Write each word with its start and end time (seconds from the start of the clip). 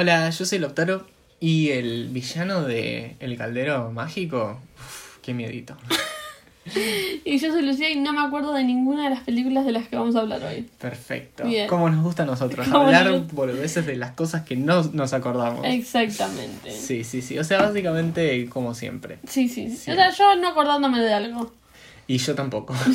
Hola, 0.00 0.30
yo 0.30 0.44
soy 0.44 0.60
Loptaro 0.60 1.04
y 1.40 1.70
el 1.70 2.06
villano 2.10 2.62
de 2.62 3.16
El 3.18 3.36
Caldero 3.36 3.90
Mágico, 3.90 4.60
uf, 4.78 5.18
qué 5.22 5.34
miedito. 5.34 5.76
Y 7.24 7.38
yo 7.38 7.50
soy 7.50 7.62
Lucía 7.62 7.90
y 7.90 7.96
no 7.96 8.12
me 8.12 8.20
acuerdo 8.20 8.52
de 8.54 8.62
ninguna 8.62 9.02
de 9.04 9.10
las 9.10 9.24
películas 9.24 9.66
de 9.66 9.72
las 9.72 9.88
que 9.88 9.96
vamos 9.96 10.14
a 10.14 10.20
hablar 10.20 10.40
hoy. 10.44 10.68
Perfecto. 10.78 11.44
Bien. 11.44 11.66
Como 11.66 11.90
nos 11.90 12.04
gusta 12.04 12.22
a 12.22 12.26
nosotros, 12.26 12.68
hablar 12.68 13.10
nos- 13.10 13.32
boludeces 13.32 13.86
de 13.86 13.96
las 13.96 14.12
cosas 14.12 14.44
que 14.44 14.54
no 14.54 14.84
nos 14.92 15.12
acordamos. 15.14 15.64
Exactamente. 15.66 16.70
Sí, 16.70 17.02
sí, 17.02 17.20
sí. 17.20 17.36
O 17.36 17.42
sea, 17.42 17.62
básicamente 17.62 18.48
como 18.50 18.74
siempre. 18.74 19.18
Sí, 19.26 19.48
sí, 19.48 19.68
sí. 19.70 19.76
Sí. 19.78 19.90
O 19.90 19.94
sea, 19.96 20.10
yo 20.10 20.36
no 20.36 20.48
acordándome 20.48 21.00
de 21.00 21.12
algo. 21.12 21.52
Y 22.06 22.18
yo 22.18 22.36
tampoco. 22.36 22.72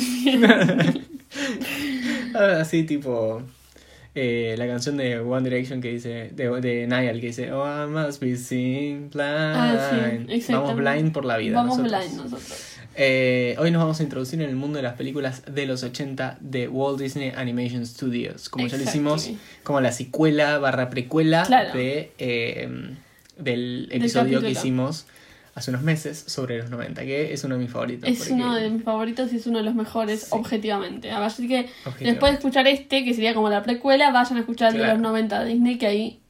Así 2.34 2.84
tipo 2.84 3.42
eh, 4.14 4.54
la 4.58 4.66
canción 4.66 4.96
de 4.96 5.18
One 5.20 5.48
Direction 5.48 5.80
que 5.80 5.90
dice, 5.92 6.30
de, 6.32 6.48
de 6.60 6.86
Niall 6.86 7.20
que 7.20 7.26
dice, 7.28 7.52
Oh, 7.52 7.64
I 7.66 7.88
must 7.88 8.20
be 8.22 8.36
seeing 8.36 9.10
blind. 9.10 9.22
Ah, 9.26 10.20
sí, 10.40 10.52
Vamos 10.52 10.76
blind 10.76 11.12
por 11.12 11.24
la 11.24 11.36
vida. 11.38 11.56
Vamos 11.56 11.78
nosotros. 11.78 12.00
blind 12.06 12.16
nosotros. 12.22 12.70
Eh, 12.96 13.56
hoy 13.58 13.72
nos 13.72 13.82
vamos 13.82 13.98
a 13.98 14.02
introducir 14.04 14.40
en 14.40 14.48
el 14.48 14.54
mundo 14.54 14.76
de 14.76 14.84
las 14.84 14.94
películas 14.94 15.42
de 15.52 15.66
los 15.66 15.82
80 15.82 16.38
de 16.40 16.68
Walt 16.68 17.00
Disney 17.00 17.32
Animation 17.34 17.84
Studios. 17.84 18.48
Como 18.48 18.68
ya 18.68 18.76
lo 18.76 18.84
hicimos, 18.84 19.30
como 19.64 19.80
la 19.80 19.90
secuela 19.90 20.58
barra 20.58 20.90
precuela 20.90 21.42
Claro. 21.44 21.72
de, 21.76 22.12
eh, 22.18 22.68
del 23.36 23.88
Del 23.88 24.00
episodio 24.00 24.40
que 24.40 24.50
hicimos 24.50 25.06
hace 25.54 25.70
unos 25.70 25.82
meses 25.82 26.24
sobre 26.26 26.58
los 26.58 26.70
90, 26.70 27.02
que 27.02 27.32
es 27.32 27.44
uno 27.44 27.56
de 27.56 27.62
mis 27.62 27.70
favoritos. 27.70 28.08
Es 28.08 28.18
porque- 28.18 28.32
uno 28.34 28.54
de 28.54 28.70
mis 28.70 28.82
favoritos 28.82 29.32
y 29.32 29.36
es 29.36 29.46
uno 29.46 29.58
de 29.58 29.64
los 29.64 29.74
mejores, 29.74 30.22
Sí. 30.22 30.28
objetivamente. 30.32 31.10
Así 31.10 31.46
que 31.48 31.60
Objetivamente. 31.60 32.04
después 32.04 32.32
de 32.32 32.36
escuchar 32.38 32.66
este, 32.66 33.04
que 33.04 33.14
sería 33.14 33.34
como 33.34 33.48
la 33.50 33.62
precuela, 33.62 34.10
vayan 34.10 34.36
a 34.36 34.40
escuchar 34.40 34.68
el 34.68 34.74
de 34.74 34.80
Claro. 34.80 34.94
los 34.94 35.02
90 35.02 35.44
de 35.44 35.50
Disney, 35.52 35.78
que 35.78 35.86
ahí 35.86 36.20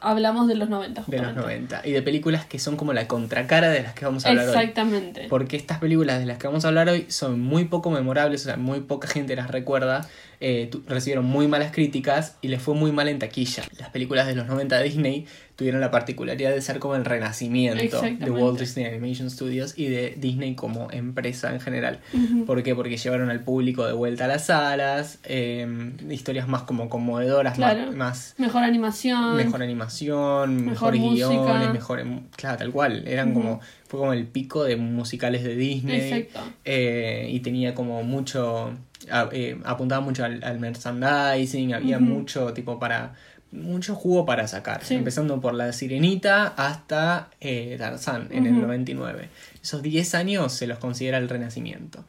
hablamos 0.00 0.46
de 0.46 0.54
los 0.54 0.68
90. 0.68 1.02
de 1.08 1.16
los 1.18 1.26
justamente. 1.26 1.40
90 1.40 1.82
y 1.84 1.90
de 1.90 2.02
películas 2.02 2.46
que 2.46 2.60
son 2.60 2.76
como 2.76 2.92
la 2.92 3.08
contracara 3.08 3.68
de 3.68 3.82
las 3.82 3.94
que 3.94 4.04
vamos 4.04 4.24
a 4.24 4.28
hablar 4.28 4.48
hoy. 4.48 4.54
Exactamente. 4.54 5.26
Porque 5.28 5.56
estas 5.56 5.78
películas 5.80 6.20
de 6.20 6.26
las 6.26 6.38
que 6.38 6.46
vamos 6.46 6.64
a 6.64 6.68
hablar 6.68 6.88
hoy 6.88 7.06
son 7.08 7.40
muy 7.40 7.64
poco 7.64 7.90
memorables, 7.90 8.42
o 8.42 8.44
sea, 8.44 8.56
muy 8.56 8.78
poca 8.82 9.08
gente 9.08 9.34
las 9.34 9.50
recuerda, 9.50 10.08
eh, 10.40 10.70
recibieron 10.86 11.24
muy 11.24 11.48
malas 11.48 11.72
críticas 11.72 12.36
y 12.42 12.46
les 12.46 12.62
fue 12.62 12.74
muy 12.76 12.92
mal 12.92 13.08
en 13.08 13.18
taquilla. 13.18 13.64
Las 13.76 13.90
películas 13.90 14.28
de 14.28 14.36
los 14.36 14.46
90 14.46 14.78
de 14.78 14.84
Disney 14.84 15.26
tuvieron 15.58 15.80
la 15.80 15.90
particularidad 15.90 16.52
de 16.52 16.60
ser 16.62 16.78
como 16.78 16.94
el 16.94 17.04
renacimiento 17.04 18.00
de. 18.00 18.30
Walt 18.30 18.60
Disney 18.60 18.84
Animation 18.86 19.28
Studios 19.28 19.74
y 19.76 19.86
de 19.88 20.14
Disney 20.16 20.54
como 20.54 20.88
empresa 20.92 21.52
en 21.52 21.58
general. 21.58 21.98
Ujú. 22.14 22.44
¿Por 22.44 22.62
qué? 22.62 22.76
Porque 22.76 22.96
llevaron 22.96 23.28
al 23.28 23.40
público 23.40 23.84
de 23.84 23.92
vuelta 23.92 24.26
a 24.26 24.28
las 24.28 24.46
salas, 24.46 25.18
eh, 25.24 25.66
historias 26.10 26.46
más 26.46 26.62
como 26.62 26.88
conmovedoras, 26.88 27.58
más- 27.58 27.74
Claro. 27.74 27.90
más 27.90 28.34
Mejor 28.38 28.62
animación. 28.62 29.36
mejor 29.36 29.60
animación, 29.64 30.54
Mejor 30.64 30.92
mejores 30.92 31.00
música. 31.00 31.28
guiones, 31.42 31.72
mejor 31.72 32.04
claro, 32.36 32.56
tal 32.58 32.70
cual, 32.70 33.02
eran 33.08 33.32
Ujú. 33.32 33.40
como 33.40 33.60
fue 33.88 33.98
como 33.98 34.12
el 34.12 34.26
pico 34.28 34.62
de 34.62 34.76
musicales 34.76 35.42
de 35.42 35.56
Disney 35.56 36.12
Exacto. 36.12 36.52
eh, 36.66 37.26
y 37.32 37.40
tenía 37.40 37.74
como 37.74 38.04
mucho 38.04 38.74
a- 39.10 39.28
eh, 39.32 39.58
apuntaba 39.64 40.00
mucho 40.02 40.24
al, 40.24 40.42
al 40.44 40.60
merchandising, 40.60 41.74
había 41.74 41.96
Ujú. 41.96 42.06
mucho 42.06 42.52
tipo 42.52 42.78
para 42.78 43.14
mucho 43.52 43.94
jugo 43.94 44.26
para 44.26 44.46
sacar, 44.46 44.84
Sí. 44.84 44.94
empezando 44.94 45.40
por 45.40 45.54
la 45.54 45.72
Sirenita 45.72 46.48
hasta 46.48 47.30
eh, 47.40 47.76
Tarzán 47.78 48.28
en 48.30 48.46
el 48.46 48.52
Ujú. 48.52 48.62
99. 48.62 49.28
Esos 49.62 49.82
10 49.82 50.14
años 50.14 50.52
se 50.52 50.66
los 50.66 50.78
considera 50.78 51.18
el 51.18 51.28
Renacimiento. 51.28 52.04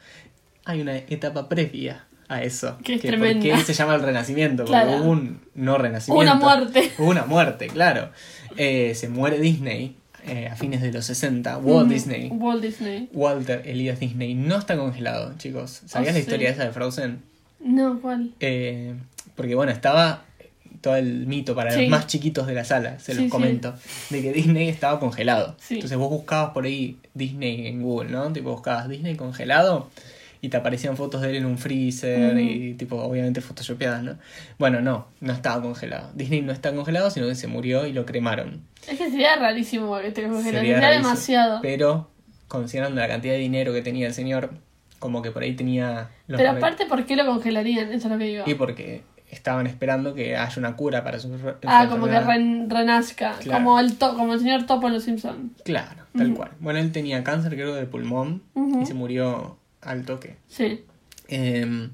Hay 0.65 0.81
una 0.81 0.97
etapa 0.97 1.47
previa 1.49 2.05
a 2.27 2.43
eso, 2.43 2.77
Que 2.83 2.95
es 2.95 3.01
¿por 3.01 3.09
tremenda. 3.09 3.41
qué 3.41 3.57
se 3.63 3.73
llama 3.73 3.95
el 3.95 4.01
Renacimiento? 4.01 4.65
Porque 4.65 4.81
Claro. 4.83 4.97
hubo 5.01 5.11
un 5.11 5.39
no 5.55 5.77
renacimiento. 5.77 6.31
Una 6.31 6.35
muerte. 6.39 6.91
Hubo 6.99 7.09
una 7.09 7.25
muerte, 7.25 7.67
claro. 7.67 8.09
Eh, 8.57 8.93
se 8.95 9.09
muere 9.09 9.39
Disney 9.39 9.95
eh, 10.27 10.47
a 10.47 10.55
fines 10.55 10.81
de 10.81 10.91
los 10.91 11.05
60. 11.05 11.57
Walt. 11.59 11.89
Disney. 11.89 12.29
Walt 12.31 12.61
Disney. 12.61 13.09
Walter 13.13 13.63
Elias 13.65 13.99
Disney 13.99 14.35
no 14.35 14.57
está 14.57 14.75
congelado, 14.77 15.33
chicos. 15.37 15.81
¿Sabías 15.87 16.11
Oh, 16.11 16.14
la 16.14 16.14
sí. 16.14 16.19
historia 16.19 16.49
esa 16.49 16.65
de 16.65 16.71
Frozen? 16.71 17.21
No, 17.61 17.99
¿cuál? 18.02 18.31
Eh, 18.41 18.93
porque 19.35 19.55
bueno, 19.55 19.71
estaba 19.71 20.25
todo 20.81 20.95
el 20.95 21.25
mito 21.27 21.55
para 21.55 21.71
Sí. 21.71 21.81
los 21.81 21.89
más 21.89 22.07
chiquitos 22.07 22.47
de 22.47 22.53
la 22.53 22.63
sala, 22.63 22.99
se 22.99 23.11
Sí, 23.13 23.17
los 23.17 23.23
sí. 23.25 23.29
comento, 23.29 23.73
de 24.09 24.21
que 24.21 24.33
Disney 24.33 24.69
estaba 24.69 24.99
congelado. 24.99 25.55
Entonces 25.69 25.97
vos 25.97 26.09
buscabas 26.09 26.51
por 26.51 26.65
ahí 26.65 26.97
Disney 27.13 27.67
en 27.67 27.81
Google, 27.81 28.09
¿no? 28.11 28.31
Tipo 28.33 28.51
buscabas 28.51 28.87
Disney 28.89 29.15
congelado 29.15 29.89
y 30.41 30.47
te 30.49 30.55
aparecían 30.57 30.95
fotos 30.95 31.21
de 31.21 31.31
él 31.31 31.35
en 31.35 31.45
un 31.45 31.57
freezer 31.57 32.37
y 32.39 32.73
tipo 32.75 32.95
obviamente 32.95 33.41
photoshopeadas, 33.41 34.03
¿no? 34.03 34.17
Bueno, 34.57 34.79
no, 34.79 35.07
no 35.19 35.33
estaba 35.33 35.61
congelado. 35.61 36.09
Disney 36.15 36.41
no 36.41 36.53
está 36.53 36.73
congelado, 36.73 37.09
sino 37.09 37.27
que 37.27 37.35
se 37.35 37.47
murió 37.47 37.85
y 37.85 37.91
lo 37.91 38.05
cremaron. 38.05 38.61
Es 38.87 38.97
que 38.97 39.09
sería 39.09 39.35
rarísimo 39.35 39.97
que 39.99 40.11
te 40.11 40.23
congelaran. 40.23 40.65
Sería 40.65 40.89
demasiado. 40.91 41.59
Pero 41.61 42.09
considerando 42.47 42.99
la 43.01 43.07
cantidad 43.07 43.33
de 43.33 43.39
dinero 43.39 43.73
que 43.73 43.81
tenía 43.81 44.07
el 44.07 44.13
señor, 44.13 44.51
como 44.99 45.21
que 45.21 45.31
por 45.31 45.43
ahí 45.43 45.55
tenía 45.55 46.09
los 46.27 46.37
Pero 46.39 46.51
aparte, 46.51 46.85
¿por 46.85 47.05
qué 47.05 47.15
lo 47.17 47.25
congelarían? 47.25 47.91
Eso 47.91 48.07
es 48.07 48.11
lo 48.13 48.17
que 48.17 48.23
digo. 48.25 48.43
y 48.47 48.53
porque 48.55 49.01
estaban 49.29 49.67
esperando 49.67 50.13
que 50.15 50.35
haya 50.37 50.53
una 50.57 50.75
cura 50.75 51.03
para 51.03 51.19
su 51.19 51.29
Ah, 51.65 51.87
como 51.89 52.07
que 52.07 52.19
ren- 52.19 52.69
renazca. 52.69 53.35
Claro. 53.39 53.59
Como, 53.63 53.79
el 53.79 53.95
to- 53.97 54.15
como 54.15 54.33
el 54.33 54.39
señor 54.39 54.65
Topo 54.65 54.87
en 54.87 54.93
Los 54.93 55.03
Simpsons. 55.03 55.51
Claro, 55.63 56.03
tal 56.17 56.33
cual. 56.33 56.51
Bueno, 56.59 56.79
él 56.79 56.91
tenía 56.91 57.23
cáncer, 57.23 57.53
creo, 57.53 57.75
de 57.75 57.85
pulmón 57.85 58.41
y 58.81 58.85
se 58.85 58.93
murió 58.93 59.57
al 59.81 60.03
toque. 60.05 60.35
Sí. 60.47 60.83
Eh, 61.27 61.89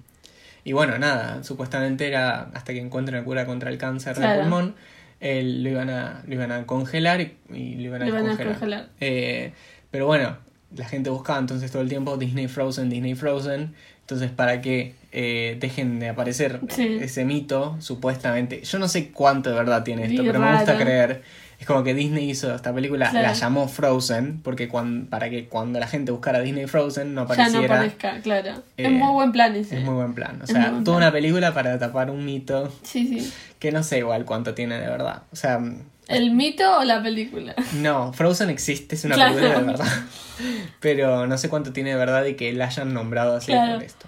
y 0.63 0.73
bueno, 0.73 0.97
nada, 0.97 1.43
supuestamente 1.43 2.07
era 2.07 2.49
hasta 2.53 2.73
que 2.73 2.79
encuentren 2.79 3.19
la 3.19 3.23
cura 3.25 3.45
contra 3.45 3.69
el 3.69 3.77
cáncer 3.77 4.15
Claro. 4.15 4.33
de 4.33 4.39
pulmón, 4.41 4.75
él 5.19 5.63
lo 5.63 5.69
iban 5.69 5.89
a, 5.89 6.23
lo 6.25 6.33
iban 6.33 6.51
a 6.51 6.65
congelar 6.65 7.21
y, 7.21 7.35
y 7.53 7.75
lo 7.75 7.81
iban 7.83 8.01
a 8.01 8.05
Lo 8.07 8.23
descongelar. 8.23 8.89
Eh, 8.99 9.53
pero 9.91 10.07
bueno, 10.07 10.37
la 10.75 10.85
gente 10.85 11.09
buscaba 11.09 11.39
entonces 11.39 11.71
todo 11.71 11.81
el 11.81 11.89
tiempo 11.89 12.17
Disney 12.17 12.47
Frozen, 12.47 12.89
Disney 12.89 13.13
Frozen. 13.15 13.75
Entonces, 14.05 14.29
para 14.31 14.61
que 14.61 14.93
eh, 15.11 15.57
dejen 15.59 15.99
de 15.99 16.09
aparecer 16.09 16.59
Sí. 16.69 16.97
ese 17.01 17.25
mito, 17.25 17.75
supuestamente. 17.79 18.61
Yo 18.63 18.77
no 18.79 18.87
sé 18.87 19.09
cuánto 19.11 19.49
de 19.49 19.55
verdad 19.55 19.83
tiene 19.83 20.05
esto, 20.05 20.23
pero 20.25 20.39
me 20.39 20.51
gusta 20.51 20.73
raro. 20.73 20.83
creer. 20.85 21.21
Es 21.57 21.65
como 21.65 21.83
que 21.83 21.93
Disney 21.93 22.29
hizo 22.29 22.53
esta 22.53 22.73
película, 22.73 23.09
Claro. 23.09 23.27
la 23.27 23.33
llamó 23.33 23.67
Frozen, 23.69 24.41
porque 24.43 24.67
cuan- 24.67 25.07
para 25.09 25.29
que 25.29 25.47
cuando 25.47 25.79
la 25.79 25.87
gente 25.87 26.11
buscara 26.11 26.41
Disney 26.41 26.67
Frozen 26.67 27.13
no 27.15 27.21
Ya 27.21 27.27
no 27.27 27.33
apareciera. 27.33 27.75
aparezca, 27.75 28.19
claro. 28.21 28.49
eh, 28.77 28.83
es 28.83 28.91
muy 28.91 29.11
buen 29.13 29.31
plan 29.31 29.55
ese. 29.55 29.77
Es 29.77 29.83
muy 29.85 29.93
buen 29.95 30.13
plan. 30.13 30.41
O 30.43 30.47
sea, 30.47 30.65
toda 30.69 30.83
plan. 30.83 30.95
una 30.97 31.11
película 31.13 31.53
para 31.53 31.79
tapar 31.79 32.09
un 32.11 32.25
mito 32.25 32.71
Sí, 32.83 33.07
sí. 33.07 33.33
que 33.57 33.71
no 33.71 33.81
sé 33.83 33.99
igual 33.99 34.25
cuánto 34.25 34.53
tiene 34.53 34.77
de 34.79 34.87
verdad. 34.87 35.23
O 35.31 35.35
sea, 35.37 35.59
¿El 36.07 36.31
mito 36.31 36.79
o 36.79 36.83
la 36.83 37.01
película? 37.01 37.55
no, 37.75 38.13
Frozen 38.13 38.49
existe, 38.49 38.95
es 38.95 39.05
una 39.05 39.15
Claro. 39.15 39.35
película 39.35 39.59
de 39.59 39.65
verdad. 39.65 39.85
Pero 40.79 41.27
no 41.27 41.37
sé 41.37 41.49
cuánto 41.49 41.73
tiene 41.73 41.91
de 41.91 41.95
verdad 41.95 42.25
y 42.25 42.35
que 42.35 42.53
la 42.53 42.65
hayan 42.65 42.93
nombrado 42.93 43.35
así 43.37 43.47
Claro. 43.51 43.75
por 43.75 43.83
esto. 43.83 44.05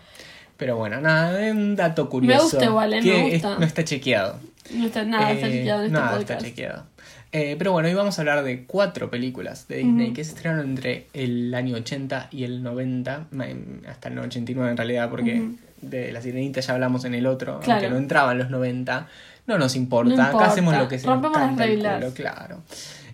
Pero 0.58 0.76
bueno, 0.78 1.00
nada, 1.02 1.46
es 1.46 1.54
un 1.54 1.76
dato 1.76 2.10
curioso. 2.10 2.44
gusta 2.44 2.66
igual, 2.66 2.94
eh, 2.94 3.02
me 3.02 3.30
gusta. 3.32 3.54
es- 3.54 3.60
no 3.60 3.66
está 3.66 3.84
chequeado. 3.84 4.40
No 4.74 4.86
está 4.88 5.04
nada, 5.06 5.32
está 5.32 5.48
Eh, 5.48 5.52
chequeado 5.52 5.80
en 5.82 5.86
este 5.88 6.00
nada 6.00 6.12
podcast. 6.18 6.32
está 6.32 6.44
chequeado. 6.50 6.84
Eh, 7.32 7.56
pero 7.58 7.72
bueno, 7.74 7.88
hoy 7.90 7.94
vamos 7.94 8.18
a 8.18 8.22
hablar 8.22 8.44
de 8.44 8.64
cuatro 8.66 9.10
películas 9.12 9.68
de 9.68 9.78
Disney 9.78 10.14
que 10.14 10.24
se 10.24 10.32
estrenaron 10.32 10.66
entre 10.70 11.08
el 11.14 11.54
año 11.54 11.76
80 11.76 12.30
y 12.32 12.44
el 12.46 12.64
90, 12.64 13.28
ma- 13.32 13.48
em, 13.48 13.82
hasta 13.88 14.08
el 14.10 14.18
89 14.18 14.72
en 14.72 14.78
realidad, 14.78 15.10
porque 15.10 15.44
de 15.82 16.12
La 16.12 16.22
Sirenita 16.22 16.62
ya 16.62 16.74
hablamos 16.74 17.06
en 17.06 17.14
el 17.14 17.28
otro, 17.28 17.60
Claro. 17.60 17.74
aunque 17.82 17.90
no 17.92 17.98
entraba 17.98 18.32
en 18.32 18.38
los 18.40 18.50
90. 18.50 19.08
No 19.48 19.58
nos 19.58 19.76
importa, 19.76 20.14
No 20.16 20.22
acá 20.22 20.32
importa. 20.32 20.52
hacemos 20.52 20.78
lo 20.78 20.88
que 20.88 21.00
se 21.00 21.08
Rompemos 21.08 21.38
nos 21.38 21.48
las 21.48 21.58
canta 21.58 21.66
el 21.66 22.00
culo, 22.02 22.14
claro. 22.14 22.62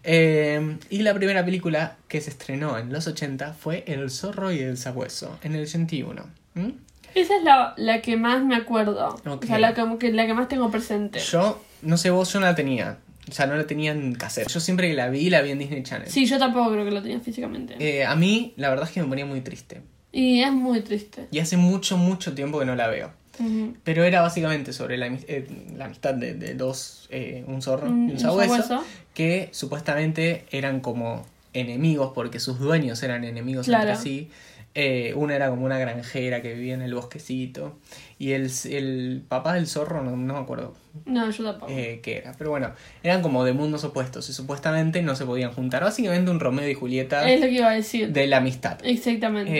Eh, 0.03 0.77
y 0.89 0.99
la 0.99 1.13
primera 1.13 1.45
película 1.45 1.95
que 2.07 2.19
se 2.19 2.29
estrenó 2.29 2.77
en 2.77 2.91
los 2.91 3.07
80 3.07 3.53
fue 3.53 3.83
El 3.87 4.09
zorro 4.09 4.51
y 4.51 4.59
el 4.59 4.77
sabueso, 4.77 5.37
en 5.43 5.55
el 5.55 5.63
81. 5.63 6.23
¿Mm? 6.55 6.69
Esa 7.15 7.37
es 7.37 7.43
la, 7.43 7.73
la 7.77 8.01
que 8.01 8.17
más 8.17 8.43
me 8.43 8.55
acuerdo. 8.55 9.15
O 9.25 9.39
sea, 9.45 9.59
la, 9.59 9.73
como 9.75 9.99
que, 9.99 10.11
la 10.11 10.25
que 10.25 10.33
más 10.33 10.47
tengo 10.47 10.69
presente. 10.71 11.19
Yo, 11.19 11.61
no 11.83 11.97
sé 11.97 12.09
vos, 12.09 12.33
yo 12.33 12.39
no 12.39 12.47
la 12.47 12.55
tenía. 12.55 12.97
O 13.29 13.31
sea, 13.31 13.45
no 13.45 13.55
la 13.55 13.65
tenía 13.65 13.91
en 13.91 14.15
cassette. 14.15 14.49
Yo 14.49 14.59
siempre 14.59 14.89
que 14.89 14.95
la 14.95 15.09
vi, 15.09 15.29
la 15.29 15.41
vi 15.41 15.51
en 15.51 15.59
Disney 15.59 15.83
Channel. 15.83 16.09
Sí, 16.09 16.25
yo 16.25 16.39
tampoco 16.39 16.71
creo 16.71 16.83
que 16.83 16.91
lo 16.91 17.01
tenía 17.01 17.19
físicamente. 17.19 17.75
Eh, 17.79 18.03
a 18.03 18.15
mí, 18.15 18.53
la 18.57 18.69
verdad 18.69 18.87
es 18.87 18.91
que 18.91 19.01
me 19.01 19.07
ponía 19.07 19.25
muy 19.25 19.41
triste. 19.41 19.81
Y 20.11 20.41
es 20.41 20.51
muy 20.51 20.81
triste. 20.81 21.27
Y 21.31 21.39
hace 21.39 21.55
mucho, 21.55 21.97
mucho 21.97 22.33
tiempo 22.33 22.59
que 22.59 22.65
no 22.65 22.75
la 22.75 22.87
veo. 22.87 23.11
Pero 23.83 24.03
era 24.03 24.21
básicamente 24.21 24.73
sobre 24.73 24.97
la, 24.97 25.07
eh, 25.07 25.47
la 25.75 25.85
amistad 25.85 26.13
de, 26.13 26.33
de 26.35 26.53
dos, 26.53 27.07
eh, 27.09 27.43
un 27.47 27.61
zorro 27.61 27.87
y 27.87 27.91
un 27.91 28.11
un 28.11 28.19
sabueso, 28.19 28.61
sabueso. 28.61 28.83
que 29.13 29.49
supuestamente 29.51 30.45
eran 30.51 30.79
como 30.81 31.25
enemigos 31.53 32.11
porque 32.13 32.39
sus 32.39 32.59
dueños 32.59 33.01
eran 33.03 33.23
enemigos 33.23 33.65
Claro. 33.65 33.89
entre 33.91 34.03
sí. 34.03 34.29
Eh, 34.75 35.13
una 35.15 35.35
era 35.35 35.49
como 35.49 35.65
una 35.65 35.77
granjera 35.77 36.41
que 36.41 36.53
vivía 36.55 36.73
en 36.73 36.81
el 36.81 36.93
bosquecito. 36.95 37.77
Y 38.17 38.31
el, 38.31 38.49
el 38.69 39.21
papá 39.27 39.53
del 39.55 39.67
zorro, 39.67 40.01
no, 40.01 40.15
no 40.15 40.33
me 40.33 40.39
acuerdo 40.39 40.75
No, 41.05 41.29
yo 41.29 41.43
tampoco. 41.43 41.71
eh, 41.71 41.99
qué 42.01 42.17
era. 42.17 42.31
Pero 42.37 42.49
bueno, 42.51 42.71
eran 43.03 43.21
como 43.21 43.43
de 43.43 43.53
mundos 43.53 43.83
opuestos 43.83 44.29
y 44.29 44.33
supuestamente 44.33 45.01
no 45.03 45.15
se 45.15 45.25
podían 45.25 45.51
juntar. 45.51 45.83
Básicamente 45.83 46.31
un 46.31 46.39
Romeo 46.39 46.67
y 46.69 46.73
Julieta 46.73 47.29
es 47.29 47.39
lo 47.41 47.47
que 47.47 47.51
iba 47.53 47.69
a 47.69 47.73
decir. 47.75 48.11
de 48.11 48.25
la 48.27 48.37
amistad. 48.37 48.79
Exactamente. 48.83 49.51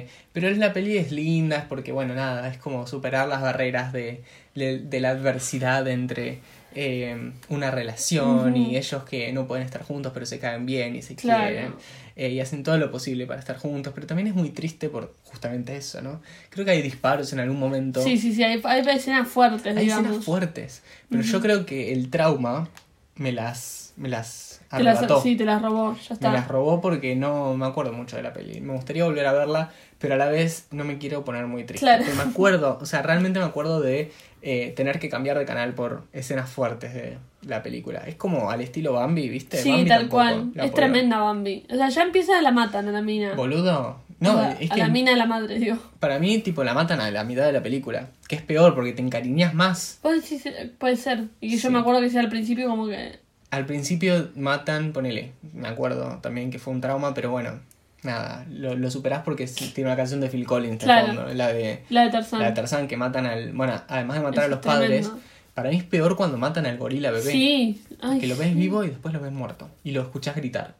Eh, 0.00 0.08
pero 0.32 0.48
es 0.48 0.58
la 0.58 0.72
peli 0.72 0.98
es 0.98 1.12
linda, 1.12 1.56
es 1.58 1.64
porque, 1.64 1.92
bueno, 1.92 2.14
nada, 2.14 2.48
es 2.48 2.58
como 2.58 2.86
superar 2.86 3.28
las 3.28 3.40
barreras 3.40 3.92
de, 3.92 4.22
de, 4.54 4.78
de 4.80 5.00
la 5.00 5.10
adversidad 5.10 5.86
entre 5.88 6.40
eh, 6.74 7.32
una 7.48 7.70
relación 7.70 8.56
y 8.56 8.76
ellos 8.76 9.02
que 9.04 9.32
no 9.32 9.46
pueden 9.48 9.64
estar 9.64 9.82
juntos 9.82 10.12
pero 10.12 10.26
se 10.26 10.38
caen 10.38 10.66
bien 10.66 10.94
y 10.96 11.02
se 11.02 11.14
Claro. 11.16 11.46
quieren 11.46 11.72
eh, 12.18 12.30
y 12.30 12.40
hacen 12.40 12.62
todo 12.64 12.76
lo 12.76 12.90
posible 12.90 13.26
para 13.26 13.38
estar 13.40 13.56
juntos, 13.56 13.92
pero 13.94 14.06
también 14.06 14.26
es 14.26 14.34
muy 14.34 14.50
triste 14.50 14.88
por 14.90 15.14
justamente 15.24 15.76
eso, 15.76 16.02
¿no? 16.02 16.20
Creo 16.50 16.64
que 16.66 16.72
hay 16.72 16.82
disparos 16.82 17.32
en 17.32 17.38
algún 17.38 17.58
momento. 17.58 18.02
Sí, 18.02 18.18
sí, 18.18 18.34
sí, 18.34 18.42
hay, 18.42 18.60
hay 18.64 18.82
escenas 18.94 19.28
fuertes, 19.28 19.64
Hay 19.76 19.84
digamos. 19.84 20.04
escenas 20.06 20.24
fuertes, 20.24 20.82
pero 21.08 21.22
yo 21.22 21.40
creo 21.40 21.64
que 21.64 21.92
el 21.92 22.10
trauma 22.10 22.68
me 23.14 23.32
las, 23.32 23.92
me 23.96 24.08
las 24.08 24.60
Te 24.70 24.82
las, 24.82 25.00
sí, 25.22 25.36
te 25.36 25.44
las 25.44 25.62
robó, 25.62 25.94
ya 25.94 26.08
Me 26.10 26.14
está. 26.14 26.32
las 26.32 26.48
robó 26.48 26.80
porque 26.80 27.14
no 27.16 27.56
me 27.56 27.66
acuerdo 27.66 27.92
mucho 27.92 28.16
de 28.16 28.22
la 28.22 28.32
peli. 28.32 28.60
Me 28.60 28.72
gustaría 28.74 29.04
volver 29.04 29.26
a 29.26 29.32
verla, 29.32 29.70
pero 29.98 30.14
a 30.14 30.16
la 30.16 30.26
vez 30.28 30.66
no 30.72 30.84
me 30.84 30.98
quiero 30.98 31.24
poner 31.24 31.46
muy 31.46 31.64
triste. 31.64 31.86
Claro. 31.86 32.04
Me 32.16 32.22
acuerdo, 32.22 32.78
o 32.80 32.86
sea, 32.86 33.02
realmente 33.02 33.38
me 33.38 33.44
acuerdo 33.44 33.80
de 33.80 34.12
eh, 34.42 34.72
tener 34.76 34.98
que 34.98 35.08
cambiar 35.08 35.38
de 35.38 35.44
canal 35.46 35.74
por 35.74 36.02
escenas 36.12 36.50
fuertes 36.50 36.94
de 36.94 37.18
la 37.42 37.62
película. 37.62 38.00
Es 38.06 38.16
como 38.16 38.50
al 38.50 38.60
estilo 38.60 38.92
Bambi, 38.94 39.28
¿viste? 39.28 39.58
Sí, 39.58 39.70
Bambi 39.70 39.88
tal 39.88 40.08
cual. 40.08 40.52
Es 40.56 40.72
tremenda 40.74 41.18
Bambi. 41.20 41.64
O 41.70 41.74
sea, 41.76 41.88
ya 41.88 42.02
empieza 42.02 42.40
la 42.42 42.50
matan 42.50 42.88
a 42.88 42.92
la 42.92 43.02
mina. 43.02 43.34
Boludo. 43.34 44.00
No, 44.20 44.30
a 44.32 44.34
la, 44.42 44.52
es 44.54 44.70
a 44.72 44.74
que 44.74 44.80
la 44.80 44.88
mina 44.88 45.12
de 45.12 45.16
la 45.16 45.26
madre, 45.26 45.60
digo. 45.60 45.76
para 46.00 46.18
mí, 46.18 46.38
tipo, 46.38 46.64
la 46.64 46.74
matan 46.74 47.00
a 47.00 47.08
la 47.12 47.22
mitad 47.22 47.46
de 47.46 47.52
la 47.52 47.62
película. 47.62 48.08
Que 48.26 48.34
es 48.34 48.42
peor 48.42 48.74
porque 48.74 48.92
te 48.92 49.00
encariñas 49.00 49.54
más. 49.54 50.00
Decís, 50.02 50.44
eh, 50.46 50.72
puede 50.76 50.96
ser. 50.96 51.26
Y 51.40 51.50
Sí. 51.56 51.58
yo 51.62 51.70
me 51.70 51.78
acuerdo 51.78 52.00
que 52.00 52.10
sea 52.10 52.20
al 52.20 52.28
principio 52.28 52.68
como 52.68 52.88
que... 52.88 53.20
Al 53.52 53.64
principio 53.64 54.28
matan, 54.34 54.92
ponele, 54.92 55.32
me 55.54 55.68
acuerdo 55.68 56.18
también 56.20 56.50
que 56.50 56.58
fue 56.58 56.74
un 56.74 56.80
trauma, 56.82 57.14
pero 57.14 57.30
bueno, 57.30 57.60
nada, 58.02 58.44
lo, 58.50 58.74
lo 58.74 58.90
superás 58.90 59.22
porque 59.22 59.46
sí, 59.46 59.70
tiene 59.74 59.88
una 59.88 59.96
canción 59.96 60.20
de 60.20 60.28
Phil 60.28 60.44
Collins 60.46 60.82
Claro. 60.82 61.06
fondo, 61.14 61.32
la 61.34 61.52
de, 61.52 61.82
La 61.88 62.02
de 62.02 62.10
Tarzán. 62.10 62.40
la 62.40 62.46
de 62.48 62.52
Tarzán 62.52 62.88
que 62.88 62.96
matan 62.98 63.24
al, 63.24 63.52
bueno, 63.52 63.80
además 63.88 64.18
de 64.18 64.22
matar 64.24 64.44
a 64.44 64.48
los 64.48 64.58
padres, 64.58 65.10
para 65.58 65.70
mí 65.70 65.76
es 65.76 65.84
peor 65.84 66.16
cuando 66.16 66.38
matan 66.38 66.66
al 66.66 66.78
gorila 66.78 67.10
bebé, 67.10 67.30
Sí. 67.30 67.82
Ay, 68.00 68.20
que 68.20 68.26
lo 68.26 68.36
ves 68.36 68.48
sí. 68.48 68.54
vivo 68.54 68.84
y 68.84 68.88
después 68.88 69.12
lo 69.14 69.20
ves 69.20 69.32
muerto 69.32 69.68
y 69.84 69.90
lo 69.92 70.02
escuchás 70.02 70.34
gritar. 70.36 70.74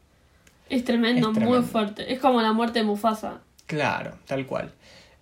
Es 0.70 0.84
tremendo, 0.84 1.30
Es 1.30 1.38
muy 1.38 1.62
fuerte. 1.62 2.12
Es 2.12 2.18
como 2.20 2.40
la 2.42 2.52
muerte 2.52 2.78
de 2.80 2.84
Mufasa. 2.84 3.40
Claro, 3.66 4.14
tal 4.26 4.46
cual. 4.46 4.72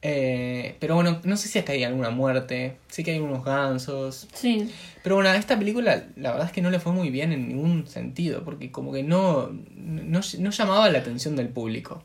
Eh, 0.03 0.76
pero 0.79 0.94
bueno, 0.94 1.20
no 1.25 1.37
sé 1.37 1.49
si 1.49 1.58
acá 1.58 1.73
hay 1.73 1.82
alguna 1.82 2.11
muerte, 2.11 2.76
sí 2.88 3.03
que 3.03 3.12
hay 3.12 3.19
unos 3.19 3.44
gansos, 3.44 4.29
Sí. 4.32 4.70
Pero 5.03 5.17
bueno, 5.17 5.31
a 5.31 5.37
esta 5.37 5.59
película 5.59 6.05
la 6.17 6.31
verdad 6.32 6.47
es 6.47 6.52
que 6.52 6.62
no 6.62 6.70
le 6.70 6.79
fue 6.79 6.93
muy 6.93 7.11
bien 7.11 7.32
en 7.32 7.49
ningún 7.49 7.87
sentido, 7.87 8.44
porque 8.44 8.70
como 8.70 8.93
que 8.93 9.02
no, 9.02 9.50
no, 9.75 10.20
no 10.38 10.50
llamaba 10.50 10.88
la 10.91 10.99
atención 10.99 11.35
del 11.35 11.49
público 11.49 12.05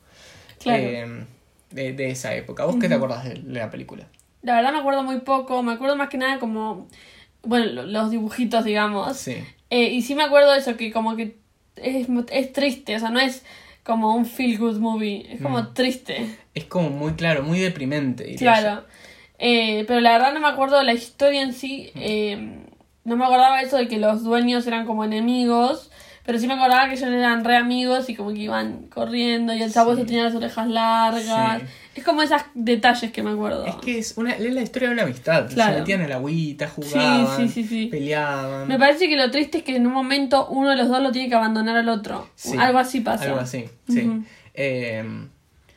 Claro. 0.59 0.83
eh, 0.83 1.25
de, 1.71 1.93
de 1.93 2.09
esa 2.11 2.33
época. 2.35 2.65
¿Vos 2.65 2.77
qué 2.79 2.87
te 2.87 2.93
acordás 2.95 3.23
de, 3.25 3.35
de 3.35 3.59
la 3.59 3.69
película? 3.69 4.07
La 4.41 4.55
verdad 4.55 4.71
me 4.71 4.79
acuerdo 4.79 5.03
muy 5.03 5.19
poco. 5.19 5.61
Me 5.63 5.73
acuerdo 5.73 5.95
más 5.95 6.09
que 6.09 6.17
nada 6.17 6.39
como... 6.39 6.87
Bueno, 7.43 7.65
lo- 7.71 7.83
los 7.85 8.11
dibujitos, 8.11 8.63
digamos. 8.65 9.17
Sí, 9.17 9.35
Eh, 9.69 9.89
y 9.93 10.01
sí 10.01 10.15
me 10.15 10.23
acuerdo 10.23 10.51
de 10.51 10.59
eso, 10.59 10.75
que 10.75 10.91
como 10.91 11.15
que 11.15 11.37
es, 11.77 12.07
es 12.31 12.53
triste. 12.53 12.95
O 12.95 12.99
sea, 12.99 13.09
no 13.09 13.19
es 13.19 13.43
como 13.83 14.13
un 14.15 14.25
feel 14.25 14.57
good 14.59 14.77
movie. 14.79 15.25
Es 15.31 15.41
como 15.41 15.59
Mm. 15.61 15.73
triste. 15.73 16.37
es 16.53 16.65
como 16.65 16.89
muy 16.89 17.13
claro, 17.13 17.43
muy 17.43 17.59
deprimente. 17.59 18.35
Claro. 18.35 18.83
Eh, 19.39 19.85
pero 19.87 20.01
la 20.01 20.11
verdad 20.11 20.33
no 20.33 20.39
me 20.41 20.47
acuerdo 20.49 20.77
de 20.77 20.83
la 20.83 20.93
historia 20.93 21.41
en 21.41 21.53
sí. 21.53 21.89
eh, 21.95 22.59
no 23.05 23.15
me 23.15 23.25
acordaba 23.25 23.61
eso 23.61 23.77
de 23.77 23.87
que 23.87 23.97
los 23.97 24.23
dueños 24.23 24.67
eran 24.67 24.85
como 24.85 25.03
enemigos. 25.05 25.89
Pero 26.23 26.37
sí 26.37 26.45
me 26.47 26.53
acordaba 26.53 26.87
que 26.87 26.93
ellos 26.95 27.09
eran 27.09 27.43
re 27.43 27.55
amigos 27.57 28.07
y 28.09 28.15
como 28.15 28.31
que 28.33 28.41
iban 28.41 28.87
corriendo 28.89 29.53
y 29.55 29.63
el 29.63 29.71
sabueso 29.71 30.01
Sí. 30.01 30.07
tenía 30.07 30.25
las 30.25 30.35
orejas 30.35 30.67
largas. 30.67 31.61
Sí. 31.61 31.67
Es 31.93 32.03
como 32.03 32.21
esos 32.21 32.41
detalles 32.53 33.11
que 33.11 33.21
me 33.21 33.31
acuerdo. 33.31 33.65
Es 33.65 33.75
que 33.75 33.99
es, 33.99 34.17
una, 34.17 34.31
es 34.31 34.53
la 34.53 34.61
historia 34.61 34.89
de 34.89 34.93
una 34.93 35.03
amistad. 35.03 35.49
Claro. 35.49 35.73
Se 35.73 35.79
metían 35.79 36.01
en 36.01 36.09
la 36.09 36.15
agüita, 36.15 36.69
jugaban, 36.69 37.37
sí, 37.37 37.49
sí, 37.49 37.67
sí. 37.67 37.85
peleaban. 37.87 38.67
Me 38.67 38.79
parece 38.79 39.09
que 39.09 39.17
lo 39.17 39.29
triste 39.29 39.59
es 39.59 39.63
que 39.63 39.75
en 39.75 39.85
un 39.85 39.93
momento 39.93 40.47
uno 40.47 40.69
de 40.69 40.77
los 40.77 40.87
dos 40.87 41.01
lo 41.01 41.11
tiene 41.11 41.27
que 41.27 41.35
abandonar 41.35 41.75
al 41.75 41.89
otro. 41.89 42.29
Algo 42.57 42.79
así 42.79 43.01
pasa. 43.01 43.25
Algo 43.25 43.39
así, 43.39 43.65
sí. 43.89 44.23
Eh, 44.53 45.03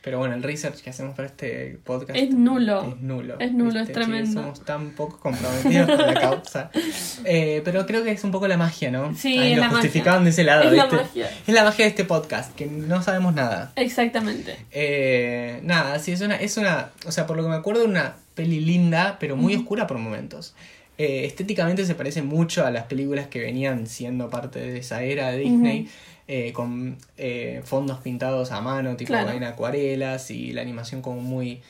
pero 0.05 0.19
bueno, 0.19 0.35
el 0.35 0.43
research 0.43 0.81
que 0.81 0.91
hacemos 0.91 1.15
para 1.15 1.27
este 1.27 1.79
podcast 1.83 2.15
Es 2.15 2.29
nulo. 2.29 2.93
Es 2.95 3.01
nulo. 3.01 3.39
Es 3.39 3.51
nulo, 3.51 3.79
es 3.79 3.87
¿viste? 3.87 3.93
tremendo. 3.93 4.27
Sí, 4.27 4.33
somos 4.33 4.63
tan 4.63 4.91
poco 4.91 5.19
comprometidos 5.19 5.87
con 5.89 6.05
la 6.05 6.13
causa. 6.13 6.69
Eh, 7.27 7.61
pero 7.65 7.87
creo 7.87 8.03
que 8.03 8.11
es 8.11 8.23
un 8.23 8.29
poco 8.29 8.47
la 8.47 8.55
magia, 8.55 8.91
¿no? 8.91 9.15
Sí, 9.15 9.39
Ahí 9.39 9.53
es 9.53 9.57
lo 9.57 9.63
la 9.63 9.67
magia. 9.69 9.81
justificaban 9.81 10.23
de 10.25 10.29
ese 10.29 10.43
lado, 10.43 10.69
Es 10.69 10.73
la 10.73 10.85
magia. 10.85 11.29
Es 11.47 11.53
la 11.55 11.63
magia 11.63 11.85
de 11.85 11.89
este 11.89 12.05
podcast, 12.05 12.53
que 12.55 12.67
no 12.67 13.01
sabemos 13.01 13.33
nada. 13.33 13.71
Exactamente. 13.75 14.57
Eh, 14.71 15.59
nada, 15.63 15.97
sí, 15.97 16.11
es 16.11 16.21
una, 16.21 16.35
es 16.35 16.57
una. 16.57 16.91
O 17.07 17.11
sea, 17.11 17.25
por 17.25 17.35
lo 17.35 17.41
que 17.41 17.49
me 17.49 17.55
acuerdo, 17.55 17.83
una 17.83 18.17
peli 18.35 18.59
linda, 18.59 19.17
pero 19.19 19.35
muy 19.35 19.55
oscura 19.55 19.87
por 19.87 19.97
momentos. 19.97 20.53
Eh, 20.97 21.25
estéticamente 21.25 21.85
se 21.85 21.93
parece 21.95 22.21
mucho 22.21 22.65
a 22.65 22.71
las 22.71 22.83
películas 22.85 23.27
que 23.27 23.39
venían 23.39 23.85
siendo 23.87 24.29
parte 24.29 24.59
de 24.59 24.77
esa 24.79 25.03
era 25.03 25.31
de 25.31 25.39
Disney. 25.39 25.89
eh, 26.27 26.53
con 26.53 26.97
eh, 27.17 27.61
fondos 27.65 27.99
pintados 27.99 28.51
a 28.51 28.59
mano, 28.59 28.95
tipo 28.97 29.09
Claro. 29.09 29.29
en 29.31 29.43
acuarelas 29.43 30.31
y 30.31 30.53
la 30.53 30.61
animación 30.63 31.03
como 31.03 31.21
muy 31.21 31.61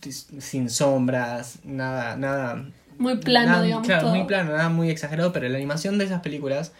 tis- 0.00 0.26
sin 0.40 0.68
sombras, 0.70 1.60
nada, 1.64 2.16
nada. 2.16 2.64
Muy 2.98 3.16
plano, 3.18 3.50
nada- 3.52 3.62
digamos. 3.62 3.86
Claro, 3.86 4.02
todo. 4.06 4.14
muy 4.14 4.26
plano, 4.26 4.52
nada 4.52 4.68
muy 4.68 4.90
exagerado, 4.90 5.32
pero 5.32 5.48
la 5.48 5.56
animación 5.56 5.98
de 5.98 6.04
esas 6.04 6.20
películas, 6.22 6.72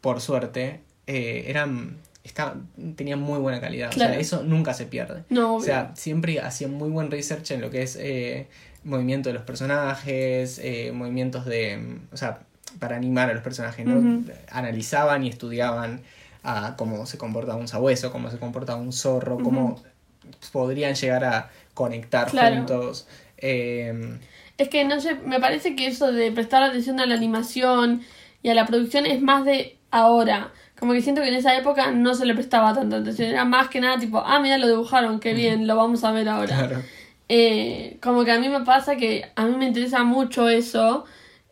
por 0.00 0.20
suerte, 0.20 0.80
eh, 1.06 1.44
eran, 1.46 1.96
está, 2.24 2.54
tenían 2.96 3.20
muy 3.20 3.38
buena 3.38 3.60
calidad. 3.60 3.90
O 3.90 3.92
sea, 3.92 4.14
eso 4.18 4.42
nunca 4.42 4.74
se 4.74 4.86
pierde. 4.86 5.24
No, 5.30 5.56
O 5.56 5.62
sea, 5.62 5.92
siempre 5.94 6.40
hacían 6.40 6.72
muy 6.72 6.90
buen 6.90 7.10
research 7.10 7.50
en 7.52 7.60
lo 7.60 7.70
que 7.70 7.82
es 7.82 7.96
eh, 8.00 8.48
movimiento 8.84 9.28
de 9.28 9.34
los 9.34 9.42
personajes, 9.44 10.58
eh, 10.62 10.92
movimientos 10.92 11.44
de. 11.46 11.76
mm, 11.78 12.14
O 12.14 12.16
sea, 12.16 12.40
para 12.78 12.96
animar 12.96 13.28
a 13.30 13.34
los 13.34 13.42
personajes, 13.42 13.84
¿no? 13.86 14.24
Analizaban 14.50 15.24
y 15.24 15.28
estudiaban 15.28 16.00
a 16.42 16.74
cómo 16.76 17.06
se 17.06 17.18
comporta 17.18 17.54
un 17.54 17.68
sabueso, 17.68 18.10
cómo 18.10 18.30
se 18.30 18.38
comporta 18.38 18.76
un 18.76 18.92
zorro, 18.92 19.38
cómo 19.42 19.82
podrían 20.52 20.94
llegar 20.94 21.24
a 21.24 21.50
conectar 21.74 22.30
Claro. 22.30 22.56
juntos. 22.56 23.06
Eh, 23.38 24.18
Es 24.58 24.68
que 24.68 24.84
no 24.84 25.00
sé, 25.00 25.14
me 25.14 25.40
parece 25.40 25.74
que 25.76 25.86
eso 25.86 26.12
de 26.12 26.30
prestar 26.32 26.62
atención 26.62 27.00
a 27.00 27.06
la 27.06 27.14
animación 27.14 28.02
y 28.42 28.48
a 28.50 28.54
la 28.54 28.66
producción 28.66 29.06
es 29.06 29.20
más 29.20 29.44
de 29.44 29.78
ahora. 29.90 30.52
Como 30.78 30.92
que 30.94 31.02
siento 31.02 31.22
que 31.22 31.28
en 31.28 31.34
esa 31.34 31.56
época 31.56 31.90
no 31.92 32.14
se 32.14 32.24
le 32.26 32.34
prestaba 32.34 32.74
tanta 32.74 32.96
atención. 32.96 33.28
Era 33.28 33.44
más 33.44 33.68
que 33.68 33.80
nada 33.80 33.98
tipo, 33.98 34.18
ah, 34.24 34.40
mira, 34.40 34.58
lo 34.58 34.66
dibujaron, 34.68 35.20
qué 35.20 35.32
bien, 35.34 35.66
lo 35.66 35.76
vamos 35.76 36.02
a 36.04 36.12
ver 36.12 36.28
ahora. 36.28 36.56
claro. 36.56 36.82
Eh, 37.34 37.96
como 38.02 38.24
que 38.26 38.30
a 38.32 38.38
mí 38.38 38.48
me 38.50 38.60
pasa 38.60 38.96
que 38.96 39.24
a 39.36 39.46
mí 39.46 39.56
me 39.56 39.66
interesa 39.66 40.04
mucho 40.04 40.48
eso. 40.50 41.04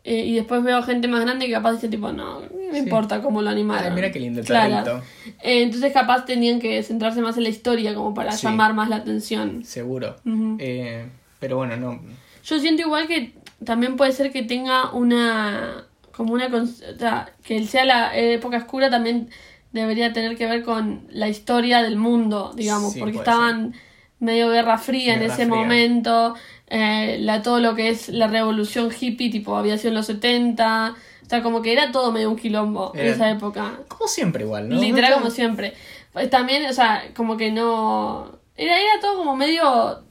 eh, 0.03 0.25
y 0.25 0.33
después 0.33 0.63
veo 0.63 0.81
gente 0.81 1.07
más 1.07 1.21
grande 1.21 1.45
que 1.45 1.51
capaz 1.51 1.73
dice 1.73 1.87
tipo, 1.87 2.11
no, 2.11 2.39
no 2.41 2.47
me 2.71 2.73
Sí. 2.73 2.79
importa 2.79 3.21
cómo 3.21 3.41
lo 3.43 3.51
animaron. 3.51 3.85
Ay, 3.89 3.93
mira 3.93 4.11
qué 4.11 4.19
lindo 4.19 4.39
el 4.39 4.45
Claro. 4.47 5.03
Eh, 5.43 5.61
entonces 5.61 5.93
capaz 5.93 6.25
tenían 6.25 6.59
que 6.59 6.81
centrarse 6.81 7.21
más 7.21 7.37
en 7.37 7.43
la 7.43 7.49
historia 7.49 7.93
como 7.93 8.11
para 8.15 8.31
Sí. 8.31 8.47
llamar 8.47 8.73
más 8.73 8.89
la 8.89 8.95
atención. 8.95 9.63
Seguro. 9.63 10.15
Eh, 10.57 11.05
pero 11.39 11.57
bueno, 11.57 11.77
no. 11.77 11.99
Yo 12.43 12.59
siento 12.59 12.81
igual 12.81 13.07
que 13.07 13.33
también 13.63 13.95
puede 13.95 14.11
ser 14.11 14.31
que 14.31 14.41
tenga 14.43 14.91
una. 14.91 15.85
como 16.15 16.33
una. 16.33 16.47
o 16.47 16.65
sea, 16.65 17.31
que 17.43 17.63
sea 17.67 17.85
la 17.85 18.15
época 18.17 18.57
oscura 18.57 18.89
también 18.89 19.29
debería 19.71 20.13
tener 20.13 20.35
que 20.35 20.45
ver 20.47 20.63
con 20.63 21.05
la 21.11 21.29
historia 21.29 21.81
del 21.83 21.95
mundo, 21.95 22.53
digamos, 22.55 22.93
Sí, 22.93 22.99
porque 22.99 23.17
estaban 23.17 23.73
medio 24.21 24.49
guerra 24.49 24.77
fría 24.77 25.15
en 25.15 25.23
ese 25.23 25.35
fría. 25.35 25.47
momento, 25.47 26.35
eh, 26.67 27.17
la, 27.19 27.41
todo 27.41 27.59
lo 27.59 27.75
que 27.75 27.89
es 27.89 28.07
la 28.07 28.27
revolución 28.27 28.89
hippie, 28.97 29.29
tipo, 29.29 29.57
había 29.57 29.77
sido 29.77 29.89
en 29.89 29.95
los 29.95 30.05
70, 30.05 30.95
o 31.25 31.29
sea, 31.29 31.43
como 31.43 31.61
que 31.61 31.73
era 31.73 31.91
todo 31.91 32.13
medio 32.13 32.29
un 32.29 32.37
quilombo 32.37 32.93
en 32.95 33.07
esa 33.07 33.29
época. 33.29 33.79
Como 33.89 34.07
siempre, 34.07 34.45
igual, 34.45 34.69
¿no? 34.69 34.79
Literal 34.79 35.11
No 35.11 35.17
como 35.17 35.29
siempre. 35.29 35.73
Pues 36.13 36.29
también, 36.29 36.65
o 36.69 36.73
sea, 36.73 37.03
como 37.15 37.35
que 37.35 37.51
no... 37.51 38.39
Era, 38.55 38.79
era 38.79 38.99
todo 39.01 39.17
como 39.17 39.35
medio 39.35 40.03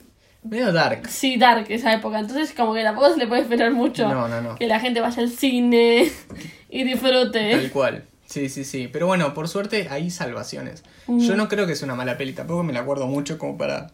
Medio 0.42 0.72
dark. 0.72 1.06
Sí, 1.08 1.36
dark 1.36 1.66
esa 1.68 1.92
época. 1.92 2.18
Entonces, 2.18 2.54
como 2.54 2.72
que 2.72 2.82
tampoco 2.82 3.10
se 3.10 3.18
le 3.18 3.26
puede 3.26 3.42
esperar 3.42 3.72
mucho. 3.72 4.08
No, 4.08 4.26
no, 4.26 4.40
no. 4.40 4.54
Que 4.54 4.66
la 4.66 4.80
gente 4.80 5.00
vaya 5.00 5.22
al 5.22 5.28
cine 5.28 6.10
y 6.70 6.84
disfrute. 6.84 7.50
Tal 7.50 7.70
cual. 7.70 8.04
Sí, 8.24 8.48
sí, 8.48 8.64
sí. 8.64 8.88
Pero 8.90 9.06
bueno, 9.06 9.34
por 9.34 9.48
suerte 9.48 9.88
hay 9.90 10.10
salvaciones. 10.10 10.84
Yo 11.08 11.36
no 11.36 11.48
creo 11.48 11.66
que 11.66 11.74
sea 11.74 11.86
una 11.86 11.96
mala 11.96 12.16
peli, 12.16 12.32
tampoco 12.32 12.62
me 12.62 12.72
la 12.72 12.80
acuerdo 12.80 13.08
mucho 13.08 13.36
como 13.36 13.58
para 13.58 13.88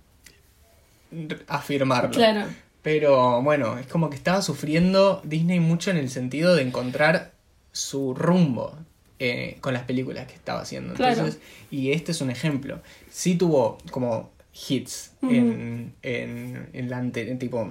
afirmarlo. 1.48 2.10
Claro. 2.10 2.46
Pero 2.82 3.42
bueno, 3.42 3.78
es 3.78 3.86
como 3.86 4.10
que 4.10 4.16
estaba 4.16 4.42
sufriendo 4.42 5.20
Disney 5.24 5.58
mucho 5.60 5.90
en 5.90 5.96
el 5.96 6.08
sentido 6.08 6.54
de 6.54 6.62
encontrar 6.62 7.32
su 7.72 8.14
rumbo 8.14 8.76
eh, 9.18 9.56
con 9.60 9.74
las 9.74 9.82
películas 9.84 10.26
que 10.26 10.34
estaba 10.34 10.60
haciendo. 10.60 10.94
Claro. 10.94 11.14
Entonces, 11.14 11.40
y 11.70 11.90
este 11.92 12.12
es 12.12 12.20
un 12.20 12.30
ejemplo. 12.30 12.80
Sí 13.10 13.34
tuvo 13.34 13.78
como 13.90 14.30
hits 14.68 15.12
en, 15.22 15.94
en, 16.02 16.68
en 16.72 16.90
la 16.90 16.98
ante- 16.98 17.28
en 17.30 17.38
tipo 17.38 17.68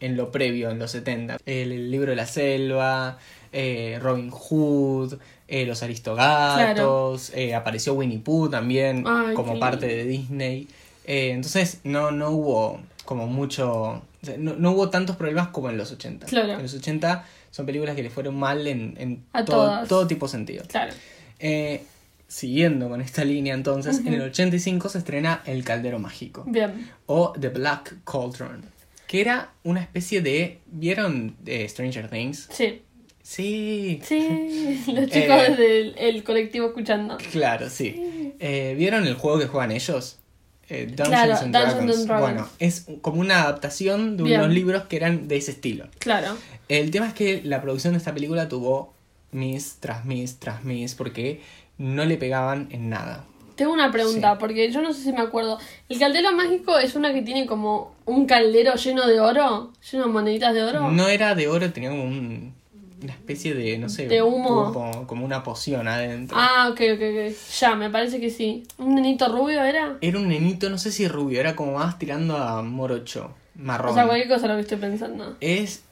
en 0.00 0.16
lo 0.16 0.30
previo, 0.32 0.70
en 0.70 0.78
los 0.78 0.90
70. 0.90 1.38
El, 1.46 1.72
el 1.72 1.90
libro 1.90 2.10
de 2.10 2.16
la 2.16 2.26
selva, 2.26 3.18
eh, 3.52 3.98
Robin 4.02 4.30
Hood, 4.30 5.14
eh, 5.48 5.64
Los 5.64 5.82
Aristogatos, 5.82 7.32
apareció 7.54 7.94
Winnie 7.94 8.18
Pooh 8.18 8.48
también 8.50 9.04
Ay, 9.06 9.34
como 9.34 9.58
parte 9.58 9.86
de 9.86 10.04
Disney. 10.04 10.68
Eh, 11.06 11.30
entonces 11.30 11.80
no, 11.84 12.10
no 12.10 12.30
hubo 12.30 12.80
como 13.04 13.26
mucho... 13.28 14.02
no, 14.38 14.56
no 14.56 14.72
hubo 14.72 14.90
tantos 14.90 15.16
problemas 15.16 15.48
como 15.48 15.70
en 15.70 15.78
los 15.78 15.92
80. 15.92 16.26
Claro. 16.26 16.54
En 16.54 16.62
los 16.62 16.74
80 16.74 17.24
son 17.50 17.64
películas 17.64 17.94
que 17.96 18.02
le 18.02 18.10
fueron 18.10 18.36
mal 18.36 18.66
en, 18.66 18.94
en 18.98 19.24
A 19.32 19.44
todo, 19.44 19.86
todo 19.86 20.06
tipo 20.06 20.26
de 20.26 20.32
sentido. 20.32 20.64
Claro. 20.68 20.92
Eh, 21.38 21.82
siguiendo 22.28 22.88
con 22.88 23.00
esta 23.00 23.24
línea, 23.24 23.54
entonces, 23.54 24.00
en 24.04 24.12
el 24.14 24.22
85 24.22 24.88
se 24.88 24.98
estrena 24.98 25.42
El 25.46 25.62
Caldero 25.64 25.98
Mágico 26.00 26.42
Bien. 26.46 26.90
o 27.06 27.32
The 27.40 27.50
Black 27.50 27.94
Cauldron, 28.04 28.64
que 29.06 29.20
era 29.20 29.52
una 29.62 29.80
especie 29.80 30.20
de. 30.22 30.58
¿Vieron 30.66 31.36
eh, 31.46 31.68
Stranger 31.68 32.10
Things? 32.10 32.48
Sí. 32.50 32.82
Sí. 33.22 34.00
Sí. 34.02 34.82
Los 34.92 35.06
chicos 35.10 35.42
Eh. 35.48 35.56
del 35.56 35.94
el 35.98 36.24
colectivo 36.24 36.66
escuchando. 36.66 37.16
Claro, 37.30 37.70
sí. 37.70 38.34
Eh, 38.40 38.74
¿Vieron 38.76 39.06
el 39.06 39.14
juego 39.14 39.38
que 39.38 39.46
juegan 39.46 39.70
ellos? 39.70 40.18
Eh, 40.68 40.86
Dungeons 40.86 41.08
Claro, 41.08 41.32
and 41.36 41.52
Dungeons 41.52 41.52
Dragons. 41.52 41.96
and 41.98 42.06
Dragons. 42.08 42.32
Bueno, 42.34 42.48
es 42.58 42.86
como 43.02 43.20
una 43.20 43.42
adaptación 43.42 44.16
de 44.16 44.24
Bien. 44.24 44.40
unos 44.40 44.52
libros 44.52 44.84
que 44.84 44.96
eran 44.96 45.28
de 45.28 45.36
ese 45.36 45.52
estilo. 45.52 45.86
Claro. 45.98 46.36
El 46.68 46.90
tema 46.90 47.06
es 47.08 47.14
que 47.14 47.40
la 47.44 47.62
producción 47.62 47.92
de 47.92 47.98
esta 47.98 48.12
película 48.12 48.48
tuvo 48.48 48.92
mis 49.32 49.76
tras 49.80 50.04
mis 50.04 50.38
tras 50.38 50.64
mis 50.64 50.94
porque 50.94 51.40
no 51.78 52.04
le 52.04 52.16
pegaban 52.16 52.68
en 52.70 52.88
nada. 52.90 53.24
Tengo 53.54 53.72
una 53.72 53.90
pregunta, 53.90 54.32
Sí. 54.32 54.36
porque 54.40 54.70
yo 54.70 54.82
no 54.82 54.92
sé 54.92 55.02
si 55.02 55.12
me 55.12 55.20
acuerdo. 55.20 55.58
¿El 55.88 55.98
caldero 55.98 56.30
mágico 56.32 56.78
es 56.78 56.94
una 56.94 57.12
que 57.14 57.22
tiene 57.22 57.46
como 57.46 57.94
un 58.04 58.26
caldero 58.26 58.74
lleno 58.74 59.06
de 59.06 59.18
oro? 59.20 59.72
¿Lleno 59.90 60.06
de 60.06 60.12
moneditas 60.12 60.52
de 60.52 60.62
oro? 60.62 60.90
No 60.90 61.08
era 61.08 61.34
de 61.34 61.48
oro, 61.48 61.72
tenía 61.72 61.90
como 61.90 62.04
un- 62.04 62.54
una 63.02 63.12
especie 63.12 63.54
de, 63.54 63.78
no 63.78 63.88
sé, 63.88 64.08
De 64.08 64.22
humo. 64.22 64.72
Como, 64.72 65.06
como 65.06 65.24
una 65.24 65.42
poción 65.42 65.86
adentro. 65.88 66.36
Ah, 66.38 66.68
ok, 66.70 66.80
ok, 66.94 67.02
ok. 67.02 67.34
Ya, 67.60 67.74
me 67.74 67.90
parece 67.90 68.20
que 68.20 68.30
sí. 68.30 68.64
¿Un 68.78 68.94
nenito 68.94 69.28
rubio 69.28 69.62
era? 69.62 69.98
Era 70.00 70.18
un 70.18 70.28
nenito, 70.28 70.70
no 70.70 70.78
sé 70.78 70.90
si 70.92 71.06
rubio, 71.08 71.40
era 71.40 71.54
como 71.54 71.74
más 71.74 71.98
tirando 71.98 72.36
a 72.36 72.62
morocho, 72.62 73.34
marrón. 73.54 73.90
O 73.90 73.94
sea, 73.94 74.06
cualquier 74.06 74.28
cosa 74.28 74.46
lo 74.48 74.54
que 74.54 74.62
estoy 74.62 74.78
pensando. 74.78 75.36
Es. 75.40 75.82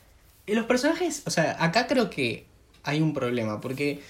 Los 0.46 0.66
personajes, 0.66 1.22
o 1.26 1.30
sea, 1.30 1.56
acá 1.58 1.86
creo 1.86 2.10
que 2.10 2.44
hay 2.82 3.00
un 3.00 3.14
problema, 3.14 3.60
porque 3.60 4.02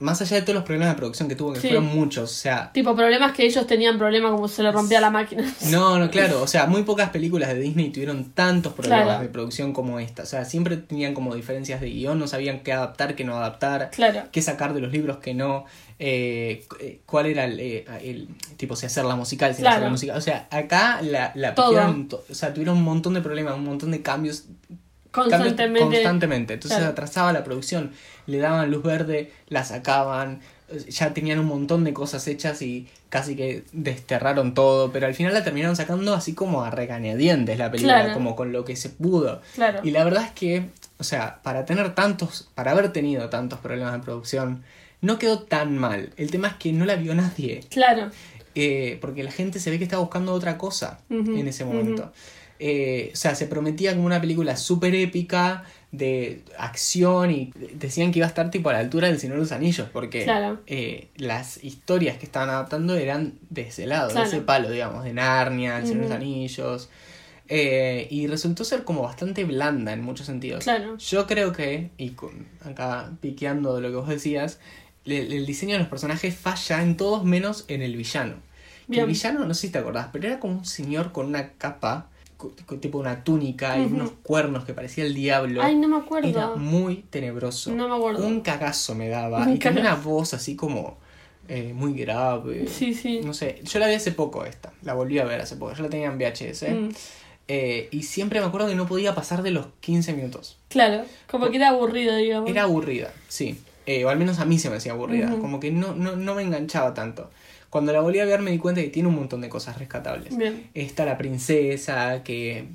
más 0.00 0.20
allá 0.22 0.36
de 0.36 0.42
todos 0.42 0.54
los 0.54 0.64
problemas 0.64 0.88
de 0.88 0.94
producción 0.96 1.28
que 1.28 1.36
tuvo, 1.36 1.52
que 1.52 1.60
Sí. 1.60 1.68
fueron 1.68 1.84
muchos, 1.86 2.24
o 2.30 2.34
sea, 2.34 2.72
Tipo, 2.72 2.96
problemas 2.96 3.32
que 3.32 3.44
ellos 3.44 3.66
tenían 3.66 3.98
problemas 3.98 4.32
como 4.32 4.48
se 4.48 4.62
le 4.62 4.72
rompía 4.72 5.00
la 5.00 5.10
máquina. 5.10 5.44
no, 5.70 5.98
no, 5.98 6.10
claro, 6.10 6.42
o 6.42 6.46
sea, 6.46 6.66
muy 6.66 6.82
pocas 6.84 7.10
películas 7.10 7.50
de 7.50 7.60
Disney 7.60 7.90
tuvieron 7.90 8.32
tantos 8.32 8.72
problemas 8.72 9.04
Claro. 9.04 9.22
de 9.22 9.28
producción 9.28 9.72
como 9.72 10.00
esta, 10.00 10.22
o 10.22 10.26
sea, 10.26 10.44
siempre 10.44 10.76
tenían 10.78 11.14
como 11.14 11.34
diferencias 11.34 11.80
de 11.80 11.90
guion, 11.90 12.18
no 12.18 12.26
sabían 12.26 12.60
qué 12.60 12.72
adaptar, 12.72 13.14
qué 13.14 13.24
no 13.24 13.36
adaptar, 13.36 13.90
Claro. 13.90 14.22
qué 14.32 14.42
sacar 14.42 14.74
de 14.74 14.80
los 14.80 14.90
libros, 14.90 15.18
qué 15.18 15.34
no, 15.34 15.66
eh, 15.98 16.64
eh, 16.80 17.00
cuál 17.04 17.26
era 17.26 17.44
el, 17.44 17.60
eh, 17.60 17.84
el- 18.02 18.28
tipo, 18.56 18.74
si 18.76 18.86
hacerla 18.86 19.16
musical, 19.16 19.54
si 19.54 19.60
Claro. 19.60 19.74
hacerla 19.76 19.90
musical, 19.90 20.16
o 20.16 20.20
sea, 20.22 20.48
acá 20.50 21.00
la, 21.02 21.32
la 21.34 21.54
Todo. 21.54 21.78
o 22.30 22.34
sea, 22.34 22.54
tuvieron 22.54 22.78
un 22.78 22.84
montón 22.84 23.12
de 23.12 23.20
problemas, 23.20 23.54
un 23.54 23.64
montón 23.64 23.90
de 23.90 24.00
Cambios 24.00 24.44
Constantemente. 25.10 25.80
constantemente. 25.80 26.54
Entonces 26.54 26.78
Claro. 26.78 26.92
atrasaba 26.92 27.32
la 27.32 27.44
producción. 27.44 27.92
Le 28.26 28.38
daban 28.38 28.70
luz 28.70 28.82
verde, 28.82 29.32
la 29.48 29.64
sacaban. 29.64 30.40
Ya 30.88 31.12
tenían 31.12 31.40
un 31.40 31.46
montón 31.46 31.82
de 31.82 31.92
cosas 31.92 32.28
hechas 32.28 32.62
y 32.62 32.86
casi 33.08 33.34
que 33.34 33.64
desterraron 33.72 34.54
todo. 34.54 34.92
Pero 34.92 35.06
al 35.06 35.14
final 35.14 35.34
la 35.34 35.42
terminaron 35.42 35.74
sacando 35.74 36.14
así 36.14 36.32
como 36.34 36.62
a 36.62 36.70
regañadientes 36.70 37.58
la 37.58 37.70
película, 37.70 37.98
Claro. 38.02 38.14
como 38.14 38.36
con 38.36 38.52
lo 38.52 38.64
que 38.64 38.76
se 38.76 38.88
pudo. 38.88 39.42
Claro. 39.56 39.80
Y 39.82 39.90
la 39.90 40.04
verdad 40.04 40.24
es 40.24 40.30
que, 40.30 40.66
o 40.98 41.04
sea, 41.04 41.40
para 41.42 41.64
tener 41.64 41.94
tantos, 41.96 42.48
para 42.54 42.70
haber 42.70 42.92
tenido 42.92 43.28
tantos 43.30 43.58
problemas 43.58 43.94
de 43.94 43.98
producción, 43.98 44.62
no 45.00 45.18
quedó 45.18 45.40
tan 45.40 45.76
mal. 45.76 46.12
El 46.16 46.30
tema 46.30 46.46
es 46.48 46.54
que 46.54 46.72
no 46.72 46.84
la 46.84 46.94
vio 46.94 47.14
nadie. 47.16 47.64
Claro. 47.68 48.10
Eh, 48.54 48.98
porque 49.00 49.22
la 49.24 49.30
gente 49.32 49.58
se 49.60 49.70
ve 49.70 49.78
que 49.78 49.84
está 49.84 49.98
buscando 49.98 50.32
otra 50.34 50.56
cosa 50.58 51.00
en 51.08 51.48
ese 51.48 51.64
momento. 51.64 52.12
Eh, 52.62 53.10
o 53.14 53.16
sea, 53.16 53.34
se 53.34 53.46
prometía 53.46 53.94
como 53.94 54.04
una 54.04 54.20
película 54.20 54.54
súper 54.56 54.94
épica 54.94 55.64
de 55.92 56.42
acción 56.58 57.30
y 57.30 57.52
decían 57.74 58.12
que 58.12 58.18
iba 58.18 58.26
a 58.26 58.28
estar 58.28 58.50
tipo 58.50 58.68
a 58.68 58.74
la 58.74 58.80
altura 58.80 59.08
del 59.08 59.18
Señor 59.18 59.36
de 59.36 59.40
los 59.42 59.52
Anillos, 59.52 59.88
porque 59.90 60.24
Claro. 60.24 60.60
eh, 60.66 61.08
las 61.16 61.64
historias 61.64 62.18
que 62.18 62.26
estaban 62.26 62.50
adaptando 62.50 62.96
eran 62.96 63.38
de 63.48 63.62
ese 63.62 63.86
lado, 63.86 64.10
Claro. 64.10 64.28
de 64.30 64.36
ese 64.36 64.44
palo, 64.44 64.70
digamos, 64.70 65.04
de 65.04 65.14
Narnia, 65.14 65.78
el 65.78 65.86
Señor 65.86 66.02
de 66.04 66.08
los. 66.10 66.16
Anillos. 66.18 66.90
Eh, 67.48 68.06
y 68.10 68.26
resultó 68.28 68.62
ser 68.64 68.84
como 68.84 69.02
bastante 69.02 69.44
blanda 69.44 69.92
en 69.92 70.02
muchos 70.02 70.26
sentidos. 70.26 70.62
Claro. 70.62 70.96
Yo 70.98 71.26
creo 71.26 71.52
que, 71.52 71.90
y 71.96 72.10
con, 72.10 72.46
acá 72.64 73.10
piqueando 73.20 73.74
de 73.74 73.80
lo 73.80 73.88
que 73.88 73.96
vos 73.96 74.08
decías, 74.08 74.60
le- 75.04 75.34
el 75.36 75.46
diseño 75.46 75.72
de 75.72 75.78
los 75.80 75.88
personajes 75.88 76.36
falla 76.36 76.82
en 76.82 76.96
todos 76.96 77.24
menos 77.24 77.64
en 77.68 77.82
el 77.82 77.96
villano. 77.96 78.34
El 78.88 79.06
villano, 79.06 79.44
no 79.46 79.54
sé 79.54 79.68
si 79.68 79.72
te 79.72 79.78
acordás, 79.78 80.08
pero 80.12 80.26
era 80.26 80.40
como 80.40 80.58
un 80.58 80.64
señor 80.64 81.12
con 81.12 81.26
una 81.26 81.50
capa, 81.52 82.08
tipo 82.80 82.98
una 82.98 83.22
túnica 83.24 83.78
y 83.78 83.84
unos 83.86 84.10
cuernos 84.22 84.64
que 84.64 84.74
parecía 84.74 85.04
el 85.04 85.14
diablo. 85.14 85.62
Ay, 85.62 85.74
no 85.76 85.88
me 85.88 85.96
Era 85.96 86.04
acuerdo. 86.04 86.56
muy 86.56 86.96
tenebroso. 87.10 87.70
No 87.72 87.88
me 87.88 87.94
acuerdo. 87.94 88.26
Un 88.26 88.40
cagazo 88.40 88.94
me 88.94 89.08
daba. 89.08 89.42
Un 89.42 89.54
y 89.54 89.58
tenía 89.58 89.80
una 89.80 89.94
voz 89.96 90.34
así 90.34 90.56
como 90.56 90.98
eh, 91.48 91.72
muy 91.74 91.94
grave. 91.94 92.66
Sí, 92.68 92.94
sí. 92.94 93.20
No 93.24 93.34
sé, 93.34 93.60
yo 93.64 93.78
la 93.78 93.88
vi 93.88 93.94
hace 93.94 94.12
poco 94.12 94.44
esta. 94.44 94.72
La 94.82 94.94
volví 94.94 95.18
a 95.18 95.24
ver 95.24 95.40
hace 95.40 95.56
poco. 95.56 95.74
Yo 95.74 95.82
la 95.82 95.88
tenía 95.88 96.06
en 96.08 96.18
VHS. 96.18 96.62
Mm, 96.70 96.88
eh, 97.48 97.88
y 97.90 98.04
siempre 98.04 98.40
me 98.40 98.46
acuerdo 98.46 98.68
que 98.68 98.76
no 98.76 98.86
podía 98.86 99.14
pasar 99.14 99.42
de 99.42 99.50
los 99.50 99.66
15 99.80 100.12
minutos. 100.12 100.56
claro. 100.68 101.04
Como 101.28 101.50
que 101.50 101.56
era 101.56 101.70
aburrido, 101.70 102.14
digamos. 102.16 102.48
Era 102.48 102.62
aburrida, 102.62 103.12
sí. 103.28 103.58
Eh, 103.92 104.04
o 104.04 104.08
al 104.08 104.18
menos 104.18 104.38
a 104.38 104.44
mí 104.44 104.58
se 104.58 104.70
me 104.70 104.76
hacía 104.76 104.92
aburrida. 104.92 105.30
Como 105.40 105.58
que 105.58 105.70
no, 105.70 105.94
no, 105.94 106.14
no 106.16 106.34
me 106.34 106.42
enganchaba 106.42 106.94
tanto. 106.94 107.30
Cuando 107.70 107.92
la 107.92 108.00
volví 108.00 108.18
a 108.20 108.24
ver 108.24 108.40
me 108.40 108.50
di 108.50 108.58
cuenta 108.58 108.80
que 108.82 108.88
tiene 108.88 109.08
un 109.08 109.14
montón 109.16 109.40
de 109.40 109.48
cosas 109.48 109.78
rescatables. 109.78 110.36
Bien. 110.36 110.68
Está 110.74 111.04
la 111.06 111.16
princesa, 111.18 112.22
que 112.22 112.66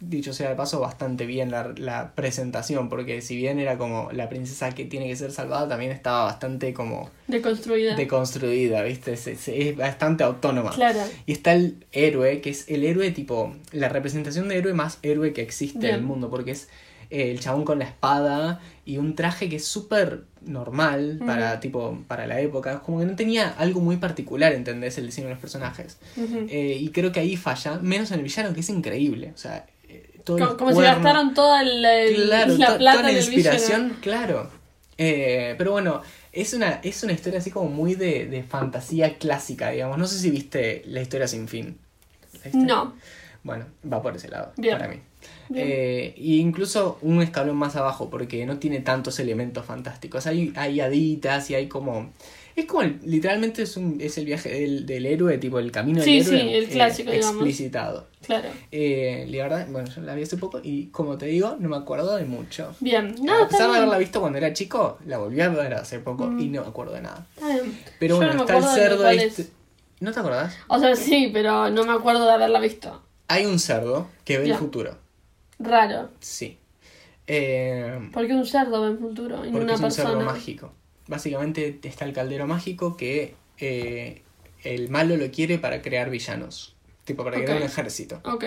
dicho 0.00 0.32
sea 0.34 0.50
de 0.50 0.54
paso, 0.54 0.80
bastante 0.80 1.24
bien 1.24 1.50
la, 1.50 1.72
la 1.78 2.14
presentación, 2.14 2.88
porque 2.90 3.22
si 3.22 3.36
bien 3.36 3.58
era 3.58 3.78
como 3.78 4.10
la 4.12 4.28
princesa 4.28 4.70
que 4.74 4.84
tiene 4.84 5.06
que 5.08 5.16
ser 5.16 5.32
salvada, 5.32 5.66
también 5.68 5.92
estaba 5.92 6.24
bastante 6.24 6.74
como 6.74 7.08
Deconstruida. 7.26 7.96
deconstruida, 7.96 8.82
¿viste? 8.82 9.14
Es, 9.14 9.26
es- 9.28 9.48
es 9.48 9.76
bastante 9.76 10.22
autónoma. 10.24 10.70
Claro. 10.72 11.00
Y 11.26 11.32
está 11.32 11.54
el 11.54 11.86
héroe, 11.92 12.40
que 12.42 12.50
es 12.50 12.68
el 12.68 12.84
héroe 12.84 13.12
tipo, 13.12 13.54
la 13.72 13.88
representación 13.88 14.48
de 14.48 14.58
héroe 14.58 14.74
más 14.74 14.98
héroe 15.02 15.32
que 15.32 15.40
existe 15.42 15.88
en 15.88 15.94
el 15.94 16.02
mundo, 16.02 16.28
porque 16.28 16.50
es 16.50 16.68
eh, 17.10 17.30
el 17.30 17.40
chabón 17.40 17.64
con 17.64 17.78
la 17.78 17.86
espada 17.86 18.60
y 18.86 18.98
un 18.98 19.14
traje 19.14 19.48
que 19.48 19.56
es 19.56 19.64
súper 19.66 20.24
normal 20.42 21.20
para, 21.24 21.58
tipo, 21.60 21.98
para 22.06 22.26
la 22.26 22.40
época, 22.40 22.80
como 22.80 23.00
que 23.00 23.06
no 23.06 23.16
tenía 23.16 23.48
algo 23.58 23.80
muy 23.80 23.96
particular, 23.96 24.52
¿entendés? 24.52 24.98
El 24.98 25.06
diseño 25.06 25.28
de 25.28 25.34
los 25.34 25.40
personajes. 25.40 25.96
Eh, 26.16 26.76
y 26.80 26.88
creo 26.90 27.10
que 27.12 27.20
ahí 27.20 27.36
falla, 27.36 27.78
menos 27.80 28.10
en 28.10 28.18
el 28.18 28.22
villano, 28.24 28.52
que 28.52 28.60
es 28.60 28.68
increíble. 28.68 29.32
O 29.34 29.38
sea, 29.38 29.66
eh, 29.88 30.20
todo 30.24 30.36
el 30.38 30.44
como 30.44 30.56
como 30.58 30.70
si 30.72 30.82
gastaron 30.82 31.32
toda 31.34 31.62
la, 31.62 31.96
el- 31.98 32.26
Claro, 32.26 32.56
la 32.58 32.76
plata 32.78 32.98
toda 33.00 33.12
la 33.12 33.18
inspiración, 33.18 33.82
villano. 33.82 34.00
claro. 34.02 34.50
Eh, 34.98 35.54
pero 35.58 35.72
bueno, 35.72 36.02
es 36.30 36.52
una, 36.54 36.80
es 36.82 37.02
una 37.02 37.12
historia 37.14 37.38
así 37.40 37.50
como 37.50 37.68
muy 37.70 37.94
de, 37.94 38.26
de 38.26 38.42
fantasía 38.44 39.16
clásica, 39.18 39.70
digamos. 39.70 39.98
No 39.98 40.06
sé 40.06 40.18
si 40.18 40.30
viste 40.30 40.82
La 40.86 41.00
historia 41.00 41.26
sin 41.26 41.48
fin. 41.48 41.78
No. 42.52 42.94
Bueno, 43.42 43.66
va 43.90 44.00
por 44.02 44.14
ese 44.16 44.28
lado, 44.28 44.52
Bien. 44.56 44.76
para 44.78 44.88
mí. 44.88 45.00
Eh, 45.54 46.14
incluso 46.16 46.98
un 47.02 47.22
escalón 47.22 47.56
más 47.56 47.76
abajo, 47.76 48.08
porque 48.10 48.44
no 48.46 48.58
tiene 48.58 48.80
tantos 48.80 49.18
elementos 49.20 49.64
fantásticos. 49.66 50.26
Hay, 50.26 50.52
hay 50.56 50.80
haditas 50.80 51.50
y 51.50 51.54
hay 51.54 51.68
como... 51.68 52.12
Es 52.56 52.66
como, 52.66 52.82
el- 52.82 53.00
literalmente 53.04 53.62
es, 53.62 53.76
un, 53.76 54.00
es 54.00 54.16
el 54.16 54.26
viaje 54.26 54.48
del, 54.48 54.86
del 54.86 55.06
héroe, 55.06 55.38
tipo 55.38 55.58
el 55.58 55.72
camino 55.72 55.98
del 56.00 56.04
Sí, 56.04 56.18
héroe. 56.20 56.40
sí, 56.40 56.48
el 56.54 56.64
eh, 56.64 56.68
clásico, 56.68 57.10
digamos. 57.10 57.34
Explicitado. 57.34 58.06
Claro. 58.24 58.48
Eh, 58.70 59.26
la 59.28 59.42
verdad, 59.42 59.66
bueno, 59.70 59.88
yo 59.92 60.00
la 60.02 60.14
vi 60.14 60.22
hace 60.22 60.36
poco 60.36 60.60
y 60.62 60.86
como 60.86 61.18
te 61.18 61.26
digo, 61.26 61.56
no 61.58 61.68
me 61.68 61.76
acuerdo 61.76 62.14
de 62.16 62.24
mucho. 62.24 62.72
Bien. 62.78 63.12
No, 63.20 63.42
a 63.42 63.48
pesar 63.48 63.62
de 63.62 63.66
bien. 63.70 63.76
haberla 63.78 63.98
visto 63.98 64.20
cuando 64.20 64.38
era 64.38 64.52
chico, 64.52 64.98
la 65.04 65.18
volví 65.18 65.40
a 65.40 65.48
ver 65.48 65.74
hace 65.74 65.98
poco 65.98 66.28
Mm. 66.28 66.40
y 66.40 66.46
no 66.48 66.62
me 66.62 66.68
acuerdo 66.68 66.92
de 66.94 67.00
nada. 67.00 67.26
Está 67.34 67.48
bien. 67.54 67.78
Pero 67.98 68.14
Yo 68.14 68.16
bueno, 68.18 68.34
no 68.34 68.40
está 68.42 68.56
el 68.58 68.64
cerdo 68.64 69.02
cuál 69.02 69.18
este. 69.18 69.42
es. 69.42 69.52
¿No 69.98 70.12
te 70.12 70.20
acordás? 70.20 70.56
O 70.68 70.78
sea, 70.78 70.94
sí, 70.94 71.30
pero 71.32 71.70
no 71.70 71.84
me 71.84 71.92
acuerdo 71.92 72.24
de 72.24 72.32
haberla 72.34 72.60
visto. 72.60 73.02
Hay 73.26 73.46
un 73.46 73.58
cerdo 73.58 74.06
que 74.24 74.38
ve 74.38 74.44
el 74.50 74.54
futuro. 74.54 74.96
Raro. 75.58 76.10
Sí. 76.20 76.58
Eh, 77.26 78.10
¿Por 78.12 78.26
qué 78.26 78.34
un 78.34 78.46
cerdo 78.46 78.86
en 78.88 78.98
futuro 78.98 79.44
y 79.46 79.50
porque 79.50 79.64
una 79.64 79.74
es 79.74 79.80
un 79.80 79.86
persona? 79.86 80.10
cerdo 80.10 80.24
mágico. 80.24 80.72
Básicamente 81.06 81.78
está 81.82 82.04
el 82.04 82.12
caldero 82.12 82.46
mágico 82.46 82.96
que 82.96 83.34
eh, 83.58 84.22
el 84.62 84.90
malo 84.90 85.16
lo 85.16 85.30
quiere 85.30 85.58
para 85.58 85.82
crear 85.82 86.10
villanos. 86.10 86.74
Tipo, 87.04 87.24
para 87.24 87.36
crear 87.42 87.58
un 87.58 87.64
ejército. 87.64 88.20
Ok. 88.24 88.44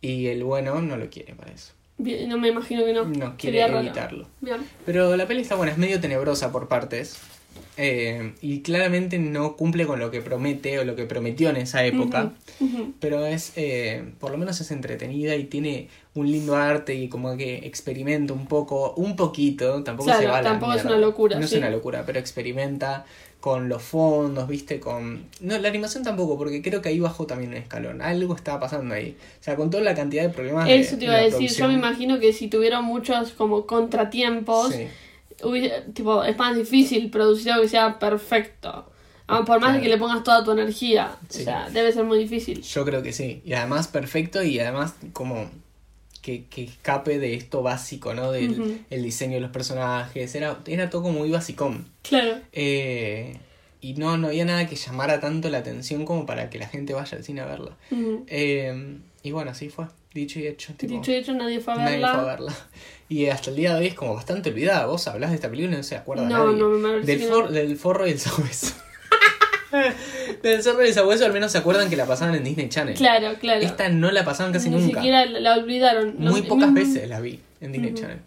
Y 0.00 0.26
el 0.26 0.42
bueno 0.44 0.80
no 0.80 0.96
lo 0.96 1.10
quiere 1.10 1.34
para 1.34 1.52
eso. 1.52 1.72
Bien, 1.96 2.28
no 2.28 2.38
me 2.38 2.48
imagino 2.48 2.84
que 2.84 2.92
no. 2.92 3.04
No 3.04 3.36
quiere 3.36 3.60
Sería 3.60 3.78
evitarlo. 3.78 4.28
Bien. 4.40 4.66
Pero 4.84 5.16
la 5.16 5.26
peli 5.26 5.42
está 5.42 5.54
buena, 5.54 5.72
es 5.72 5.78
medio 5.78 6.00
tenebrosa 6.00 6.50
por 6.50 6.66
partes. 6.68 7.18
Eh, 7.76 8.34
y 8.40 8.60
claramente 8.60 9.18
no 9.18 9.56
cumple 9.56 9.86
con 9.86 9.98
lo 9.98 10.10
que 10.10 10.20
promete 10.20 10.78
o 10.78 10.84
lo 10.84 10.94
que 10.96 11.04
prometió 11.06 11.50
en 11.50 11.56
esa 11.56 11.84
época. 11.84 12.32
Ujú. 12.60 12.92
Pero 13.00 13.26
es, 13.26 13.52
eh, 13.56 14.04
por 14.20 14.30
lo 14.30 14.38
menos 14.38 14.60
es 14.60 14.70
entretenida 14.70 15.34
y 15.36 15.44
tiene 15.44 15.88
un 16.14 16.30
lindo 16.30 16.54
arte 16.56 16.94
y 16.94 17.08
como 17.08 17.36
que 17.36 17.56
experimenta 17.66 18.32
un 18.32 18.46
poco, 18.46 18.94
un 18.96 19.16
poquito, 19.16 19.82
tampoco 19.82 20.06
Claro, 20.06 20.20
se 20.20 20.26
va 20.28 20.38
a 20.38 20.42
la 20.42 20.50
tampoco 20.50 20.72
es 20.72 20.84
mierda. 20.84 20.96
una 20.98 21.06
locura, 21.06 21.38
No 21.40 21.46
sí. 21.46 21.54
es 21.56 21.58
una 21.60 21.70
locura, 21.70 22.04
pero 22.06 22.18
experimenta 22.20 23.04
con 23.40 23.68
los 23.68 23.82
fondos, 23.82 24.48
viste, 24.48 24.80
con... 24.80 25.24
No, 25.40 25.58
la 25.58 25.68
animación 25.68 26.02
tampoco, 26.02 26.38
porque 26.38 26.62
creo 26.62 26.80
que 26.80 26.88
ahí 26.88 26.98
bajó 26.98 27.26
también 27.26 27.50
un 27.50 27.58
escalón. 27.58 28.00
Algo 28.00 28.34
estaba 28.34 28.58
pasando 28.60 28.94
ahí. 28.94 29.18
O 29.38 29.44
sea, 29.44 29.54
con 29.56 29.68
toda 29.68 29.82
la 29.82 29.94
cantidad 29.94 30.22
de 30.22 30.30
problemas 30.30 30.66
de- 30.66 30.78
Eso 30.80 30.96
te 30.96 31.04
iba 31.04 31.12
de 31.14 31.20
a 31.20 31.22
decir, 31.24 31.32
yo 31.40 31.44
producción. 31.56 31.68
me 31.72 31.74
imagino 31.78 32.18
que 32.20 32.32
si 32.32 32.48
tuvieron 32.48 32.86
muchos 32.86 33.32
como 33.32 33.66
contratiempos, 33.66 34.72
Sí. 34.72 34.86
Hubiese- 35.44 35.82
tipo, 35.92 36.22
es 36.24 36.36
más 36.38 36.56
difícil 36.56 37.10
producir 37.10 37.52
algo 37.52 37.62
que 37.64 37.68
sea 37.70 37.98
perfecto. 37.98 38.90
Ah, 39.26 39.42
Por 39.46 39.58
más 39.60 39.74
de 39.74 39.80
que 39.80 39.88
le 39.88 39.96
pongas 39.96 40.22
toda 40.22 40.44
tu 40.44 40.52
energía. 40.52 41.16
Sí. 41.30 41.40
O 41.40 41.44
sea, 41.44 41.70
debe 41.70 41.90
ser 41.92 42.04
muy 42.04 42.18
difícil. 42.18 42.60
Yo 42.62 42.84
creo 42.84 43.02
que 43.02 43.12
sí. 43.12 43.40
Y 43.44 43.54
además 43.54 43.88
perfecto 43.88 44.42
y 44.42 44.58
además 44.60 44.94
como 45.14 45.50
que, 46.20 46.44
que 46.44 46.64
escape 46.64 47.18
de 47.18 47.34
esto 47.34 47.62
básico, 47.62 48.12
¿no? 48.12 48.32
Del 48.32 48.82
el 48.90 49.02
diseño 49.02 49.34
de 49.36 49.40
los 49.40 49.50
personajes. 49.50 50.34
Era, 50.34 50.58
era 50.66 50.90
todo 50.90 51.02
como 51.04 51.20
muy 51.20 51.30
basicón. 51.30 51.86
Claro. 52.02 52.38
Eh, 52.52 53.38
y 53.80 53.94
no, 53.94 54.16
no 54.18 54.28
había 54.28 54.44
nada 54.44 54.66
que 54.66 54.76
llamara 54.76 55.20
tanto 55.20 55.48
la 55.50 55.58
atención 55.58 56.04
como 56.04 56.26
para 56.26 56.50
que 56.50 56.58
la 56.58 56.66
gente 56.68 56.92
vaya 56.92 57.16
al 57.16 57.24
cine 57.24 57.40
a 57.42 57.46
verla. 57.46 57.76
Eh, 58.26 58.98
y 59.22 59.30
bueno, 59.30 59.50
así 59.52 59.70
fue. 59.70 59.86
Dicho 60.14 60.38
y 60.38 60.46
hecho. 60.46 60.72
tipo, 60.74 60.94
Dicho 60.94 61.10
y 61.10 61.16
hecho, 61.16 61.34
nadie 61.34 61.60
fue 61.60 61.74
a 61.74 61.76
nadie 61.76 61.90
verla. 61.96 62.12
fue 62.14 62.20
a 62.22 62.24
verla. 62.24 62.54
Y 63.08 63.26
hasta 63.26 63.50
el 63.50 63.56
día 63.56 63.74
de 63.74 63.80
hoy 63.80 63.86
es 63.88 63.94
como 63.94 64.14
bastante 64.14 64.48
olvidada. 64.48 64.86
Vos 64.86 65.06
hablas 65.08 65.28
de 65.30 65.36
esta 65.36 65.50
película 65.50 65.74
y 65.74 65.76
no 65.76 65.82
se 65.82 65.94
acuerda 65.96 66.24
No, 66.26 66.46
nadie. 66.46 66.58
no, 66.58 66.68
me 66.70 67.00
del, 67.00 67.20
for- 67.20 67.50
del 67.50 67.76
forro 67.76 68.06
y 68.06 68.12
el 68.12 68.18
sabueso. 68.18 68.74
del 70.42 70.62
zorro 70.62 70.84
y 70.84 70.88
el 70.88 70.94
sabueso 70.94 71.26
al 71.26 71.32
menos 71.32 71.52
se 71.52 71.58
acuerdan 71.58 71.90
que 71.90 71.96
la 71.96 72.06
pasaban 72.06 72.34
en 72.34 72.44
Disney 72.44 72.68
Channel. 72.70 72.94
Claro, 72.94 73.36
claro. 73.38 73.60
Esta 73.60 73.88
no 73.90 74.10
la 74.10 74.24
pasaban 74.24 74.52
casi 74.52 74.70
Ni 74.70 74.76
nunca. 74.76 75.00
siquiera 75.00 75.26
la, 75.26 75.54
olvidaron. 75.58 76.14
Muy 76.18 76.42
pocas 76.42 76.70
mm, 76.70 76.74
veces 76.74 77.08
la 77.08 77.20
vi 77.20 77.40
en 77.60 77.72
Disney. 77.72 77.94
Channel. 77.94 78.18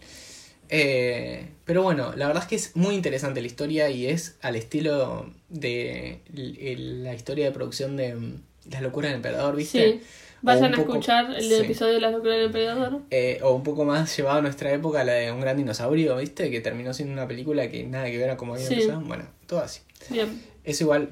Eh, 0.69 1.47
pero 1.65 1.81
bueno, 1.83 2.13
la 2.15 2.27
verdad 2.27 2.43
es 2.43 2.49
que 2.49 2.55
es 2.55 2.75
muy 2.75 2.93
interesante 2.95 3.41
la 3.41 3.47
historia 3.47 3.89
y 3.89 4.05
es 4.07 4.35
al 4.41 4.55
estilo 4.55 5.31
de 5.49 6.19
la 6.33 7.13
historia 7.15 7.45
de 7.45 7.51
producción 7.51 7.95
de 7.97 8.13
mm, 8.15 8.41
Las 8.71 8.81
locuras 8.81 9.09
del 9.11 9.17
emperador, 9.17 9.55
¿viste? 9.55 9.91
Sí. 9.93 10.01
Vayan 10.41 10.73
a 10.73 10.77
escuchar 10.77 11.31
el 11.35 11.41
sí. 11.43 11.53
episodio 11.55 11.93
de 11.95 12.01
la 12.01 12.11
locura 12.11 12.33
del 12.33 12.45
emperador. 12.45 13.01
Eh, 13.09 13.39
o 13.43 13.53
un 13.53 13.63
poco 13.63 13.85
más 13.85 14.15
llevado 14.15 14.37
a 14.39 14.41
nuestra 14.41 14.71
época, 14.71 15.03
la 15.03 15.13
de 15.13 15.31
Un 15.31 15.41
gran 15.41 15.57
dinosaurio, 15.57 16.15
¿viste? 16.17 16.51
Que 16.51 16.61
terminó 16.61 16.93
siendo 16.93 17.13
una 17.13 17.27
película 17.27 17.69
que 17.69 17.83
nada 17.83 18.05
que 18.05 18.17
ver 18.17 18.29
a 18.29 18.37
como 18.37 18.53
había 18.53 18.67
Sí. 18.67 18.73
empezado. 18.75 19.01
Bueno, 19.01 19.25
todo 19.47 19.59
así. 19.61 19.81
Bien. 20.09 20.41
Eso 20.63 20.83
igual 20.83 21.09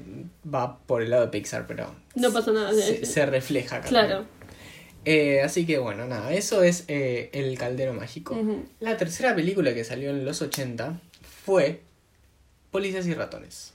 va 0.52 0.78
por 0.80 1.02
el 1.02 1.10
lado 1.10 1.24
de 1.24 1.28
Pixar, 1.32 1.66
pero 1.66 1.94
No 2.14 2.32
pasa 2.32 2.52
nada. 2.52 2.72
se, 2.72 2.98
sí. 2.98 3.06
se 3.06 3.26
refleja 3.26 3.76
acá. 3.76 3.88
Claro. 3.88 4.24
Eh, 5.04 5.40
así 5.42 5.66
que 5.66 5.78
bueno, 5.78 6.06
nada, 6.06 6.32
eso 6.32 6.62
es 6.62 6.84
eh, 6.88 7.30
El 7.32 7.56
Caldero 7.58 7.94
Mágico. 7.94 8.36
La 8.80 8.96
tercera 8.96 9.34
película 9.34 9.72
que 9.72 9.84
salió 9.84 10.10
en 10.10 10.24
los 10.24 10.42
80 10.42 11.00
fue 11.44 11.80
Policías 12.70 13.06
y 13.06 13.14
Ratones. 13.14 13.72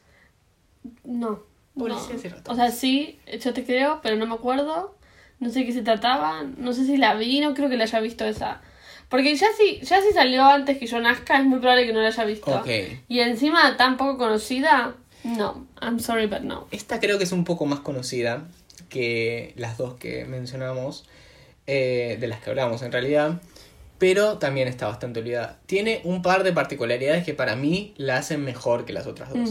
No. 1.03 1.43
Policías 1.77 2.09
no. 2.09 2.19
y 2.25 2.27
ratones. 2.29 2.47
O 2.49 2.55
sea, 2.55 2.71
sí, 2.71 3.17
yo 3.39 3.53
te 3.53 3.63
creo, 3.63 4.01
pero 4.03 4.17
no 4.17 4.25
me 4.27 4.33
acuerdo. 4.35 4.95
No 5.41 5.49
sé 5.49 5.65
qué 5.65 5.73
se 5.73 5.81
trataba. 5.81 6.43
No 6.57 6.71
sé 6.71 6.85
si 6.85 6.95
la 6.95 7.15
vi, 7.15 7.41
no 7.41 7.53
creo 7.53 7.67
que 7.67 7.75
la 7.75 7.83
haya 7.83 7.99
visto 7.99 8.23
esa. 8.23 8.61
Porque 9.09 9.35
ya 9.35 9.47
si, 9.57 9.81
ya 9.85 10.01
si 10.01 10.13
salió 10.13 10.45
antes 10.45 10.77
que 10.77 10.87
yo 10.87 11.01
nazca, 11.01 11.37
es 11.37 11.43
muy 11.43 11.59
probable 11.59 11.85
que 11.85 11.91
no 11.91 11.99
la 11.99 12.07
haya 12.07 12.23
visto. 12.23 12.55
Ok. 12.55 12.69
Y 13.09 13.19
encima 13.19 13.75
tan 13.75 13.97
poco 13.97 14.17
conocida, 14.17 14.95
no. 15.23 15.67
I'm 15.81 15.99
sorry, 15.99 16.27
but 16.27 16.41
no. 16.41 16.67
Esta 16.71 16.99
creo 16.99 17.17
que 17.17 17.25
es 17.25 17.31
un 17.33 17.43
poco 17.43 17.65
más 17.65 17.81
conocida 17.81 18.45
que 18.87 19.53
las 19.57 19.77
dos 19.77 19.95
que 19.95 20.25
mencionamos, 20.25 21.05
eh, 21.65 22.17
de 22.19 22.27
las 22.27 22.39
que 22.39 22.51
hablamos 22.51 22.83
en 22.83 22.91
realidad, 22.91 23.41
pero 23.97 24.37
también 24.37 24.67
está 24.67 24.87
bastante 24.87 25.19
olvidada. 25.21 25.59
Tiene 25.65 26.01
un 26.03 26.21
par 26.21 26.43
de 26.43 26.53
particularidades 26.53 27.25
que 27.25 27.33
para 27.33 27.55
mí 27.55 27.93
la 27.97 28.17
hacen 28.17 28.45
mejor 28.45 28.85
que 28.85 28.93
las 28.93 29.07
otras 29.07 29.33
dos. 29.33 29.49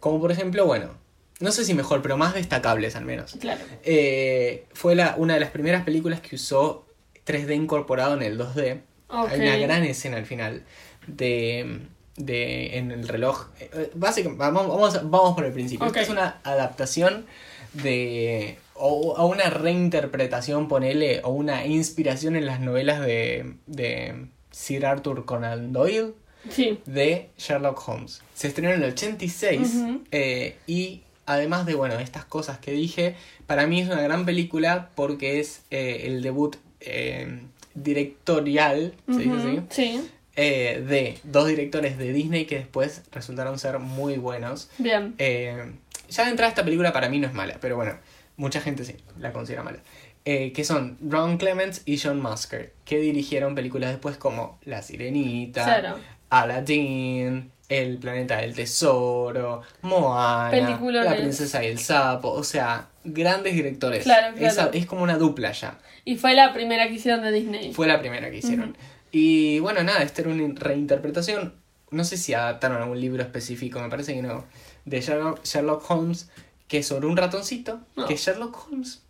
Como 0.00 0.20
por 0.20 0.32
ejemplo, 0.32 0.66
bueno, 0.66 0.99
no 1.40 1.50
sé 1.52 1.64
si 1.64 1.74
mejor, 1.74 2.02
pero 2.02 2.16
más 2.16 2.34
destacables 2.34 2.94
al 2.96 3.04
menos. 3.04 3.36
Claro. 3.40 3.60
Eh, 3.82 4.66
fue 4.72 4.94
la, 4.94 5.14
una 5.18 5.34
de 5.34 5.40
las 5.40 5.50
primeras 5.50 5.84
películas 5.84 6.20
que 6.20 6.36
usó 6.36 6.86
3D 7.26 7.54
incorporado 7.56 8.14
en 8.14 8.22
el 8.22 8.38
2D. 8.38 8.80
Ok. 9.08 9.30
Hay 9.30 9.40
una 9.40 9.56
gran 9.56 9.82
escena 9.84 10.16
al 10.18 10.26
final 10.26 10.62
de, 11.06 11.80
de 12.16 12.78
en 12.78 12.90
el 12.92 13.08
reloj. 13.08 13.48
Eh, 13.58 13.90
Básicamente, 13.94 14.40
vamos, 14.44 14.68
vamos, 14.68 15.10
vamos 15.10 15.34
por 15.34 15.44
el 15.44 15.52
principio. 15.52 15.86
Esta 15.86 16.00
es 16.02 16.08
una 16.10 16.40
adaptación 16.44 17.26
de. 17.72 18.58
O, 18.74 19.12
o 19.14 19.26
una 19.26 19.50
reinterpretación, 19.50 20.66
ponele, 20.68 21.20
o 21.24 21.30
una 21.30 21.66
inspiración 21.66 22.34
en 22.36 22.46
las 22.46 22.60
novelas 22.60 23.00
de, 23.00 23.54
de 23.66 24.26
Sir 24.50 24.86
Arthur 24.86 25.24
Conan 25.26 25.72
Doyle 25.72 26.12
Sí. 26.48 26.78
de 26.86 27.28
Sherlock 27.36 27.86
Holmes. 27.86 28.22
Se 28.34 28.48
estrenó 28.48 28.72
en 28.72 28.82
el 28.82 28.92
86 28.92 29.60
Ujú. 29.74 30.04
eh, 30.10 30.56
y 30.66 31.02
además 31.32 31.66
de 31.66 31.74
bueno 31.74 31.98
estas 31.98 32.24
cosas 32.24 32.58
que 32.58 32.72
dije, 32.72 33.14
para 33.46 33.66
mí 33.66 33.80
es 33.80 33.88
una 33.88 34.02
gran 34.02 34.24
película 34.26 34.90
porque 34.94 35.40
es 35.40 35.62
eh, 35.70 36.02
el 36.06 36.22
debut 36.22 36.56
eh, 36.80 37.40
directorial, 37.74 38.94
se 39.08 39.18
dice 39.18 39.36
así. 39.36 39.60
Sí. 39.70 40.10
eh, 40.36 40.84
de 40.86 41.18
dos 41.24 41.46
directores 41.48 41.98
de 41.98 42.12
Disney 42.12 42.44
que 42.46 42.56
después 42.58 43.02
resultaron 43.12 43.58
ser 43.58 43.78
muy 43.78 44.16
buenos. 44.16 44.70
Bien. 44.78 45.14
Ya 45.18 46.24
de 46.24 46.30
entrada 46.30 46.48
esta 46.48 46.64
película 46.64 46.92
para 46.92 47.08
mí 47.08 47.18
no 47.20 47.26
es 47.28 47.34
mala, 47.34 47.58
pero 47.60 47.76
bueno, 47.76 47.94
mucha 48.36 48.60
gente 48.60 48.84
sí 48.84 48.96
la 49.18 49.32
considera 49.32 49.62
mala. 49.62 49.78
Que 50.24 50.62
son 50.64 50.96
Ron 51.00 51.38
Clements 51.38 51.82
y 51.86 51.98
John 51.98 52.20
Musker, 52.20 52.72
que 52.84 52.98
dirigieron 52.98 53.54
películas 53.54 53.90
después 53.90 54.16
como 54.16 54.58
La 54.64 54.82
Sirenita, 54.82 55.64
Claro. 55.64 55.96
Aladdin, 56.30 57.50
El 57.70 57.96
Planeta 57.98 58.36
del 58.38 58.54
Tesoro, 58.54 59.62
Moana, 59.82 60.50
Peliculones. 60.50 61.10
La 61.10 61.16
Princesa 61.16 61.64
y 61.64 61.68
el 61.68 61.78
Sapo, 61.78 62.30
o 62.32 62.44
sea, 62.44 62.88
grandes 63.04 63.54
directores. 63.54 64.02
Claro, 64.04 64.34
claro. 64.36 64.52
Esa- 64.52 64.70
es 64.74 64.84
como 64.86 65.02
una 65.02 65.16
dupla 65.16 65.52
ya. 65.52 65.78
Y 66.04 66.16
fue 66.16 66.34
la 66.34 66.52
primera 66.52 66.88
que 66.88 66.94
hicieron 66.94 67.22
de 67.22 67.30
Disney. 67.32 67.72
Fue 67.72 67.86
la 67.86 68.00
primera 68.00 68.30
que 68.30 68.38
hicieron. 68.38 68.76
Y 69.12 69.60
bueno, 69.60 69.82
nada, 69.82 70.02
esta 70.02 70.22
era 70.22 70.30
una 70.30 70.52
reinterpretación. 70.58 71.54
No 71.90 72.04
sé 72.04 72.16
si 72.16 72.34
adaptaron 72.34 72.82
algún 72.82 73.00
libro 73.00 73.22
específico, 73.22 73.80
me 73.80 73.88
parece 73.88 74.14
que 74.14 74.22
no. 74.22 74.44
De 74.84 75.00
Sherlock, 75.00 75.90
Holmes, 75.90 76.28
que 76.68 76.78
es 76.78 76.86
sobre 76.86 77.06
un 77.06 77.16
ratoncito, 77.16 77.80
No. 77.96 78.06
que 78.06 78.16
Sherlock 78.16 78.66
Holmes, 78.68 79.02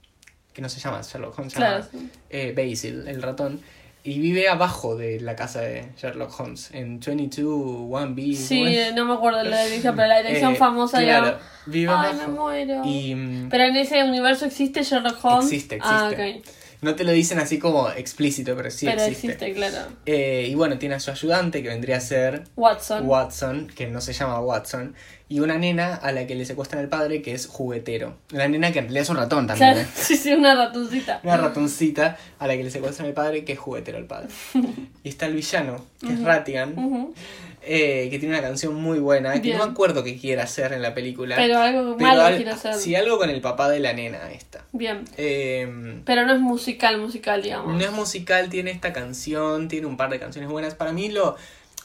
que 0.52 0.62
no 0.62 0.68
se 0.68 0.80
llama 0.80 1.00
Sherlock 1.02 1.38
Holmes, 1.38 1.52
se 1.52 1.58
Claro. 1.58 1.84
llama 1.92 2.08
eh, 2.30 2.52
Basil, 2.56 3.04
el 3.08 3.22
ratón. 3.22 3.60
Y 4.02 4.18
vive 4.18 4.48
abajo 4.48 4.96
de 4.96 5.20
la 5.20 5.36
casa 5.36 5.60
de 5.60 5.90
Sherlock 6.00 6.38
Holmes, 6.40 6.70
en 6.72 7.00
22 7.00 7.46
1B. 7.80 8.34
Sí, 8.34 8.62
eh, 8.66 8.92
no 8.94 9.04
me 9.04 9.12
acuerdo 9.14 9.42
la 9.42 9.62
dirección, 9.64 9.94
pero 9.94 10.08
la 10.08 10.22
dirección 10.22 10.52
Eh, 10.54 10.56
famosa 10.56 11.02
claro, 11.02 11.24
digamos. 11.26 11.42
vive 11.66 11.92
Ay, 11.92 12.14
me 12.16 12.22
abajo. 12.22 12.30
muero. 12.32 12.82
Y 12.86 13.46
Pero 13.50 13.64
en 13.64 13.76
ese 13.76 14.02
universo 14.04 14.46
existe 14.46 14.82
Sherlock 14.82 15.22
Holmes. 15.22 15.44
Existe, 15.46 15.78
Ah, 15.82 16.08
existe. 16.12 16.50
No 16.82 16.94
te 16.94 17.04
lo 17.04 17.12
dicen 17.12 17.38
así 17.38 17.58
como 17.58 17.90
explícito, 17.90 18.56
pero 18.56 18.70
sí 18.70 18.86
pero 18.86 19.02
existe. 19.02 19.32
existe, 19.32 19.52
claro. 19.52 19.88
Eh, 20.06 20.46
y 20.50 20.54
bueno, 20.54 20.78
tiene 20.78 20.94
a 20.94 21.00
su 21.00 21.10
ayudante 21.10 21.62
que 21.62 21.68
vendría 21.68 21.98
a 21.98 22.00
ser 22.00 22.44
Watson. 22.56 23.06
Watson, 23.06 23.66
que 23.74 23.86
no 23.86 24.00
se 24.00 24.12
llama 24.12 24.40
Watson, 24.40 24.94
y 25.28 25.40
una 25.40 25.58
nena 25.58 25.94
a 25.94 26.10
la 26.12 26.26
que 26.26 26.34
le 26.34 26.44
secuestran 26.44 26.82
el 26.82 26.88
padre 26.88 27.22
que 27.22 27.32
es 27.32 27.46
juguetero. 27.46 28.16
La 28.30 28.48
nena 28.48 28.72
que 28.72 28.78
en 28.80 28.86
realidad 28.86 29.02
es 29.02 29.10
un 29.10 29.16
ratón 29.16 29.46
también. 29.46 29.74
Claro, 29.74 29.86
¿eh? 29.88 29.92
sí, 29.94 30.16
sí, 30.16 30.32
una 30.32 30.54
ratoncita. 30.54 31.20
Una 31.22 31.36
ratoncita 31.36 32.16
a 32.38 32.46
la 32.46 32.56
que 32.56 32.64
le 32.64 32.70
secuestran 32.70 33.08
el 33.08 33.14
padre 33.14 33.44
que 33.44 33.52
es 33.52 33.58
juguetero 33.58 33.98
el 33.98 34.06
padre. 34.06 34.28
Y 35.02 35.08
está 35.08 35.26
el 35.26 35.34
villano, 35.34 35.86
que 36.00 36.12
es 36.12 36.22
Ratigan, 36.22 36.78
Ujú. 36.78 37.14
Eh, 37.62 38.08
que 38.10 38.18
tiene 38.18 38.34
una 38.38 38.42
canción 38.42 38.74
muy 38.74 38.98
buena, 38.98 39.32
que 39.34 39.40
Bien. 39.40 39.58
no 39.58 39.66
me 39.66 39.72
acuerdo 39.72 40.02
qué 40.02 40.18
quiere 40.18 40.40
hacer 40.42 40.72
en 40.72 40.82
la 40.82 40.94
película. 40.94 41.36
Pero 41.36 41.58
algo 41.58 41.96
pero 41.96 42.08
malo 42.10 42.22
al- 42.22 42.48
hacer. 42.48 42.74
Sí, 42.74 42.94
algo 42.94 43.18
con 43.18 43.30
el 43.30 43.40
papá 43.40 43.68
de 43.68 43.80
la 43.80 43.92
nena 43.92 44.30
esta. 44.32 44.64
Bien. 44.72 45.04
Eh, 45.16 46.00
Pero 46.04 46.24
no 46.26 46.32
es 46.32 46.40
musical, 46.40 46.98
musical, 46.98 47.42
digamos. 47.42 47.74
No 47.76 47.84
es 47.84 47.92
musical, 47.92 48.48
tiene 48.48 48.70
esta 48.70 48.92
canción, 48.92 49.68
tiene 49.68 49.86
un 49.86 49.96
par 49.96 50.10
de 50.10 50.18
canciones 50.18 50.50
buenas. 50.50 50.74
Para 50.74 50.92
mí 50.92 51.10
lo, 51.10 51.36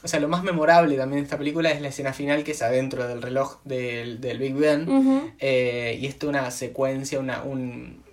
o 0.02 0.08
sea, 0.08 0.20
lo 0.20 0.28
más 0.28 0.42
memorable 0.42 0.96
también 0.96 1.22
de 1.22 1.24
esta 1.24 1.38
película 1.38 1.70
es 1.70 1.80
la 1.80 1.88
escena 1.88 2.12
final 2.12 2.44
que 2.44 2.52
es 2.52 2.62
adentro 2.62 3.06
del 3.08 3.20
reloj 3.22 3.58
del, 3.64 4.20
del 4.20 4.38
Big 4.38 4.54
Ben. 4.54 5.34
Eh, 5.40 5.98
y 6.00 6.06
esto 6.06 6.28
una 6.28 6.50
secuencia, 6.50 7.18
una, 7.20 7.42
un- 7.42 8.04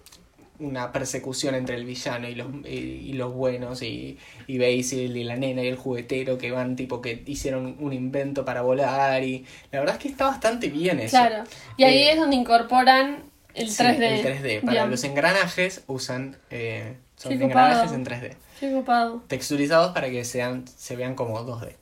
una 0.59 0.91
persecución 0.91 1.55
entre 1.55 1.75
el 1.75 1.83
villano 1.85 2.27
y 2.29 2.35
los, 2.35 2.47
y, 2.65 2.69
y 3.09 3.13
los 3.13 3.33
buenos 3.33 3.81
y, 3.81 4.17
y 4.47 4.57
Basil 4.59 5.17
y 5.17 5.23
la 5.23 5.35
nena 5.35 5.63
y 5.63 5.67
el 5.67 5.75
juguetero 5.75 6.37
que 6.37 6.51
van 6.51 6.75
tipo 6.75 7.01
que 7.01 7.23
hicieron 7.25 7.75
un 7.79 7.91
invento 7.93 8.45
para 8.45 8.61
volar 8.61 9.23
y 9.23 9.45
la 9.71 9.79
verdad 9.79 9.95
es 9.95 10.01
que 10.01 10.07
está 10.09 10.25
bastante 10.27 10.69
bien 10.69 10.99
eso. 10.99 11.17
Claro. 11.17 11.43
Y 11.77 11.83
ahí 11.83 11.97
Eh, 12.03 12.11
es 12.13 12.19
donde 12.19 12.35
incorporan 12.35 13.23
el 13.55 13.69
Sí, 13.69 13.83
3D. 13.83 14.01
el 14.03 14.21
3D. 14.25 14.61
Para 14.61 14.71
Bien. 14.73 14.91
los 14.91 15.03
engranajes 15.03 15.83
usan 15.87 16.37
eh, 16.49 16.97
son 17.17 17.37
Qué 17.37 17.43
engranajes 17.43 17.91
copado. 17.91 17.95
en 17.95 18.05
3D. 18.05 18.35
Qué 18.59 18.71
copado. 18.71 19.23
Texturizados 19.27 19.91
para 19.93 20.09
que 20.09 20.23
sean, 20.23 20.65
se 20.67 20.95
vean 20.95 21.15
como 21.15 21.39
2D. 21.45 21.75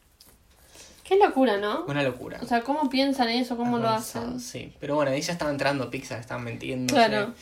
Qué 1.03 1.17
locura, 1.17 1.57
¿no? 1.57 1.83
Una 1.87 2.03
locura. 2.03 2.39
O 2.41 2.45
sea, 2.47 2.61
¿cómo 2.61 2.89
piensan 2.89 3.27
eso? 3.29 3.57
¿Cómo 3.57 3.77
lo 3.79 3.89
hacen? 3.89 4.39
Sí, 4.39 4.73
pero 4.79 4.95
bueno, 4.95 5.11
ahí 5.11 5.21
ya 5.21 5.33
estaba 5.33 5.51
entrando 5.51 5.89
Pixar, 5.89 6.19
estaban 6.21 6.43
metiendo, 6.45 6.93
Claro. 6.93 7.33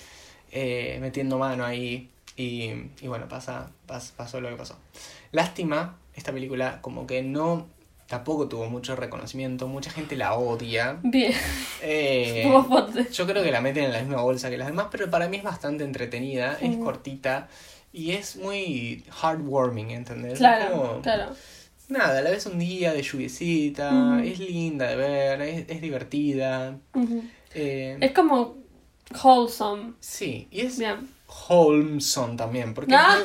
Metiendo 1.01 1.37
mano 1.37 1.65
ahí 1.65 2.09
y, 2.35 2.71
y 3.01 3.07
bueno, 3.07 3.27
pasa, 3.27 3.69
pas- 3.87 4.11
pasó 4.15 4.39
lo 4.41 4.49
que 4.49 4.55
pasó. 4.55 4.77
Lástima, 5.31 5.97
esta 6.15 6.31
película 6.31 6.81
como 6.81 7.05
que 7.05 7.21
no, 7.21 7.67
tampoco 8.07 8.47
tuvo 8.47 8.69
mucho 8.69 8.95
reconocimiento, 8.95 9.67
mucha 9.67 9.91
gente 9.91 10.15
la 10.15 10.33
odia. 10.35 10.99
Bien, 11.03 11.33
Eh, 11.81 12.43
yo 13.11 13.25
creo 13.27 13.43
que 13.43 13.51
la 13.51 13.61
meten 13.61 13.85
en 13.85 13.91
la 13.93 13.99
misma 14.01 14.21
bolsa 14.21 14.49
que 14.49 14.57
las 14.57 14.67
demás, 14.67 14.87
pero 14.91 15.09
para 15.09 15.27
mí 15.29 15.37
es 15.37 15.43
bastante 15.43 15.83
entretenida, 15.83 16.57
es 16.61 16.77
cortita 16.77 17.47
y 17.93 18.11
es 18.11 18.35
muy 18.35 19.03
heartwarming, 19.21 19.91
¿entendés? 19.91 20.37
Claro, 20.39 20.71
como- 20.71 21.01
claro. 21.01 21.35
Nada, 21.89 22.21
la 22.21 22.29
ves 22.29 22.45
un 22.45 22.59
día 22.59 22.93
de 22.93 23.01
lluviecita, 23.01 24.21
es 24.23 24.39
linda 24.39 24.87
de 24.87 24.95
ver, 24.95 25.41
es, 25.41 25.65
es 25.69 25.81
divertida. 25.81 26.77
Eh, 27.55 27.97
Es 27.99 28.11
como 28.11 28.57
wholesome. 29.23 29.93
Sí, 29.99 30.47
y 30.51 30.61
es 30.61 30.77
Bien. 30.79 31.09
Holmeson 31.47 32.37
también, 32.37 32.73
porque 32.73 32.95
Ah. 32.95 33.19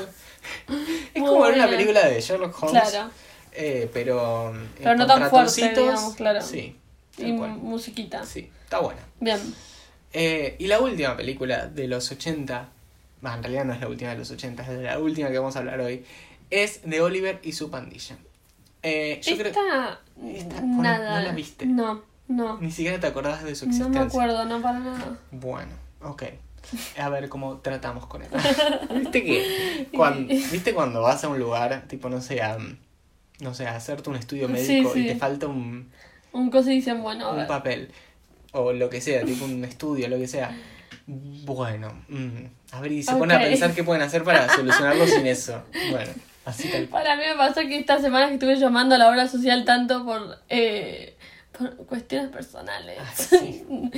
es, 1.15 1.23
como 1.23 1.41
ver 1.43 1.55
una 1.55 1.69
película 1.69 2.07
de 2.07 2.21
Sherlock 2.21 2.63
Holmes, 2.63 2.91
Claro. 2.91 3.11
eh, 3.53 3.91
pero, 3.93 4.53
Pero 4.79 4.95
no 4.97 5.07
tan 5.07 5.31
fuerte, 5.31 5.69
digamos, 5.71 6.15
claro. 6.15 6.43
Sí, 6.43 6.77
Y 7.17 7.33
musiquita. 7.33 8.25
Sí, 8.25 8.51
está 8.65 8.81
buena. 8.81 9.01
Bien. 9.21 9.39
Eh, 10.13 10.57
y 10.59 10.67
la 10.67 10.81
última 10.81 11.17
película 11.17 11.67
de 11.67 11.87
los 11.89 12.11
80, 12.11 12.69
bah, 13.21 13.35
en 13.35 13.43
realidad 13.43 13.65
no 13.65 13.73
es 13.73 13.81
la 13.81 13.89
última 13.89 14.11
de 14.11 14.19
los 14.19 14.31
80, 14.31 14.63
es 14.65 14.81
la 14.83 14.99
última 14.99 15.29
que 15.31 15.39
vamos 15.39 15.57
a 15.57 15.61
hablar 15.61 15.81
hoy, 15.81 16.05
es 16.51 16.81
de 16.85 17.01
Oliver 17.01 17.41
y 17.43 17.53
su 17.53 17.71
pandilla. 17.71 18.17
Eh, 18.83 19.21
yo 19.25 19.37
creo 19.39 19.49
Esta, 19.49 20.01
Esta, 20.29 20.61
nada. 20.61 21.21
¿no 21.21 21.27
la 21.29 21.33
viste? 21.33 21.67
No, 21.67 22.03
no. 22.29 22.59
ni 22.61 22.71
siquiera 22.71 22.99
te 23.01 23.07
acordás 23.07 23.43
de 23.45 23.55
su 23.55 23.67
No 23.67 23.71
existencia. 23.73 24.01
me 24.01 24.07
acuerdo, 24.07 24.45
no 24.45 24.61
para 24.63 24.79
nada. 24.81 25.19
Bueno, 25.31 25.73
ok. 26.03 26.23
A 26.99 27.09
ver 27.11 27.29
cómo 27.29 27.59
tratamos 27.59 28.07
con 28.07 28.23
esto. 28.23 28.37
¿Viste 28.95 29.23
que 29.25 29.89
cuando, 29.95 30.33
¿Viste 30.53 30.73
cuando 30.75 31.03
vas 31.03 31.23
a 31.25 31.29
un 31.29 31.39
lugar, 31.39 31.85
tipo, 31.89 32.09
no 32.09 32.21
sé, 32.23 32.41
a, 32.43 32.57
no 33.41 33.53
sé, 33.55 33.67
a 33.67 33.77
hacerte 33.77 34.09
un 34.11 34.17
estudio 34.17 34.49
médico 34.49 34.93
sí. 34.95 35.01
y 35.01 35.07
te 35.09 35.17
falta 35.17 35.47
un, 35.47 35.91
Un 36.33 36.51
cosa 36.51 36.73
y 36.73 36.77
dicen, 36.77 37.03
bueno, 37.03 37.27
a 37.27 37.31
un 37.33 37.37
ver. 37.39 37.47
papel? 37.47 37.91
O 38.53 38.73
lo 38.73 38.89
que 38.89 39.01
sea, 39.01 39.25
tipo 39.25 39.45
un 39.45 39.65
estudio, 39.65 40.09
lo 40.09 40.17
que 40.17 40.27
sea. 40.29 40.57
Bueno, 41.07 41.93
mm, 42.09 42.45
a 42.73 42.81
ver, 42.81 42.93
y 42.93 43.03
se 43.03 43.15
pone 43.17 43.35
a 43.35 43.39
Ok. 43.39 43.43
pensar 43.45 43.75
qué 43.75 43.85
pueden 43.85 44.03
hacer 44.03 44.25
para 44.25 44.49
solucionarlo 44.57 45.07
sin 45.07 45.27
eso. 45.27 45.63
Bueno, 45.91 46.13
así 46.47 46.69
tal. 46.71 46.87
Para 46.87 47.17
mí 47.17 47.23
me 47.29 47.37
pasó 47.37 47.61
que 47.61 47.77
esta 47.79 48.01
semana 48.01 48.29
que 48.29 48.35
estuve 48.35 48.57
llamando 48.57 48.95
a 48.95 48.99
la 48.99 49.11
obra 49.11 49.29
social 49.29 49.65
tanto 49.67 50.05
por, 50.07 50.39
eh, 50.49 51.14
por 51.57 51.77
cuestiones 51.87 52.31
personales. 52.31 52.99
Ah, 52.99 53.13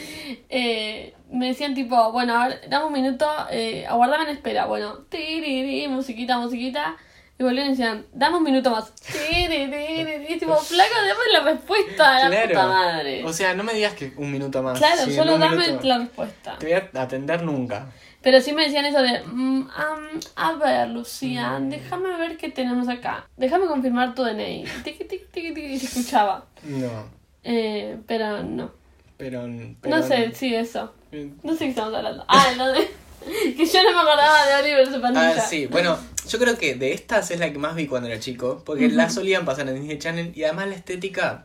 eh, 0.48 1.14
me 1.30 1.48
decían 1.48 1.74
tipo, 1.74 2.12
bueno, 2.12 2.34
a 2.40 2.48
ver, 2.48 2.60
dame 2.68 2.86
un 2.86 2.92
minuto, 2.92 3.28
eh, 3.50 3.86
aguardame 3.86 4.24
en 4.24 4.30
espera. 4.36 4.66
Bueno, 4.66 4.98
tiriri, 5.08 5.88
musiquita, 5.88 6.38
musiquita. 6.38 6.96
Y 7.38 7.42
volvían 7.42 7.66
y 7.66 7.70
decían, 7.70 8.06
dame 8.14 8.38
un 8.38 8.44
minuto 8.44 8.70
más. 8.70 8.94
Tiriri, 8.94 10.38
tipo, 10.38 10.56
flaco, 10.56 10.90
dame 10.94 11.32
la 11.32 11.40
respuesta, 11.52 12.28
la 12.28 12.46
puta 12.46 12.66
madre. 12.66 13.24
O 13.24 13.32
sea, 13.32 13.54
no 13.54 13.62
me 13.62 13.74
digas 13.74 13.92
que 13.94 14.12
un 14.16 14.32
minuto 14.32 14.62
más. 14.62 14.78
claro, 14.78 15.04
sí, 15.04 15.14
solo 15.14 15.36
dame 15.38 15.66
minuto. 15.66 15.86
la 15.86 15.98
respuesta. 15.98 16.56
Te 16.58 16.66
voy 16.66 16.74
a 16.94 17.02
atender 17.02 17.42
nunca. 17.42 17.88
Pero 18.22 18.40
sí 18.40 18.52
me 18.52 18.64
decían 18.64 18.84
eso 18.86 19.02
de, 19.02 19.22
mm, 19.22 19.68
am, 19.76 20.20
a 20.34 20.52
ver, 20.54 20.88
Lucía, 20.88 21.58
Mm. 21.60 21.68
déjame 21.68 22.16
ver 22.16 22.36
qué 22.38 22.48
tenemos 22.48 22.88
acá. 22.88 23.28
Déjame 23.36 23.66
confirmar 23.66 24.14
tu 24.16 24.24
DNI. 24.24 24.64
Tiqui, 24.82 25.04
tiqui, 25.04 25.26
tiqui, 25.30 25.52
tiqui, 25.54 25.66
y 25.74 25.78
se 25.78 25.86
escuchaba. 25.86 26.46
No, 26.64 27.04
Eh, 27.48 27.98
pero 28.08 28.42
no. 28.42 28.72
pero... 29.16 29.46
pero 29.80 29.96
No 29.96 30.02
sé, 30.02 30.32
sí, 30.34 30.52
eso. 30.54 30.92
Eh, 31.12 31.30
No 31.44 31.52
sé 31.52 31.58
qué 31.60 31.70
estamos 31.70 31.94
hablando. 31.94 32.24
Ah, 32.26 32.52
lo 32.56 32.66
de... 32.72 32.80
que 33.56 33.64
yo 33.64 33.82
no 33.84 33.90
me 33.92 34.00
acordaba 34.00 34.46
de 34.46 34.54
Oliver 34.62 34.92
su 34.92 35.00
pandilla. 35.00 35.34
Ah, 35.36 35.40
sí, 35.40 35.66
bueno, 35.66 35.96
yo 36.28 36.38
creo 36.40 36.58
que 36.58 36.74
de 36.74 36.92
estas 36.92 37.30
es 37.30 37.38
la 37.38 37.52
que 37.52 37.58
más 37.58 37.74
vi 37.76 37.86
cuando 37.86 38.08
era 38.08 38.18
chico, 38.20 38.62
porque 38.66 38.86
Ujú. 38.86 38.96
las 38.96 39.14
solían 39.14 39.44
pasar 39.44 39.68
en 39.68 39.76
Disney 39.76 39.98
Channel 39.98 40.32
y 40.34 40.42
además 40.44 40.68
la 40.68 40.74
estética 40.74 41.44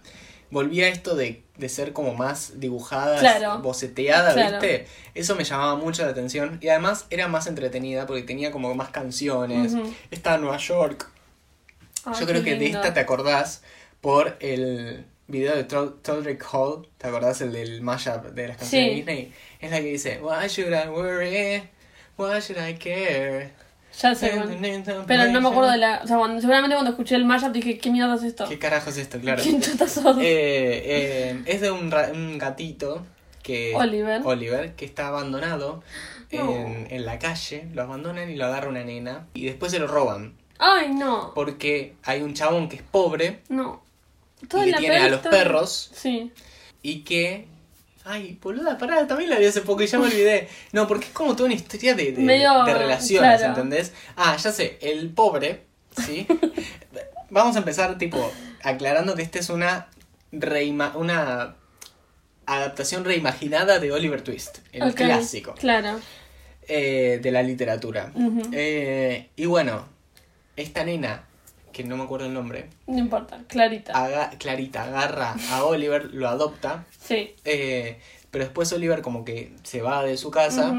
volvía 0.50 0.86
a 0.86 0.90
esto 0.90 1.16
de, 1.16 1.44
de 1.58 1.70
ser 1.70 1.94
como 1.94 2.14
más 2.16 2.60
dibujada, 2.60 3.20
Claro. 3.20 3.60
boceteada, 3.60 4.34
Claro. 4.34 4.60
¿viste? 4.60 4.88
Eso 5.14 5.36
me 5.36 5.44
llamaba 5.44 5.76
mucho 5.76 6.04
la 6.04 6.10
atención 6.12 6.58
y 6.62 6.68
además 6.70 7.06
era 7.12 7.28
más 7.28 7.46
entretenida 7.48 8.06
porque 8.08 8.24
tenía 8.24 8.52
como 8.52 8.74
más 8.76 8.90
canciones, 8.90 9.74
Ujú. 9.74 9.94
estaba 10.10 10.36
en 10.36 10.42
Nueva 10.42 10.58
York. 10.58 11.10
Ay, 12.06 12.14
yo 12.20 12.26
creo 12.26 12.44
que 12.44 12.56
de 12.56 12.66
esta 12.68 12.94
te 12.94 13.00
acordás 13.00 13.62
por 14.02 14.36
el 14.40 15.06
video 15.32 15.56
de 15.56 15.64
Tod- 15.68 16.02
Todrick 16.04 16.46
Hall, 16.54 16.88
¿te 16.98 17.08
acordás 17.08 17.42
el 17.42 17.52
del 17.54 17.82
mashup 17.82 18.26
de 18.34 18.48
las 18.50 18.58
canciones 18.58 18.88
de 18.88 18.92
Sí. 18.92 18.96
Disney? 18.98 19.34
Es 19.60 19.72
la 19.72 19.78
que 19.80 19.86
dice, 19.86 20.20
Why 20.22 20.48
should 20.48 20.72
I 20.74 20.88
worry? 20.90 21.64
Why 22.18 22.40
should 22.42 22.58
I 22.62 22.76
care? 22.76 23.52
Ya 24.00 24.16
sé, 24.16 24.32
bueno. 24.36 25.04
Pero 25.06 25.26
no 25.32 25.42
me 25.42 25.50
acuerdo 25.50 25.72
de 25.72 25.78
la... 25.78 26.02
O 26.04 26.08
sea, 26.08 26.18
cuando, 26.18 26.40
seguramente 26.40 26.76
cuando 26.76 26.92
escuché 26.92 27.16
el 27.16 27.26
mashup 27.26 27.52
dije, 27.52 27.78
¿qué 27.78 27.90
mierda 27.92 28.16
es 28.16 28.24
esto? 28.24 28.48
¿Qué 28.48 28.58
carajo 28.58 28.90
es 28.90 28.98
esto? 28.98 29.20
Claro. 29.20 29.42
¿Quién? 29.44 29.62
Eh, 29.62 30.82
eh, 30.86 31.42
es 31.46 31.60
de 31.62 31.72
un, 31.72 31.92
ra- 31.92 32.10
un 32.14 32.38
gatito 32.38 33.06
que... 33.44 33.74
Oliver. 33.76 34.22
Oliver, 34.24 34.76
que 34.76 34.86
está 34.86 35.08
abandonado 35.08 35.84
No. 36.32 36.50
en, 36.56 36.88
en 36.90 37.06
la 37.06 37.20
calle. 37.20 37.68
Lo 37.74 37.82
abandonan 37.82 38.30
y 38.30 38.36
lo 38.38 38.46
agarra 38.46 38.70
una 38.70 38.84
nena. 38.86 39.28
Y 39.34 39.46
después 39.46 39.74
se 39.74 39.80
lo 39.80 39.88
roban. 39.88 40.36
Ay, 40.60 40.94
no. 40.94 41.34
Porque 41.36 41.96
hay 42.04 42.22
un 42.22 42.34
chabón 42.34 42.70
que 42.70 42.78
es 42.78 42.84
pobre 42.84 43.40
No. 43.50 43.84
Y 44.42 44.48
que 44.48 44.74
tiene 44.78 44.98
a 44.98 45.10
los 45.10 45.22
perros. 45.22 45.92
Sí. 45.94 46.32
Y 46.82 47.02
que... 47.02 47.48
Ay, 48.04 48.38
boluda, 48.42 48.80
pará, 48.80 49.06
también 49.06 49.30
la 49.30 49.38
vi 49.38 49.46
hace 49.46 49.62
poco 49.62 49.84
y 49.84 49.88
ya 49.88 50.00
me 50.00 50.06
olvidé. 50.08 50.50
No, 50.72 50.88
porque 50.88 51.06
es 51.06 51.12
como 51.12 51.36
toda 51.36 51.46
una 51.46 51.56
historia 51.56 51.94
de, 51.94 52.12
de, 52.14 52.22
Medio, 52.22 52.64
de 52.64 52.74
relaciones, 52.74 53.38
claro. 53.38 53.54
¿entendés? 53.54 53.94
Ah, 54.18 54.36
ya 54.38 54.52
sé, 54.52 54.80
el 54.82 55.10
pobre, 55.10 55.62
¿sí? 56.06 56.26
Vamos 57.30 57.56
a 57.56 57.60
empezar, 57.60 57.98
tipo, 58.00 58.32
aclarando 58.64 59.16
que 59.16 59.22
esta 59.22 59.40
es 59.40 59.50
una 59.50 59.88
reima 60.32 60.94
una 60.96 61.56
adaptación 62.46 63.06
reimaginada 63.06 63.80
de 63.80 63.92
Oliver 63.92 64.22
Twist, 64.24 64.58
el 64.74 64.94
clásico 64.96 65.54
Claro. 65.56 66.00
eh, 66.68 67.20
de 67.22 67.32
la 67.32 67.44
literatura. 67.44 68.12
Eh, 68.52 69.30
y 69.36 69.46
bueno, 69.46 69.86
esta 70.58 70.84
nena, 70.84 71.26
que 71.72 71.84
no 71.84 71.98
me 71.98 72.04
acuerdo 72.04 72.26
el 72.26 72.34
nombre, 72.34 72.70
No 72.88 72.98
importa. 73.00 73.40
Clarita. 73.48 73.94
aga- 73.94 74.32
Clarita 74.38 74.84
agarra 74.84 75.36
a 75.52 75.64
Oliver, 75.64 76.14
lo 76.14 76.28
adopta. 76.30 76.86
Sí. 77.00 77.34
Eh, 77.46 78.00
pero 78.30 78.44
después 78.46 78.72
Oliver 78.74 79.02
como 79.02 79.24
que 79.26 79.54
se 79.64 79.82
va 79.82 80.04
de 80.04 80.18
su 80.18 80.32
casa 80.32 80.74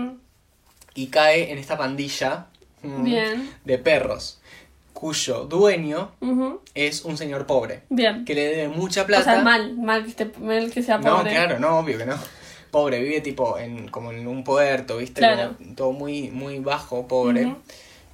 y 0.94 1.06
cae 1.08 1.50
en 1.52 1.58
esta 1.58 1.76
pandilla 1.78 2.46
mm, 2.82 3.04
Bien. 3.04 3.50
de 3.64 3.78
perros, 3.78 4.40
cuyo 4.92 5.44
dueño 5.44 6.12
es 6.74 7.04
un 7.04 7.16
señor 7.16 7.46
pobre, 7.46 7.82
Bien. 7.90 8.24
que 8.24 8.34
le 8.34 8.42
debe 8.46 8.68
mucha 8.68 9.06
plata. 9.06 9.22
O 9.32 9.34
sea, 9.34 9.42
mal, 9.42 9.76
mal 9.76 10.02
que, 10.04 10.10
esté, 10.10 10.32
mal 10.38 10.70
que 10.70 10.82
sea 10.82 10.98
No, 10.98 11.18
pobre. 11.18 11.30
claro, 11.32 11.58
no, 11.58 11.78
obvio 11.78 11.98
que 11.98 12.06
no. 12.06 12.16
Pobre, 12.70 13.00
vive 13.02 13.20
tipo 13.20 13.58
en, 13.58 13.88
como 13.88 14.12
en 14.12 14.26
un 14.26 14.44
puerto, 14.44 14.96
¿viste? 14.96 15.18
Claro. 15.20 15.56
Como 15.58 15.74
todo 15.74 15.92
muy, 15.92 16.30
muy 16.30 16.58
bajo, 16.60 17.06
pobre. 17.06 17.44
Ujú. 17.46 17.56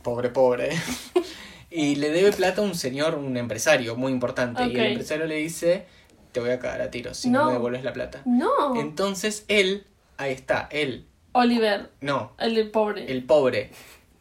Pobre, 0.03 0.31
pobre. 0.31 0.71
y 1.70 1.96
le 1.96 2.11
debe 2.11 2.33
plata 2.33 2.61
a 2.62 2.64
un 2.64 2.74
señor, 2.74 3.14
un 3.16 3.37
empresario 3.37 3.96
muy 3.96 4.12
importante. 4.12 4.64
Y 4.66 4.74
el 4.76 4.87
empresario 4.87 5.26
le 5.26 5.37
dice, 5.37 5.87
te 6.33 6.40
voy 6.40 6.50
a 6.50 6.59
cagar 6.59 6.81
a 6.83 6.90
tiros 6.90 7.16
si 7.18 7.31
no, 7.31 7.40
No. 7.40 7.46
me 7.46 7.52
devuelves 7.52 7.85
la 7.85 7.92
plata. 7.92 8.22
No. 8.24 8.81
Entonces 8.81 9.44
él, 9.48 9.87
ahí 10.16 10.33
está, 10.33 10.68
él, 10.72 11.07
Oliver, 11.33 11.90
no, 12.00 12.33
el 12.38 12.70
pobre. 12.70 13.11
el 13.12 13.22
pobre, 13.24 13.70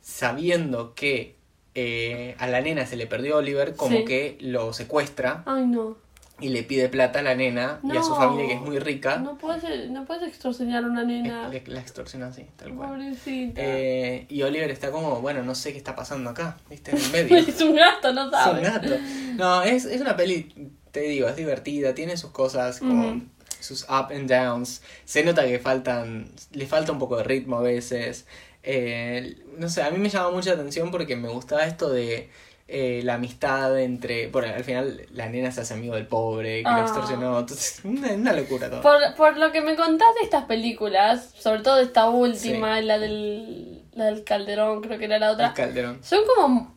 sabiendo 0.02 0.94
que 0.94 1.36
eh, 1.76 2.36
a 2.40 2.48
la 2.48 2.60
nena 2.62 2.86
se 2.86 2.96
le 2.98 3.08
perdió 3.08 3.38
Oliver, 3.38 3.76
como 3.76 3.98
Sí. 3.98 4.06
que 4.06 4.38
lo 4.42 4.74
secuestra 4.74 5.44
Ay, 5.46 5.66
no. 5.68 5.98
Y 6.40 6.50
le 6.50 6.64
pide 6.64 6.88
plata 6.88 7.20
a 7.20 7.22
la 7.24 7.36
nena 7.36 7.80
y 7.84 7.98
a 7.98 8.04
su 8.04 8.16
familia 8.16 8.48
que 8.48 8.54
es 8.54 8.62
muy 8.62 8.78
rica. 8.78 9.18
No 9.18 9.38
puedes, 9.38 9.90
no 9.90 10.06
puedes 10.06 10.28
extorsionar 10.28 10.84
a 10.84 10.88
una 10.88 11.04
nena. 11.04 11.50
La 11.66 11.80
extorsiona 11.80 12.28
así, 12.28 12.46
tal 12.56 12.76
cual. 12.76 12.90
Pobrecita. 12.90 13.60
Eh, 13.64 14.26
y 14.30 14.44
Oliver 14.44 14.70
está 14.70 14.92
como, 14.92 15.20
bueno, 15.20 15.42
no 15.42 15.56
sé 15.56 15.72
qué 15.72 15.78
está 15.78 15.96
pasando 15.96 16.30
acá, 16.30 16.58
¿viste? 16.70 16.92
En 16.92 16.98
el 16.98 17.12
medio. 17.12 17.38
es 17.48 17.62
un 17.62 17.76
gato, 17.76 18.14
no 18.14 18.26
es 18.26 18.48
un 18.48 18.62
gato. 18.62 18.96
No, 19.36 19.64
es, 19.64 19.86
es 19.86 20.00
una 20.00 20.16
peli, 20.16 20.72
te 20.92 21.02
digo, 21.02 21.28
es 21.28 21.36
divertida, 21.36 21.96
tiene 21.96 22.18
sus 22.18 22.30
cosas 22.30 22.80
como 22.80 23.22
sus 23.60 23.84
up 23.84 24.12
and 24.12 24.30
downs. 24.30 24.82
Se 25.06 25.24
nota 25.24 25.44
que 25.46 25.58
faltan, 25.58 26.30
le 26.52 26.68
falta 26.68 26.92
un 26.92 27.00
poco 27.00 27.18
de 27.18 27.24
ritmo 27.24 27.58
a 27.58 27.62
veces. 27.62 28.28
Eh, 28.62 29.38
no 29.58 29.70
sé, 29.70 29.82
a 29.82 29.90
mí 29.90 29.98
me 29.98 30.10
llama 30.10 30.32
mucha 30.32 30.52
atención 30.52 30.92
porque 30.92 31.16
me 31.16 31.30
gustaba 31.30 31.66
esto 31.66 31.90
de 31.90 32.30
eh, 32.68 33.02
la 33.04 33.14
amistad 33.16 33.80
entre. 33.80 34.28
Bueno, 34.28 34.54
al 34.54 34.64
final 34.64 35.02
la 35.14 35.30
nena 35.30 35.52
se 35.52 35.62
hace 35.62 35.74
amigo 35.74 35.96
del 35.96 36.06
pobre, 36.08 36.62
que 36.64 36.68
Ah. 36.68 36.78
lo 36.80 36.84
extorsionó. 36.84 37.40
Entonces, 37.40 37.80
una, 37.84 38.12
una 38.14 38.34
locura 38.34 38.70
todo. 38.70 38.82
Por, 38.82 38.98
por 39.16 39.38
lo 39.38 39.52
que 39.52 39.62
me 39.62 39.76
contás 39.76 40.08
de 40.20 40.26
estas 40.26 40.46
películas, 40.46 41.32
sobre 41.38 41.62
todo 41.62 41.80
esta 41.80 42.10
última, 42.10 42.82
la 42.82 43.00
del, 43.00 43.84
la 43.94 44.06
del 44.06 44.24
Calderón, 44.24 44.82
creo 44.82 45.00
que 45.00 45.06
era 45.06 45.18
la 45.20 45.28
El 45.28 45.34
otra, 45.34 45.54
Calderón. 45.54 46.00
son 46.04 46.20
como 46.36 46.76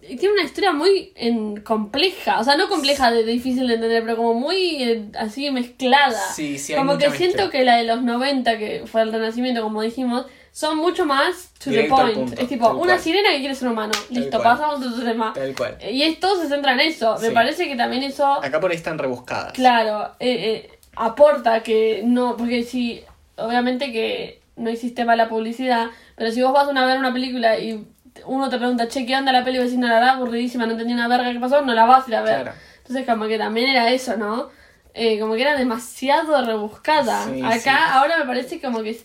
tiene 0.00 0.32
una 0.32 0.42
historia 0.44 0.72
muy 0.72 1.12
en, 1.14 1.60
compleja, 1.60 2.40
o 2.40 2.44
sea, 2.44 2.56
no 2.56 2.68
compleja 2.68 3.10
de, 3.12 3.22
difícil 3.22 3.68
de 3.68 3.74
entender, 3.74 4.02
pero 4.02 4.16
como 4.16 4.34
muy 4.34 4.82
eh, 4.82 5.04
así 5.16 5.50
mezclada. 5.50 6.18
Sí, 6.34 6.58
sí, 6.58 6.72
hay 6.72 6.78
como 6.78 6.94
mucha 6.94 7.10
que 7.12 7.16
siento 7.18 7.50
que 7.50 7.64
la 7.64 7.76
de 7.76 7.84
los 7.84 8.02
90, 8.02 8.58
que 8.58 8.84
fue 8.86 9.02
el 9.02 9.12
renacimiento, 9.12 9.62
como 9.62 9.82
dijimos, 9.82 10.24
son 10.52 10.78
mucho 10.78 11.04
más 11.06 11.52
to 11.62 11.70
Directo 11.70 11.96
the 11.96 12.02
point. 12.02 12.14
punto, 12.14 12.40
es 12.42 12.48
tipo, 12.48 12.68
una 12.70 12.78
cual. 12.94 13.00
sirena 13.00 13.30
que 13.30 13.38
quiere 13.38 13.54
ser 13.54 13.68
humano. 13.68 13.92
Listo, 14.10 14.42
pasamos 14.42 14.84
a 14.84 14.88
otro 14.88 15.04
tema. 15.04 15.32
Tal 15.32 15.54
cual. 15.54 15.78
Y 15.90 16.02
esto 16.02 16.40
se 16.40 16.48
centra 16.48 16.72
en 16.72 16.80
eso. 16.80 17.16
Me 17.20 17.30
parece 17.30 17.68
que 17.68 17.76
también 17.76 18.02
eso, 18.02 18.42
Acá 18.42 18.60
por 18.60 18.70
ahí 18.70 18.76
están 18.76 18.98
rebuscadas. 18.98 19.52
claro, 19.52 20.12
eh, 20.18 20.66
eh, 20.70 20.78
aporta 20.96 21.62
que 21.62 22.02
no, 22.04 22.36
porque 22.36 22.62
si, 22.64 23.02
obviamente 23.36 23.92
que 23.92 24.40
no 24.56 24.68
existe 24.70 25.04
mala 25.04 25.28
publicidad, 25.28 25.86
pero 26.16 26.30
si 26.32 26.42
vos 26.42 26.52
vas 26.52 26.68
a 26.68 26.86
ver 26.86 26.98
una 26.98 27.12
película 27.12 27.58
y 27.58 27.86
uno 28.26 28.50
te 28.50 28.58
pregunta, 28.58 28.88
che, 28.88 29.06
¿qué 29.06 29.16
onda 29.16 29.32
la 29.32 29.44
peli? 29.44 29.58
Y 29.58 29.62
decís, 29.62 29.78
no, 29.78 29.86
la 29.86 29.94
verdad, 29.94 30.10
aburridísima, 30.16 30.66
no 30.66 30.72
entendí 30.72 30.92
una 30.92 31.08
verga 31.08 31.32
qué 31.32 31.38
pasó, 31.40 31.62
no 31.62 31.72
la 31.72 31.86
vas 31.86 32.06
a 32.06 32.08
ir 32.10 32.16
a 32.16 32.22
ver. 32.22 32.42
Claro. 32.42 32.58
Entonces 32.78 33.06
como 33.06 33.26
que 33.28 33.38
también 33.38 33.68
era 33.70 33.88
eso, 33.90 34.16
¿no? 34.16 34.48
Eh, 34.92 35.20
como 35.20 35.34
que 35.36 35.42
era 35.42 35.56
demasiado 35.56 36.44
rebuscada. 36.44 37.24
Sí, 37.32 37.40
Acá 37.42 37.60
sí. 37.60 37.68
ahora 37.92 38.18
me 38.18 38.24
parece 38.24 38.60
como 38.60 38.82
que 38.82 39.00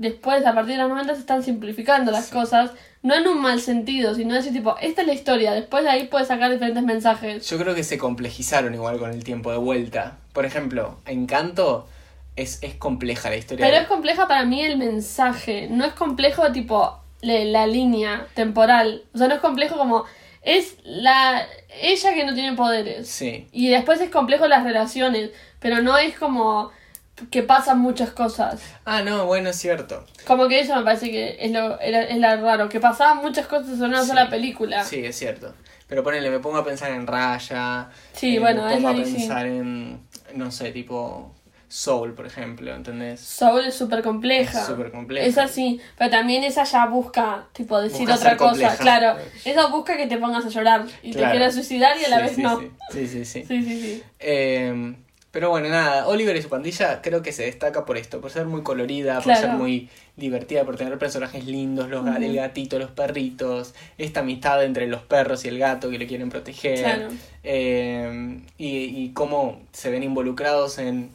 después, 0.00 0.44
a 0.46 0.54
partir 0.54 0.76
de 0.76 0.78
los 0.82 0.88
90, 0.88 1.14
se 1.14 1.20
están 1.20 1.42
simplificando 1.42 2.10
las 2.10 2.28
cosas. 2.30 2.70
No 3.02 3.14
en 3.14 3.26
un 3.28 3.40
mal 3.40 3.60
sentido, 3.60 4.14
sino 4.14 4.34
decir 4.34 4.52
tipo, 4.52 4.76
esta 4.80 5.02
es 5.02 5.06
la 5.06 5.12
historia, 5.14 5.52
después 5.52 5.84
de 5.84 5.90
ahí 5.90 6.06
puedes 6.08 6.28
sacar 6.28 6.50
diferentes 6.50 6.82
mensajes. 6.82 7.48
Yo 7.48 7.58
creo 7.58 7.74
que 7.74 7.84
se 7.84 7.96
complejizaron 7.98 8.74
igual 8.74 8.98
con 8.98 9.10
el 9.10 9.24
tiempo 9.24 9.50
de 9.52 9.58
vuelta. 9.58 10.16
Por 10.32 10.44
ejemplo, 10.44 10.98
Encanto 11.06 11.88
es, 12.36 12.58
es 12.62 12.74
compleja 12.74 13.30
la 13.30 13.36
historia. 13.36 13.64
Pero 13.66 13.78
es 13.80 13.86
compleja 13.88 14.26
para 14.28 14.44
mí 14.44 14.62
el 14.62 14.76
mensaje, 14.78 15.68
no 15.70 15.84
es 15.84 15.92
complejo 15.92 16.50
tipo 16.52 16.98
le- 17.22 17.44
la 17.46 17.66
línea 17.66 18.26
temporal. 18.34 19.04
O 19.14 19.18
sea, 19.18 19.28
no 19.28 19.34
es 19.34 19.40
complejo 19.40 19.76
como 19.78 20.04
es 20.42 20.76
la 20.84 21.46
ella 21.82 22.14
que 22.14 22.24
no 22.24 22.34
tiene 22.34 22.54
poderes. 22.56 23.08
Sí. 23.08 23.46
Y 23.52 23.68
después 23.68 24.00
es 24.00 24.10
complejo 24.10 24.46
las 24.46 24.64
relaciones, 24.64 25.30
pero 25.58 25.82
no 25.82 25.96
es 25.98 26.18
como 26.18 26.70
que 27.30 27.42
pasan 27.42 27.78
muchas 27.80 28.10
cosas. 28.10 28.60
Ah, 28.84 29.02
no, 29.02 29.26
bueno, 29.26 29.50
es 29.50 29.56
cierto. 29.56 30.04
Como 30.26 30.48
que 30.48 30.60
eso 30.60 30.74
me 30.76 30.82
parece 30.82 31.10
que 31.10 31.36
es 31.40 31.50
lo, 31.52 31.78
era- 31.80 32.02
es 32.04 32.18
lo 32.18 32.42
raro, 32.42 32.68
que 32.68 32.80
pasaban 32.80 33.18
muchas 33.18 33.46
cosas 33.46 33.74
en 33.78 33.84
una 33.84 34.02
Sí. 34.02 34.08
sola 34.08 34.28
película. 34.30 34.84
Sí, 34.84 35.04
es 35.04 35.16
cierto. 35.16 35.54
Pero 35.88 36.02
ponele, 36.04 36.30
me 36.30 36.38
pongo 36.38 36.58
a 36.58 36.64
pensar 36.64 36.92
en 36.92 37.06
Raya. 37.06 37.88
Sí, 38.12 38.36
eh, 38.36 38.40
bueno, 38.40 38.64
me 38.66 38.74
pongo 38.76 38.88
a 38.88 38.94
sí. 38.96 39.02
pensar 39.14 39.46
en, 39.46 40.00
no 40.34 40.50
sé, 40.52 40.70
tipo 40.70 41.34
Soul, 41.68 42.14
por 42.14 42.26
ejemplo, 42.26 42.74
¿entendés? 42.74 43.20
Soul 43.20 43.66
es 43.66 43.74
súper 43.74 44.02
compleja. 44.02 44.60
Es 44.60 44.66
súper 44.66 44.90
compleja. 44.90 45.26
Esa 45.26 45.46
sí, 45.48 45.80
pero 45.98 46.10
también 46.10 46.42
esa 46.44 46.64
ya 46.64 46.86
busca, 46.86 47.46
tipo, 47.52 47.80
decir 47.80 48.00
Busca 48.00 48.14
otra 48.14 48.36
cosa. 48.36 48.50
compleja. 48.50 48.76
Claro, 48.76 49.16
esa 49.44 49.66
busca 49.66 49.96
que 49.96 50.06
te 50.06 50.16
pongas 50.18 50.44
a 50.44 50.48
llorar 50.48 50.84
y 51.02 51.12
Claro. 51.12 51.26
te 51.26 51.30
quieras 51.32 51.54
suicidar 51.54 51.96
y 52.00 52.04
a 52.04 52.08
la 52.08 52.16
Sí, 52.16 52.22
vez 52.22 52.38
no. 52.38 52.60
Sí, 52.60 52.70
sí, 52.90 53.06
sí. 53.08 53.24
sí. 53.24 53.44
Sí, 53.46 53.62
sí, 53.64 53.80
sí. 53.80 54.02
Eh, 54.18 54.94
pero 55.32 55.50
bueno, 55.50 55.68
nada, 55.68 56.08
Oliver 56.08 56.34
y 56.36 56.42
su 56.42 56.48
pandilla 56.48 57.00
creo 57.02 57.22
que 57.22 57.30
se 57.32 57.44
destaca 57.44 57.84
por 57.84 57.96
esto, 57.96 58.20
por 58.20 58.30
ser 58.30 58.46
muy 58.46 58.62
colorida, 58.62 59.20
Claro. 59.20 59.40
por 59.40 59.48
ser 59.50 59.56
muy 59.56 59.88
divertida, 60.16 60.64
por 60.64 60.76
tener 60.76 60.98
personajes 60.98 61.44
lindos, 61.46 61.88
los, 61.88 62.04
Ujú. 62.04 62.16
el 62.22 62.34
gatito, 62.34 62.78
los 62.78 62.90
perritos, 62.90 63.74
esta 63.96 64.20
amistad 64.20 64.64
entre 64.64 64.86
los 64.88 65.02
perros 65.02 65.44
y 65.44 65.48
el 65.48 65.58
gato 65.58 65.88
que 65.88 65.98
le 65.98 66.06
quieren 66.06 66.30
proteger, 66.30 66.80
Claro. 66.80 67.08
eh, 67.44 68.40
y, 68.58 68.68
y 69.04 69.10
cómo 69.14 69.60
se 69.72 69.90
ven 69.90 70.02
involucrados 70.02 70.78
en 70.78 71.10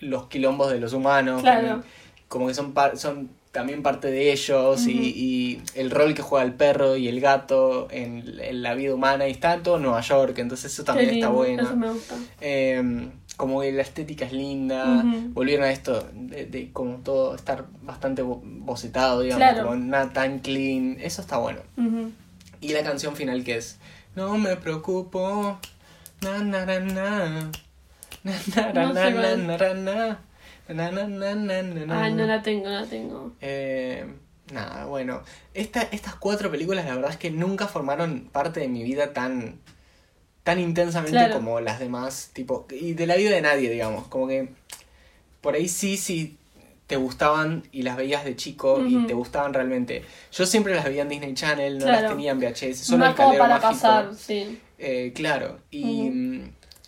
los 0.00 0.26
quilombos 0.26 0.70
de 0.72 0.80
los 0.80 0.92
humanos, 0.92 1.42
Claro. 1.42 1.68
como, 1.68 1.82
como 2.28 2.46
que 2.48 2.54
son, 2.54 2.72
par- 2.72 2.98
son 2.98 3.30
también 3.52 3.82
parte 3.82 4.10
de 4.10 4.32
ellos 4.32 4.86
y, 4.86 4.92
y 4.92 5.62
el 5.74 5.90
rol 5.90 6.14
que 6.14 6.22
juega 6.22 6.42
el 6.44 6.54
perro 6.54 6.96
y 6.96 7.06
el 7.08 7.20
gato 7.20 7.86
en, 7.90 8.24
en 8.40 8.62
la 8.62 8.72
vida 8.74 8.94
humana 8.94 9.28
y 9.28 9.30
está 9.32 9.58
todo 9.62 9.76
en 9.76 9.82
Nueva 9.82 10.00
York, 10.00 10.38
entonces 10.38 10.72
eso 10.72 10.84
también 10.84 11.10
está 11.10 11.28
bueno. 11.28 11.62
Eso 11.64 11.76
me 11.76 11.90
gusta. 11.90 12.14
Eh, 12.40 13.08
como 13.42 13.60
que 13.60 13.72
la 13.72 13.82
estética 13.82 14.24
es 14.24 14.32
linda, 14.32 15.02
volvieron 15.34 15.66
a 15.66 15.72
esto 15.72 16.08
de, 16.14 16.46
de 16.46 16.70
como 16.72 16.98
todo 16.98 17.34
estar 17.34 17.66
bastante 17.82 18.22
bo- 18.22 18.40
bocetado, 18.44 19.20
digamos, 19.22 19.38
Claro. 19.42 19.64
como 19.64 19.74
nada 19.76 20.12
tan 20.12 20.38
clean, 20.38 20.96
eso 21.00 21.20
está 21.22 21.38
bueno. 21.38 21.58
Y 22.60 22.68
la 22.72 22.84
canción 22.84 23.16
final 23.16 23.42
que 23.42 23.56
es 23.56 23.78
No 24.14 24.38
me 24.38 24.54
preocupo, 24.56 25.58
na 26.20 26.38
na 26.38 26.64
na 26.66 26.78
na, 26.78 27.50
na 28.22 28.32
na 28.54 28.72
na 28.72 28.92
na 28.92 29.36
na 29.36 29.36
na, 29.36 30.18
na 30.68 30.90
na 30.90 31.06
na 31.08 31.34
na 31.34 31.62
na 31.62 31.84
na. 31.86 32.04
Ay, 32.04 32.12
no 32.14 32.24
la 32.26 32.42
tengo, 32.42 32.66
no 32.68 32.80
la 32.80 32.86
tengo. 32.86 33.32
Eh, 33.40 34.06
nada, 34.52 34.84
bueno. 34.86 35.22
Esta, 35.54 35.82
estas 35.82 36.14
cuatro 36.14 36.48
películas, 36.50 36.84
la 36.86 36.94
verdad 36.94 37.10
es 37.10 37.16
que 37.16 37.30
nunca 37.32 37.66
formaron 37.66 38.28
parte 38.32 38.60
de 38.60 38.68
mi 38.68 38.84
vida 38.84 39.12
tan, 39.12 39.58
tan 40.44 40.58
intensamente 40.58 41.12
Claro. 41.18 41.34
como 41.34 41.60
las 41.60 41.78
demás. 41.78 42.30
Tipo, 42.32 42.66
y 42.70 42.94
de 42.94 43.06
la 43.06 43.16
vida 43.16 43.30
de 43.30 43.42
nadie, 43.42 43.70
digamos. 43.70 44.06
Como 44.08 44.26
que 44.28 44.48
por 45.40 45.54
ahí 45.54 45.68
sí, 45.68 45.96
sí 45.96 46.36
te 46.86 46.96
gustaban 46.96 47.62
y 47.72 47.82
las 47.82 47.96
veías 47.96 48.24
de 48.24 48.36
chico 48.36 48.84
y 48.86 49.06
te 49.06 49.14
gustaban 49.14 49.54
realmente. 49.54 50.04
Yo 50.32 50.44
siempre 50.46 50.74
las 50.74 50.84
veía 50.84 51.02
en 51.02 51.08
Disney 51.08 51.34
Channel, 51.34 51.78
no 51.78 51.84
Claro. 51.86 52.02
las 52.02 52.10
tenía 52.10 52.32
en 52.32 52.38
VHS, 52.40 52.84
solo 52.84 52.98
Más 52.98 53.10
el 53.10 53.16
como 53.16 53.38
para 53.38 53.54
Mágico. 53.54 53.68
pasar, 53.72 54.14
sí. 54.14 54.58
Eh, 54.78 55.12
claro, 55.14 55.58
y, 55.70 56.42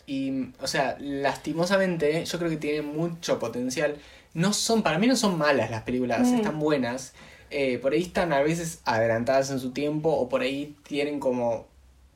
y, 0.06 0.48
o 0.60 0.66
sea, 0.66 0.96
lastimosamente 1.00 2.24
yo 2.24 2.38
creo 2.38 2.50
que 2.50 2.56
tienen 2.56 2.86
mucho 2.86 3.38
potencial. 3.38 3.96
No 4.34 4.52
son, 4.52 4.82
para 4.82 4.98
mí 4.98 5.06
no 5.06 5.16
son 5.16 5.38
malas 5.38 5.70
las 5.70 5.82
películas, 5.82 6.28
están 6.28 6.58
buenas. 6.58 7.12
Eh, 7.50 7.78
por 7.78 7.92
ahí 7.92 8.02
están 8.02 8.32
a 8.32 8.40
veces 8.40 8.80
adelantadas 8.84 9.50
en 9.50 9.60
su 9.60 9.70
tiempo 9.70 10.10
o 10.10 10.28
por 10.28 10.40
ahí 10.42 10.74
tienen 10.88 11.20
como 11.20 11.66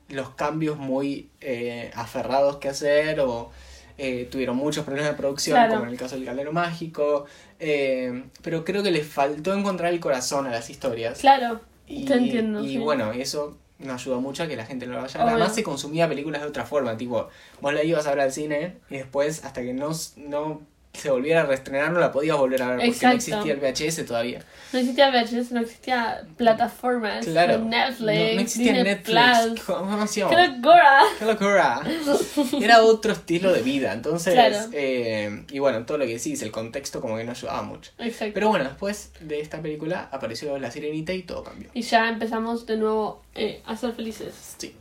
los 0.09 0.31
cambios 0.31 0.79
muy 0.79 1.29
eh, 1.41 1.91
aferrados 1.95 2.57
que 2.57 2.69
hacer 2.69 3.21
o 3.21 3.51
eh, 3.99 4.29
tuvieron 4.31 4.57
muchos 4.57 4.85
problemas 4.85 5.11
de 5.13 5.17
producción, 5.17 5.57
Claro. 5.57 5.73
como 5.75 5.85
en 5.87 5.91
el 5.91 5.99
caso 5.99 6.15
del 6.17 6.25
Caldero 6.25 6.53
Mágico. 6.53 7.27
eh, 7.61 8.25
pero 8.43 8.65
creo 8.65 8.83
que 8.83 8.91
les 8.93 9.07
faltó 9.07 9.53
encontrar 9.55 9.93
el 9.93 9.99
corazón 10.01 10.47
a 10.47 10.51
las 10.51 10.71
historias. 10.71 11.19
Claro, 11.21 11.61
Y, 11.87 12.05
te 12.05 12.15
entiendo. 12.15 12.63
y 12.65 12.69
sí. 12.75 12.79
bueno, 12.79 13.13
eso 13.13 13.59
nos 13.81 14.01
ayudó 14.03 14.21
mucho 14.21 14.43
a 14.45 14.47
que 14.49 14.57
la 14.57 14.65
gente 14.67 14.87
lo 14.87 14.97
vaya. 15.01 15.21
Obvio. 15.23 15.35
Además 15.35 15.55
se 15.55 15.63
consumía 15.63 16.09
películas 16.09 16.43
de 16.43 16.49
otra 16.49 16.65
forma, 16.65 16.97
tipo, 16.97 17.29
vos 17.61 17.75
la 17.75 17.83
ibas 17.83 18.07
a 18.07 18.11
ver 18.11 18.21
al 18.21 18.33
cine 18.33 18.77
y 18.91 18.97
después 18.99 19.45
hasta 19.45 19.63
que 19.63 19.73
no, 19.75 19.91
no 20.17 20.63
se 20.93 21.11
volviera 21.11 21.43
a 21.43 21.47
reestrenar 21.47 21.93
no 21.93 22.01
la 22.01 22.11
podías 22.11 22.37
volver 22.37 22.61
a 22.63 22.67
ver 22.69 22.77
porque 22.77 22.87
no 22.89 22.93
Exacto. 22.93 23.17
existía 23.17 23.53
el 23.53 23.61
VHS 23.61 24.07
todavía. 24.07 24.43
No 24.73 24.79
existía 24.81 25.11
VHS, 25.11 25.53
no 25.53 25.61
existía 25.61 26.23
plataformas. 26.37 27.25
Claro. 27.25 27.59
Netflix. 27.61 28.01
no, 28.01 28.35
no 28.35 28.41
existía 28.41 28.73
Disney 28.73 28.85
Netflix. 28.85 29.63
¿Cómo? 29.65 30.07
¡Qué 30.07 30.21
locura! 30.49 31.01
¡Qué 31.19 31.25
locura! 31.25 31.81
Era 32.61 32.83
otro 32.83 33.13
estilo 33.13 33.53
de 33.53 33.63
vida, 33.63 33.93
entonces, 33.93 34.35
Claro. 34.35 34.57
eh, 34.73 35.45
y 35.51 35.59
bueno, 35.59 35.87
todo 35.87 35.99
lo 35.99 36.05
que 36.07 36.15
decís, 36.15 36.43
el 36.43 36.51
contexto 36.51 37.01
como 37.01 37.17
que 37.17 37.25
no 37.25 37.31
ayudaba 37.31 37.63
mucho. 37.63 37.93
Exacto. 37.99 38.35
Pero 38.35 38.49
bueno, 38.49 38.65
después 38.65 39.13
de 39.21 39.41
esta 39.41 39.63
película 39.63 40.09
apareció 40.11 40.59
La 40.59 40.71
Sirenita 40.71 41.13
y 41.13 41.23
todo 41.23 41.45
cambió. 41.45 41.71
Y 41.75 41.83
ya 41.83 42.09
empezamos 42.09 42.67
de 42.67 42.77
nuevo 42.77 43.23
eh, 43.35 43.63
a 43.67 43.77
ser 43.77 43.93
felices. 43.93 44.35
Sí, 44.59 44.75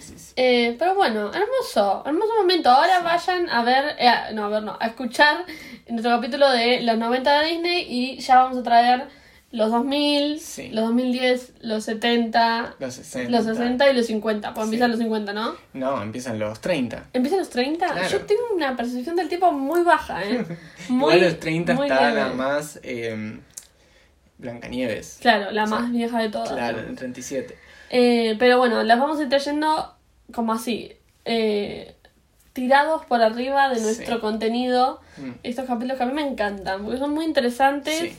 sí. 0.00 0.14
sí. 0.18 0.32
Eh, 0.36 0.76
pero 0.78 0.94
bueno, 0.94 1.30
hermoso, 1.32 2.02
hermoso 2.06 2.34
momento. 2.36 2.70
Ahora 2.70 3.00
vayan 3.00 3.48
a 3.50 3.62
ver, 3.62 3.96
eh, 3.98 4.10
no, 4.34 4.44
a 4.46 4.48
ver, 4.48 4.62
no, 4.62 4.76
a 4.80 4.86
escuchar 4.86 5.44
nuestro 5.88 6.10
capítulo 6.16 6.50
de 6.50 6.82
los 6.82 6.98
90 6.98 7.40
de 7.40 7.46
Disney 7.48 7.86
y 7.88 8.18
ya 8.18 8.36
vamos 8.42 8.58
a 8.58 8.62
traer 8.62 9.04
los 9.52 9.70
2000, 9.70 10.40
Sí. 10.40 10.68
los 10.70 10.84
2010, 10.86 11.52
los 11.60 11.84
70, 11.84 12.74
Los 12.80 12.94
60. 12.94 13.30
los 13.30 13.44
60 13.44 13.88
y 13.88 13.94
los 13.94 14.06
50. 14.06 14.52
Pues 14.52 14.64
Sí. 14.64 14.66
empiezan 14.66 14.90
los 14.90 14.98
50, 14.98 15.32
¿no? 15.32 15.54
No, 15.74 16.02
empiezan 16.02 16.38
los 16.40 16.60
30. 16.60 17.04
¿Empiezan 17.12 17.38
los 17.38 17.50
30? 17.50 17.86
Claro. 17.86 18.08
Yo 18.08 18.20
tengo 18.22 18.42
una 18.54 18.76
percepción 18.76 19.14
del 19.14 19.28
tiempo 19.28 19.52
muy 19.52 19.82
baja, 19.82 20.24
¿eh? 20.24 20.44
Muy, 20.88 21.14
Igual 21.14 21.20
los 21.30 21.40
30 21.40 21.74
muy 21.74 21.86
está 21.86 22.10
nada 22.10 22.32
más 22.32 22.80
eh, 22.82 23.38
Blancanieves. 24.38 25.18
Claro, 25.20 25.50
la 25.52 25.64
O 25.64 25.66
sea, 25.68 25.78
más 25.78 25.92
vieja 25.92 26.18
de 26.20 26.28
todas. 26.30 26.50
Claro, 26.50 26.80
el 26.80 26.96
37. 26.96 27.56
Eh, 27.96 28.34
pero 28.40 28.58
bueno, 28.58 28.82
las 28.82 28.98
vamos 28.98 29.20
a 29.20 29.22
ir 29.22 29.28
trayendo 29.28 29.94
como 30.34 30.52
así, 30.52 30.92
eh, 31.24 31.94
tirados 32.52 33.04
por 33.06 33.22
arriba 33.22 33.68
de 33.68 33.80
nuestro 33.80 34.16
Sí. 34.16 34.20
contenido. 34.20 35.00
Mm. 35.16 35.30
Estos 35.44 35.66
capítulos 35.66 35.96
que 35.96 36.02
a 36.02 36.06
mí 36.06 36.12
me 36.12 36.26
encantan, 36.26 36.82
porque 36.82 36.98
son 36.98 37.10
muy 37.14 37.24
interesantes 37.24 37.98
Sí. 38.00 38.16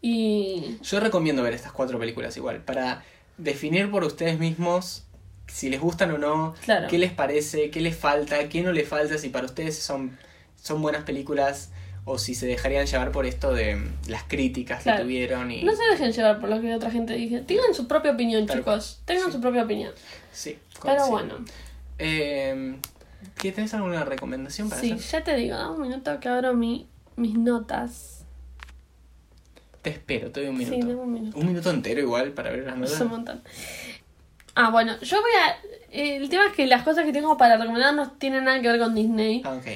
y... 0.00 0.78
Yo 0.82 1.00
recomiendo 1.00 1.42
ver 1.42 1.54
estas 1.54 1.72
cuatro 1.72 1.98
películas 1.98 2.36
igual, 2.36 2.60
para 2.60 3.02
definir 3.36 3.90
por 3.90 4.04
ustedes 4.04 4.38
mismos 4.38 5.02
si 5.48 5.70
les 5.70 5.80
gustan 5.80 6.12
o 6.12 6.18
no, 6.18 6.54
Claro. 6.64 6.86
qué 6.88 6.98
les 6.98 7.12
parece, 7.12 7.70
qué 7.70 7.80
les 7.80 7.96
falta, 7.96 8.48
qué 8.48 8.62
no 8.62 8.72
les 8.72 8.88
falta, 8.88 9.18
si 9.18 9.28
para 9.28 9.46
ustedes 9.46 9.76
son, 9.78 10.16
son 10.60 10.82
buenas 10.82 11.02
películas 11.04 11.70
o 12.08 12.18
si 12.18 12.34
se 12.34 12.46
dejarían 12.46 12.86
llevar 12.86 13.10
por 13.12 13.26
esto 13.26 13.52
de 13.52 13.76
mm, 13.76 14.08
las 14.08 14.22
críticas 14.24 14.84
Claro. 14.84 14.98
que 14.98 15.02
tuvieron. 15.04 15.50
Y... 15.50 15.62
No 15.64 15.74
se 15.76 15.82
dejen 15.90 16.12
llevar 16.12 16.40
por 16.40 16.48
lo 16.48 16.60
que 16.60 16.74
otra 16.74 16.90
gente 16.90 17.12
dice. 17.14 17.40
Tengan 17.40 17.74
su 17.74 17.86
propia 17.86 18.12
opinión, 18.12 18.46
Tal 18.46 18.58
chicos. 18.58 19.00
Tengan 19.04 19.30
su 19.32 19.40
propia 19.40 19.64
opinión. 19.64 19.92
Sí, 20.32 20.56
Pero 20.82 21.08
bueno, 21.08 21.34
Eh, 21.98 22.76
¿qué, 23.38 23.50
¿Tenés 23.52 23.74
alguna 23.74 24.04
recomendación 24.04 24.68
para 24.70 24.80
sí, 24.80 24.92
hacer? 24.92 25.20
ya 25.20 25.24
te 25.24 25.36
digo, 25.36 25.56
dame 25.56 25.74
un 25.74 25.82
minuto 25.82 26.18
que 26.20 26.28
abro 26.28 26.54
mi, 26.54 26.86
mis 27.16 27.34
notas. 27.34 28.24
Te 29.82 29.90
espero, 29.90 30.30
te 30.30 30.40
doy 30.40 30.48
un 30.50 30.58
Sí, 30.58 30.64
minuto. 30.66 30.86
dame 30.88 31.00
un 31.00 31.12
minuto. 31.12 31.38
Un 31.38 31.46
minuto 31.46 31.70
entero 31.70 32.00
igual 32.00 32.32
para 32.32 32.50
ver 32.50 32.64
las 32.66 32.76
notas. 32.76 32.94
Es 32.94 33.00
un 33.00 33.08
montón. 33.08 33.42
Ah, 34.54 34.70
bueno, 34.70 34.98
yo 35.00 35.20
voy 35.20 35.30
a... 35.44 35.56
eh, 35.90 36.16
El 36.16 36.28
tema 36.28 36.46
es 36.46 36.52
que 36.54 36.66
las 36.66 36.82
cosas 36.82 37.04
que 37.04 37.12
tengo 37.12 37.36
para 37.36 37.56
recomendar 37.56 37.94
no 37.94 38.10
tienen 38.12 38.44
nada 38.44 38.60
que 38.60 38.68
ver 38.68 38.78
con 38.80 38.94
Disney. 38.94 39.42
Ah, 39.44 39.54
ok. 39.54 39.66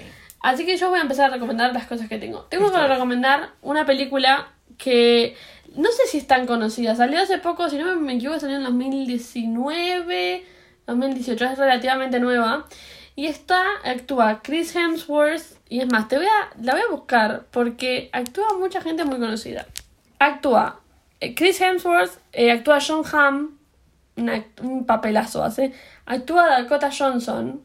Así 0.41 0.65
que 0.65 0.77
yo 0.77 0.89
voy 0.89 0.99
a 0.99 1.03
empezar 1.03 1.31
a 1.31 1.35
recomendar 1.35 1.73
las 1.73 1.87
cosas 1.87 2.09
que 2.09 2.19
tengo. 2.19 2.43
Tengo 2.45 2.73
para 2.73 2.87
recomendar 2.87 3.51
una 3.63 3.85
película 3.85 4.49
que 4.79 5.37
no 5.77 5.91
sé 5.91 6.07
si 6.07 6.19
es 6.19 6.27
tan 6.27 6.47
conocida. 6.47 6.97
Salió 6.97 7.21
hace 7.21 7.39
poco, 7.39 7.69
si 7.69 7.77
no 7.77 7.95
me 7.97 8.15
equivoco, 8.15 8.41
salió 8.41 8.57
en 8.57 8.65
2019, 8.65 10.45
2018. 10.87 11.45
Es 11.45 11.59
relativamente 11.59 12.21
nueva. 12.21 12.67
Y 13.15 13.27
esta 13.27 13.63
actúa 13.85 14.41
Chris 14.43 14.75
Hemsworth. 14.75 15.59
Y 15.69 15.81
es 15.81 15.93
más, 15.93 16.09
te 16.09 16.17
voy 16.17 16.27
a, 16.27 16.51
la 16.63 16.73
voy 16.73 16.83
a 16.83 16.91
buscar 16.91 17.47
porque 17.51 18.09
actúa 18.13 18.57
mucha 18.59 18.81
gente 18.81 19.05
muy 19.05 19.19
conocida. 19.19 19.67
Actúa 20.19 20.81
eh, 21.21 21.35
Chris 21.35 21.61
Hemsworth, 21.61 22.19
eh, 22.33 22.51
actúa 22.51 22.79
John 22.81 23.05
Hamm, 23.13 23.59
un 24.63 24.87
papelazo 24.87 25.45
hace. 25.45 25.73
Actúa 26.07 26.47
Dakota 26.49 26.91
Johnson, 26.91 27.63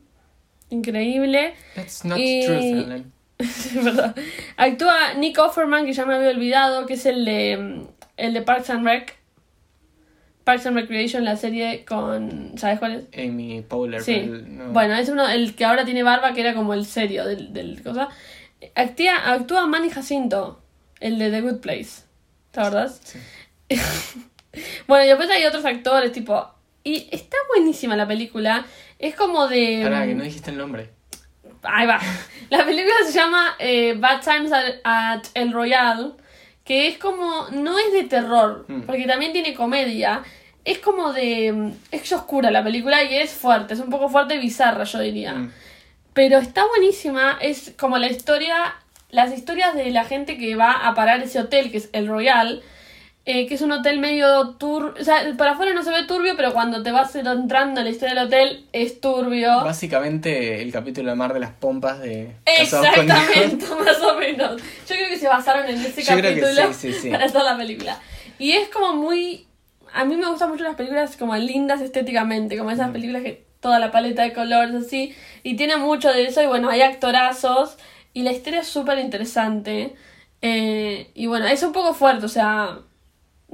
increíble. 0.70 1.54
That's 1.76 2.04
not 2.06 2.18
Y- 2.20 2.46
true, 2.46 3.04
verdad. 3.84 4.16
Actúa 4.58 5.14
Nick 5.18 5.38
Offerman, 5.40 5.86
que 5.86 5.94
ya 5.94 6.06
me 6.06 6.16
había 6.16 6.30
olvidado, 6.30 6.86
que 6.86 6.94
es 6.94 7.06
el 7.06 7.26
de, 7.26 7.86
el 8.18 8.34
de 8.34 8.42
Parks 8.42 8.70
and 8.70 8.86
Rec. 8.86 9.16
Parks 10.44 10.66
and 10.68 10.78
Recreation, 10.78 11.26
la 11.26 11.36
serie 11.38 11.84
con... 11.86 12.54
¿Sabes 12.58 12.78
cuál 12.80 13.08
es? 13.12 13.28
Amy 13.30 13.62
Powler. 13.68 14.02
Sí. 14.02 14.26
no- 14.28 14.72
Bueno, 14.72 14.94
es 14.96 15.10
uno, 15.10 15.28
el 15.28 15.56
que 15.56 15.66
ahora 15.66 15.86
tiene 15.86 16.04
barba, 16.04 16.34
que 16.34 16.42
era 16.42 16.54
como 16.54 16.74
el 16.76 16.86
serio 16.86 17.26
del, 17.26 17.52
del 17.52 17.82
cosa. 17.82 18.10
Actúa, 18.76 19.34
actúa 19.34 19.66
Manny 19.68 19.90
Jacinto, 19.90 20.62
el 21.00 21.18
de 21.20 21.32
The 21.32 21.42
Good 21.42 21.60
Place. 21.62 22.04
¿Te 22.52 22.60
acordás? 22.60 23.02
Sí. 23.04 23.20
Bueno, 24.88 25.04
y 25.04 25.08
después 25.10 25.30
hay 25.30 25.44
otros 25.46 25.66
actores, 25.66 26.14
tipo... 26.14 26.50
Y 26.86 27.10
está 27.12 27.36
buenísima 27.54 27.96
la 27.98 28.08
película. 28.08 28.64
Es 29.00 29.16
como 29.16 29.48
de... 29.48 29.82
Pará, 29.84 30.06
que 30.06 30.14
no 30.16 30.24
dijiste 30.24 30.52
el 30.52 30.58
nombre. 30.58 30.92
Ahí 31.64 31.88
va. 31.88 32.00
La 32.52 32.64
película 32.64 32.94
se 33.06 33.12
llama 33.12 33.56
eh, 33.58 33.96
Bad 33.98 34.22
Times 34.22 34.52
at, 34.54 34.76
at 34.84 35.24
El 35.34 35.52
Royal, 35.52 36.16
que 36.64 36.88
es 36.88 37.00
como, 37.00 37.48
no 37.52 37.78
es 37.80 37.92
de 37.92 38.04
terror, 38.04 38.66
Mm. 38.68 38.82
porque 38.82 39.06
también 39.08 39.34
tiene 39.34 39.56
comedia. 39.56 40.22
Es 40.64 40.78
como 40.78 41.12
de, 41.12 41.52
mm, 41.52 41.72
es 41.92 42.12
oscura 42.14 42.52
la 42.52 42.64
película 42.64 43.04
y 43.04 43.16
es 43.16 43.32
fuerte, 43.34 43.74
es 43.74 43.80
un 43.80 43.90
poco 43.90 44.08
fuerte 44.08 44.36
y 44.36 44.40
bizarra, 44.40 44.84
yo 44.84 45.00
diría. 45.00 45.34
Mm. 45.34 45.52
Pero 46.14 46.38
está 46.38 46.66
buenísima, 46.68 47.38
es 47.42 47.74
como 47.80 47.98
la 47.98 48.08
historia, 48.08 48.76
las 49.10 49.34
historias 49.34 49.74
de 49.74 49.90
la 49.90 50.06
gente 50.06 50.38
que 50.38 50.56
va 50.56 50.72
a 50.88 50.94
parar 50.94 51.22
ese 51.24 51.40
hotel, 51.40 51.72
que 51.72 51.78
es 51.78 51.90
El 51.94 52.08
Royal, 52.08 52.62
eh, 53.28 53.48
que 53.48 53.56
es 53.56 53.62
un 53.62 53.72
hotel 53.72 54.00
medio 54.00 54.52
turbio, 54.52 54.94
o 55.02 55.04
sea, 55.04 55.24
para 55.36 55.54
afuera 55.54 55.74
no 55.74 55.82
se 55.84 55.90
ve 55.90 56.04
turbio, 56.04 56.36
pero 56.36 56.54
cuando 56.54 56.84
te 56.84 56.92
vas 56.92 57.16
entrando 57.16 57.82
en 57.82 57.86
la 57.86 57.90
historia 57.90 58.14
del 58.14 58.28
hotel 58.28 58.66
es 58.72 59.02
turbio. 59.02 59.64
Básicamente 59.64 60.62
el 60.62 60.72
capítulo 60.72 61.10
de 61.10 61.16
Mar 61.16 61.34
de 61.34 61.40
las 61.40 61.50
Pompas 61.50 62.00
de 62.00 62.36
con. 62.46 62.54
Exactamente, 62.62 63.66
más 63.84 64.00
o 64.02 64.20
menos. 64.20 64.62
Yo 64.88 64.96
creo 64.96 65.10
que 65.10 65.18
se 65.18 65.28
basaron 65.28 65.68
en 65.68 65.80
ese 65.82 66.04
Yo 66.04 66.18
creo 66.18 66.36
que 66.36 66.42
capítulo 66.42 66.74
sí, 66.74 66.94
sí, 66.94 67.00
sí. 67.02 67.10
para 67.10 67.26
hacer 67.26 67.42
la 67.42 67.58
película. 67.58 68.00
Y 68.38 68.52
es 68.52 68.70
como 68.70 68.94
muy... 68.94 69.48
A 69.92 70.06
mí 70.06 70.18
me 70.18 70.30
gustan 70.30 70.50
mucho 70.50 70.64
las 70.64 70.76
películas 70.76 71.18
como 71.18 71.36
lindas 71.36 71.82
estéticamente, 71.82 72.58
como 72.60 72.70
esas 72.70 72.92
películas 72.92 73.24
que 73.24 73.44
toda 73.60 73.80
la 73.80 73.90
paleta 73.90 74.22
de 74.22 74.34
colores 74.34 74.76
así. 74.76 75.16
Y 75.42 75.56
tiene 75.56 75.78
mucho 75.78 76.12
de 76.12 76.26
eso 76.26 76.44
y 76.44 76.46
bueno, 76.46 76.70
hay 76.70 76.84
actorazos 76.84 77.78
y 78.14 78.22
la 78.22 78.32
historia 78.32 78.60
es 78.60 78.68
súper 78.68 79.00
interesante. 79.00 79.96
Eh, 80.44 81.10
y 81.16 81.26
bueno, 81.26 81.48
es 81.48 81.64
un 81.64 81.72
poco 81.72 81.96
fuerte, 81.96 82.28
o 82.28 82.30
sea... 82.30 82.82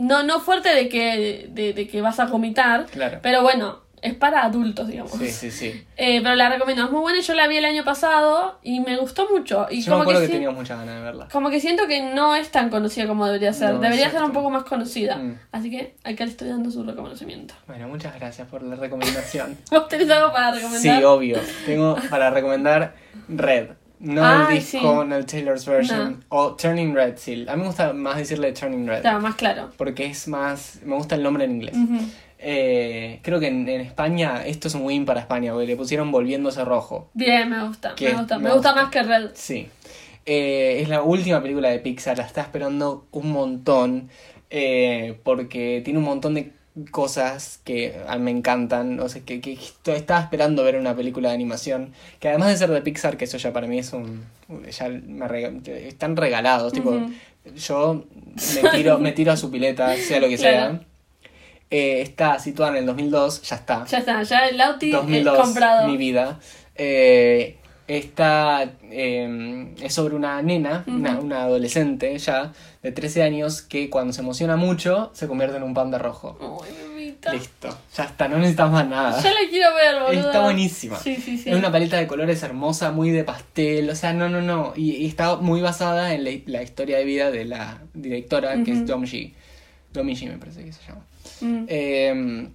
No, 0.01 0.23
no 0.23 0.39
fuerte 0.39 0.69
de 0.69 0.89
que, 0.89 1.47
de, 1.49 1.73
de 1.73 1.87
que 1.87 2.01
vas 2.01 2.19
a 2.19 2.25
vomitar, 2.25 2.85
Claro. 2.87 3.19
pero 3.21 3.41
bueno, 3.43 3.81
es 4.01 4.15
para 4.15 4.43
adultos, 4.43 4.87
digamos. 4.87 5.11
Sí, 5.11 5.29
sí, 5.29 5.51
sí. 5.51 5.85
Eh, 5.95 6.21
pero 6.23 6.33
la 6.33 6.49
recomiendo, 6.49 6.85
es 6.85 6.89
muy 6.89 7.01
buena. 7.01 7.19
Yo 7.21 7.35
la 7.35 7.47
vi 7.47 7.57
el 7.57 7.65
año 7.65 7.83
pasado 7.83 8.57
y 8.63 8.79
me 8.79 8.97
gustó 8.97 9.29
mucho. 9.29 9.67
Y 9.69 9.81
Yo 9.83 9.91
me 9.91 9.97
como 9.97 9.97
que, 9.97 10.03
acuerdo 10.15 10.21
que, 10.21 10.33
tenía 10.33 10.49
muchas 10.49 10.79
ganas 10.79 10.95
de 10.95 11.01
verla. 11.01 11.27
como 11.31 11.51
que 11.51 11.59
siento 11.59 11.85
que 11.87 12.01
no 12.01 12.35
es 12.35 12.49
tan 12.49 12.71
conocida 12.71 13.05
como 13.05 13.27
debería 13.27 13.53
ser. 13.53 13.75
No, 13.75 13.79
debería 13.79 14.09
ser 14.09 14.23
un 14.23 14.31
poco 14.31 14.49
más 14.49 14.63
conocida. 14.63 15.17
Mm. 15.17 15.37
Así 15.51 15.69
que 15.69 15.97
acá 16.03 16.25
le 16.25 16.31
estoy 16.31 16.47
dando 16.47 16.71
su 16.71 16.83
reconocimiento. 16.83 17.53
Bueno, 17.67 17.87
muchas 17.89 18.15
gracias 18.15 18.47
por 18.47 18.63
la 18.63 18.75
recomendación. 18.75 19.55
¿Vos 19.69 19.87
tenés 19.87 20.09
algo 20.09 20.31
para 20.33 20.49
recomendar? 20.55 20.97
Sí, 20.97 21.03
obvio. 21.03 21.37
Tengo 21.67 21.95
para 22.09 22.31
recomendar 22.31 22.95
Red. 23.29 23.67
No 24.01 24.25
Ay, 24.25 24.57
el 24.57 24.59
disco, 24.63 24.79
sí. 25.03 25.07
no 25.09 25.15
el 25.15 25.25
Taylor's 25.25 25.65
version. 25.65 26.25
O 26.29 26.55
Turning 26.55 26.93
Red, 26.95 27.13
sí. 27.17 27.45
A 27.47 27.55
mí 27.55 27.61
me 27.61 27.67
gusta 27.67 27.93
más 27.93 28.17
decirle 28.17 28.51
Turning 28.51 28.87
Red. 28.87 29.01
Claro, 29.01 29.21
más 29.21 29.35
claro. 29.35 29.69
Porque 29.77 30.07
es 30.07 30.27
más. 30.27 30.79
Me 30.83 30.95
gusta 30.95 31.15
el 31.15 31.21
nombre 31.23 31.45
en 31.45 31.51
inglés. 31.51 31.75
Eh, 32.39 33.19
creo 33.21 33.39
que 33.39 33.47
en, 33.47 33.69
en 33.69 33.81
España, 33.81 34.43
esto 34.45 34.67
es 34.67 34.73
un 34.75 34.83
win 34.85 35.05
para 35.05 35.19
España, 35.19 35.51
porque 35.53 35.67
le 35.67 35.75
pusieron 35.75 36.11
Volviéndose 36.11 36.65
Rojo. 36.65 37.09
Bien, 37.13 37.47
me 37.49 37.63
gusta. 37.67 37.93
Me 37.99 38.13
gusta. 38.13 38.37
Me 38.37 38.43
Me 38.45 38.53
gusta 38.53 38.69
gusta. 38.71 38.83
más 38.83 38.91
que 38.91 39.03
Red. 39.03 39.29
Sí. 39.35 39.67
Eh, 40.25 40.79
es 40.81 40.89
la 40.89 41.03
última 41.03 41.41
película 41.41 41.69
de 41.69 41.79
Pixar, 41.79 42.17
la 42.17 42.25
está 42.25 42.41
esperando 42.41 43.07
un 43.11 43.31
montón. 43.31 44.09
eh, 44.49 45.17
porque 45.23 45.81
tiene 45.85 45.99
un 45.99 46.05
montón 46.05 46.33
de 46.33 46.51
cosas 46.91 47.59
que 47.63 48.01
a 48.07 48.17
mí 48.17 48.23
me 48.23 48.31
encantan. 48.31 48.99
O 48.99 49.09
sea, 49.09 49.21
que, 49.23 49.41
que 49.41 49.57
estaba 49.85 50.19
esperando 50.21 50.63
ver 50.63 50.77
una 50.77 50.95
película 50.95 51.29
de 51.29 51.35
animación. 51.35 51.93
Que 52.19 52.29
además 52.29 52.49
de 52.49 52.57
ser 52.57 52.69
de 52.71 52.81
Pixar, 52.81 53.17
que 53.17 53.25
eso 53.25 53.37
ya 53.37 53.51
para 53.53 53.67
mí 53.67 53.79
es 53.79 53.93
un. 53.93 54.25
Ya 54.71 54.89
me 54.89 55.61
están 55.87 56.15
regalados. 56.17 56.73
Tipo, 56.73 56.99
yo 57.55 58.05
me 58.63 58.69
tiro, 58.69 58.99
me 58.99 59.11
tiro 59.11 59.31
a 59.31 59.37
su 59.37 59.49
pileta, 59.51 59.95
sea 59.95 60.19
lo 60.19 60.27
que 60.27 60.37
Claro. 60.37 60.57
sea. 60.79 60.81
Eh, 61.73 62.01
está 62.01 62.37
situada 62.37 62.71
en 62.71 62.77
el 62.79 62.85
2002, 62.85 63.43
ya 63.43 63.55
está. 63.55 63.85
Ya 63.85 63.99
está, 63.99 64.21
ya 64.23 64.47
el 64.49 64.57
Lauti 64.57 64.91
2002, 64.91 65.33
es 65.37 65.41
comprado. 65.41 65.87
mi 65.87 65.95
vida. 65.95 66.37
Eh, 66.75 67.55
está, 67.97 68.63
eh, 68.89 69.73
es 69.81 69.93
sobre 69.93 70.15
una 70.15 70.41
nena, 70.41 70.83
una, 70.87 71.19
una 71.19 71.43
adolescente 71.43 72.17
ya, 72.17 72.53
de 72.81 72.91
13 72.91 73.23
años, 73.23 73.61
que 73.61 73.89
cuando 73.89 74.13
se 74.13 74.21
emociona 74.21 74.55
mucho 74.55 75.11
se 75.13 75.27
convierte 75.27 75.57
en 75.57 75.63
un 75.63 75.73
panda 75.73 75.97
rojo. 75.97 76.37
Ay, 76.63 76.71
bebita. 76.73 77.33
Listo, 77.33 77.69
ya 77.95 78.03
está, 78.05 78.27
no 78.27 78.37
necesitas 78.37 78.71
más 78.71 78.87
nada. 78.87 79.21
Ya 79.21 79.31
la 79.31 79.49
quiero 79.49 79.75
ver, 79.75 80.03
boludo. 80.03 80.27
Está 80.27 80.41
buenísima. 80.41 80.97
Sí, 80.97 81.15
sí, 81.15 81.37
sí. 81.37 81.49
Es 81.49 81.55
una 81.55 81.71
paleta 81.71 81.97
de 81.97 82.07
colores 82.07 82.41
hermosa, 82.43 82.91
muy 82.91 83.11
de 83.11 83.23
pastel, 83.23 83.89
o 83.89 83.95
sea, 83.95 84.13
no, 84.13 84.29
no, 84.29 84.41
no. 84.41 84.73
Y, 84.75 84.91
y 84.91 85.05
está 85.07 85.37
muy 85.37 85.61
basada 85.61 86.13
en 86.13 86.23
la, 86.23 86.31
la 86.45 86.63
historia 86.63 86.97
de 86.97 87.05
vida 87.05 87.31
de 87.31 87.45
la 87.45 87.81
directora, 87.93 88.63
que 88.63 88.71
es. 88.71 88.85
Domji. 88.85 89.33
Domji 89.93 90.27
me 90.27 90.37
parece 90.37 90.63
que 90.63 90.71
se 90.71 90.81
llama. 90.87 91.05
Mm. 91.41 91.65
Eh, 91.67 92.47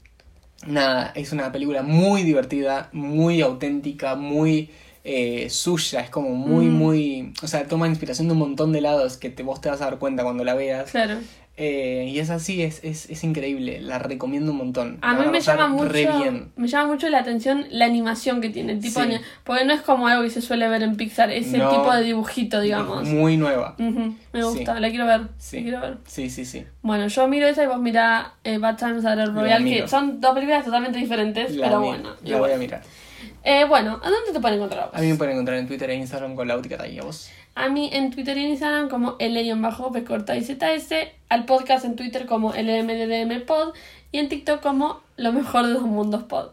nada, 0.67 1.13
es 1.15 1.33
una 1.33 1.53
película 1.53 1.83
muy 1.83 2.23
divertida, 2.23 2.89
muy 2.93 3.41
auténtica, 3.41 4.15
muy 4.15 4.71
eh, 5.09 5.49
suya, 5.51 6.01
es 6.01 6.11
como 6.11 6.31
muy, 6.31 6.67
Mm. 6.67 6.73
muy... 6.75 7.33
O 7.43 7.47
sea, 7.47 7.69
toma 7.69 7.87
inspiración 7.87 8.27
de 8.27 8.33
un 8.33 8.41
montón 8.41 8.73
de 8.73 8.81
lados 8.81 9.17
que 9.19 9.31
te, 9.31 9.45
vos 9.45 9.61
te 9.61 9.69
vas 9.69 9.81
a 9.81 9.85
dar 9.85 9.99
cuenta 9.99 10.25
cuando 10.25 10.43
la 10.43 10.55
veas. 10.55 10.91
Claro. 10.91 11.19
Eh, 11.59 12.11
y 12.13 12.19
es 12.19 12.29
así, 12.29 12.61
es, 12.63 12.85
es, 12.85 13.09
es 13.09 13.25
increíble, 13.25 13.81
la 13.81 13.99
recomiendo 13.99 14.53
un 14.53 14.59
montón. 14.59 14.99
A 15.01 15.15
La 15.15 15.21
mí 15.21 15.31
me 15.31 15.41
llama 15.41 15.69
mucho, 15.69 15.91
bien. 15.91 16.51
me 16.57 16.69
llama 16.69 16.93
mucho 16.93 17.09
la 17.09 17.21
atención 17.21 17.65
la 17.71 17.87
animación 17.87 18.43
que 18.43 18.51
tiene, 18.51 18.73
el 18.73 18.81
tipo 18.81 19.01
Sí. 19.03 19.09
porque 19.43 19.65
no 19.65 19.73
es 19.73 19.81
como 19.81 20.07
algo 20.07 20.23
que 20.25 20.29
se 20.29 20.43
suele 20.43 20.69
ver 20.69 20.83
en 20.83 20.97
Pixar, 20.97 21.31
es 21.31 21.55
el 21.55 21.61
No. 21.61 21.71
tipo 21.71 21.91
de 21.95 22.03
dibujito, 22.03 22.61
digamos. 22.61 23.09
Muy 23.09 23.39
nueva. 23.39 23.75
Ujú, 23.79 24.15
me 24.35 24.43
Sí. 24.43 24.49
gusta, 24.49 24.79
la 24.81 24.91
quiero 24.91 25.07
ver, 25.07 25.23
Sí. 25.39 25.57
la 25.57 25.63
quiero 25.63 25.81
ver. 25.81 25.97
Sí, 26.05 26.29
sí, 26.29 26.45
sí. 26.45 26.67
Bueno, 26.83 27.07
yo 27.09 27.27
miro 27.27 27.47
esa 27.47 27.63
y 27.65 27.69
vos 27.69 27.79
mirá 27.81 28.35
eh, 28.45 28.59
Bad 28.59 28.77
Times 28.77 29.05
at 29.07 29.19
el 29.19 29.33
Royal, 29.35 29.65
que 29.65 29.89
son 29.89 30.21
dos 30.21 30.35
películas 30.35 30.63
totalmente 30.63 30.99
diferentes, 30.99 31.57
La 31.57 31.69
pero 31.69 31.81
mi- 31.81 31.87
bueno. 31.87 32.11
La 32.23 32.29
igual. 32.29 32.43
voy 32.43 32.53
a 32.53 32.59
mirar. 32.59 32.83
Eh, 33.49 33.65
bueno, 33.65 34.01
¿a 34.03 34.11
dónde 34.11 34.33
te 34.33 34.41
pueden 34.41 34.57
encontrar 34.57 34.87
vos? 34.87 34.99
A 34.99 35.01
mí 35.01 35.07
me 35.07 35.15
pueden 35.15 35.35
encontrar 35.35 35.59
en 35.59 35.69
Twitter 35.69 35.89
e 35.89 35.95
Instagram 35.95 36.35
con 36.35 36.49
Lautica 36.49 36.85
y 36.89 36.99
a 36.99 37.05
vos. 37.05 37.31
A 37.55 37.69
mí 37.69 37.89
en 37.93 38.11
Twitter 38.11 38.37
en 38.37 38.47
Instagram 38.47 38.89
como 38.89 39.17
corta 40.05 40.37
y 40.37 40.43
ZS, 40.43 40.93
al 41.29 41.45
podcast 41.45 41.85
en 41.85 41.95
Twitter 41.95 42.27
como 42.27 42.53
LMDDM 42.53 43.47
Pod 43.47 43.73
y 44.11 44.19
en 44.19 44.29
TikTok 44.29 44.61
como 44.61 45.01
Lo 45.17 45.33
mejor 45.33 45.65
de 45.65 45.75
dos 45.75 45.83
mundos 45.83 46.25
Pod. 46.25 46.49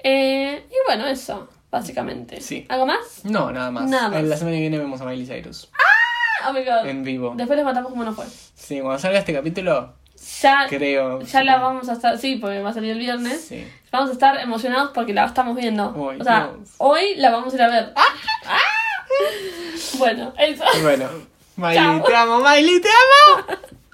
Eh, 0.00 0.66
y 0.68 0.74
bueno, 0.86 1.06
eso, 1.06 1.48
básicamente. 1.70 2.42
Sí. 2.42 2.66
¿Algo 2.68 2.84
más? 2.84 3.24
No, 3.24 3.50
nada 3.50 3.70
más. 3.70 3.88
Nada 3.88 4.10
más. 4.10 4.20
En 4.20 4.28
La 4.28 4.36
semana 4.36 4.56
que 4.56 4.60
viene 4.60 4.76
vemos 4.76 5.00
a 5.00 5.06
Miley 5.06 5.24
Cyrus. 5.24 5.70
Oh 6.46 6.52
my 6.52 6.62
god. 6.62 6.86
En 6.86 7.04
vivo. 7.04 7.32
Después 7.34 7.56
les 7.56 7.64
matamos 7.64 7.90
cómo 7.90 8.04
no 8.04 8.12
fue. 8.12 8.26
Sí, 8.54 8.82
cuando 8.82 8.98
salga 8.98 9.18
este 9.18 9.32
capítulo, 9.32 9.94
Ya, 10.44 10.66
creo. 10.68 11.22
ya 11.22 11.42
la 11.42 11.58
vamos 11.58 11.88
a 11.88 11.94
estar, 11.94 12.18
sí, 12.18 12.36
porque 12.36 12.60
va 12.60 12.70
a 12.70 12.74
salir 12.74 12.92
el 12.92 12.98
viernes. 12.98 13.46
Sí. 13.48 13.66
Vamos 13.90 14.10
a 14.10 14.12
estar 14.12 14.38
emocionados 14.40 14.90
porque 14.94 15.14
la 15.14 15.24
estamos 15.24 15.56
viendo. 15.56 15.94
Ay, 16.10 16.20
o 16.20 16.24
sea, 16.24 16.50
Dios. 16.54 16.74
hoy 16.78 17.14
la 17.16 17.30
vamos 17.30 17.52
a 17.54 17.56
ir 17.56 17.62
a 17.62 17.68
ver. 17.68 17.92
¡Ah! 17.96 18.02
Bueno, 19.98 20.32
eso. 20.38 20.64
Bueno, 20.82 21.08
Miley, 21.56 22.02
te 22.02 22.16
amo, 22.16 22.40
Miley, 22.40 22.80
te 22.80 22.88
amo. 22.88 23.46